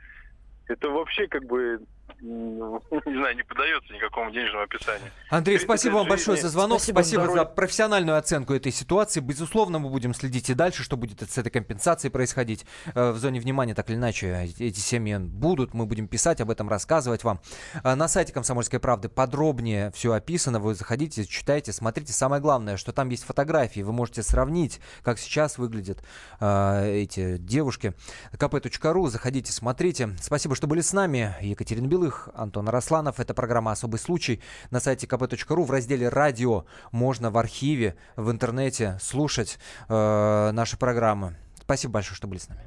Это 0.68 0.90
вообще 0.90 1.28
как 1.28 1.44
бы 1.44 1.80
не 2.20 3.18
знаю, 3.18 3.36
не 3.36 3.42
поддается 3.42 3.92
никакому 3.92 4.30
денежному 4.30 4.64
описанию. 4.64 5.10
Андрей, 5.28 5.58
спасибо 5.58 5.94
вам 5.96 6.08
большое 6.08 6.40
за 6.40 6.48
звонок, 6.48 6.78
Спасибо. 6.80 7.00
спасибо, 7.00 7.32
за 7.32 7.44
профессиональную 7.44 8.16
оценку 8.16 8.54
этой 8.54 8.72
ситуации. 8.72 9.20
Безусловно, 9.20 9.78
мы 9.78 9.90
будем 9.90 10.14
следить 10.14 10.48
и 10.48 10.54
дальше, 10.54 10.82
что 10.82 10.96
будет 10.96 11.20
с 11.30 11.36
этой 11.36 11.50
компенсацией 11.50 12.10
происходить. 12.10 12.64
Э, 12.94 13.10
В 13.12 13.18
зоне 13.18 13.40
внимания 13.40 13.74
так 13.74 13.90
или 13.90 13.96
иначе 13.96 14.48
эти 14.58 14.78
семьи 14.80 15.18
будут, 15.18 15.74
мы 15.74 15.84
будем 15.86 16.08
писать 16.08 16.40
об 16.40 16.50
этом, 16.50 16.68
рассказывать 16.68 17.22
вам. 17.22 17.40
Э, 17.84 17.94
На 17.94 18.08
сайте 18.08 18.32
«Комсомольской 18.32 18.80
правды» 18.80 19.08
подробнее 19.08 19.90
все 19.94 20.12
описано, 20.12 20.58
вы 20.58 20.74
заходите, 20.74 21.24
читайте, 21.26 21.72
смотрите. 21.72 22.12
Самое 22.12 22.40
главное, 22.40 22.76
что 22.76 22.92
там 22.92 23.10
есть 23.10 23.24
фотографии, 23.24 23.80
вы 23.80 23.92
можете 23.92 24.22
сравнить, 24.22 24.80
как 25.02 25.18
сейчас 25.18 25.58
выглядят 25.58 26.02
э, 26.40 26.90
эти 27.02 27.36
девушки. 27.36 27.92
kp.ru, 28.32 29.08
заходите, 29.08 29.52
смотрите. 29.52 30.10
Спасибо, 30.20 30.54
что 30.54 30.66
были 30.66 30.80
с 30.80 30.92
нами. 30.92 31.34
Екатерина 31.42 31.86
Белых, 32.06 32.28
Антон 32.34 32.68
Арасланов. 32.68 33.18
Это 33.20 33.34
программа 33.34 33.72
«Особый 33.72 33.98
случай» 33.98 34.40
на 34.70 34.80
сайте 34.80 35.06
kp.ru 35.06 35.64
в 35.64 35.70
разделе 35.70 36.08
«Радио». 36.08 36.64
Можно 36.92 37.30
в 37.30 37.38
архиве, 37.38 37.96
в 38.16 38.30
интернете 38.30 38.96
слушать 39.00 39.58
э, 39.88 40.50
наши 40.52 40.78
программы. 40.78 41.36
Спасибо 41.60 41.94
большое, 41.94 42.16
что 42.16 42.28
были 42.28 42.38
с 42.38 42.48
нами. 42.48 42.62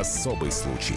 Особый 0.00 0.50
случай. 0.50 0.96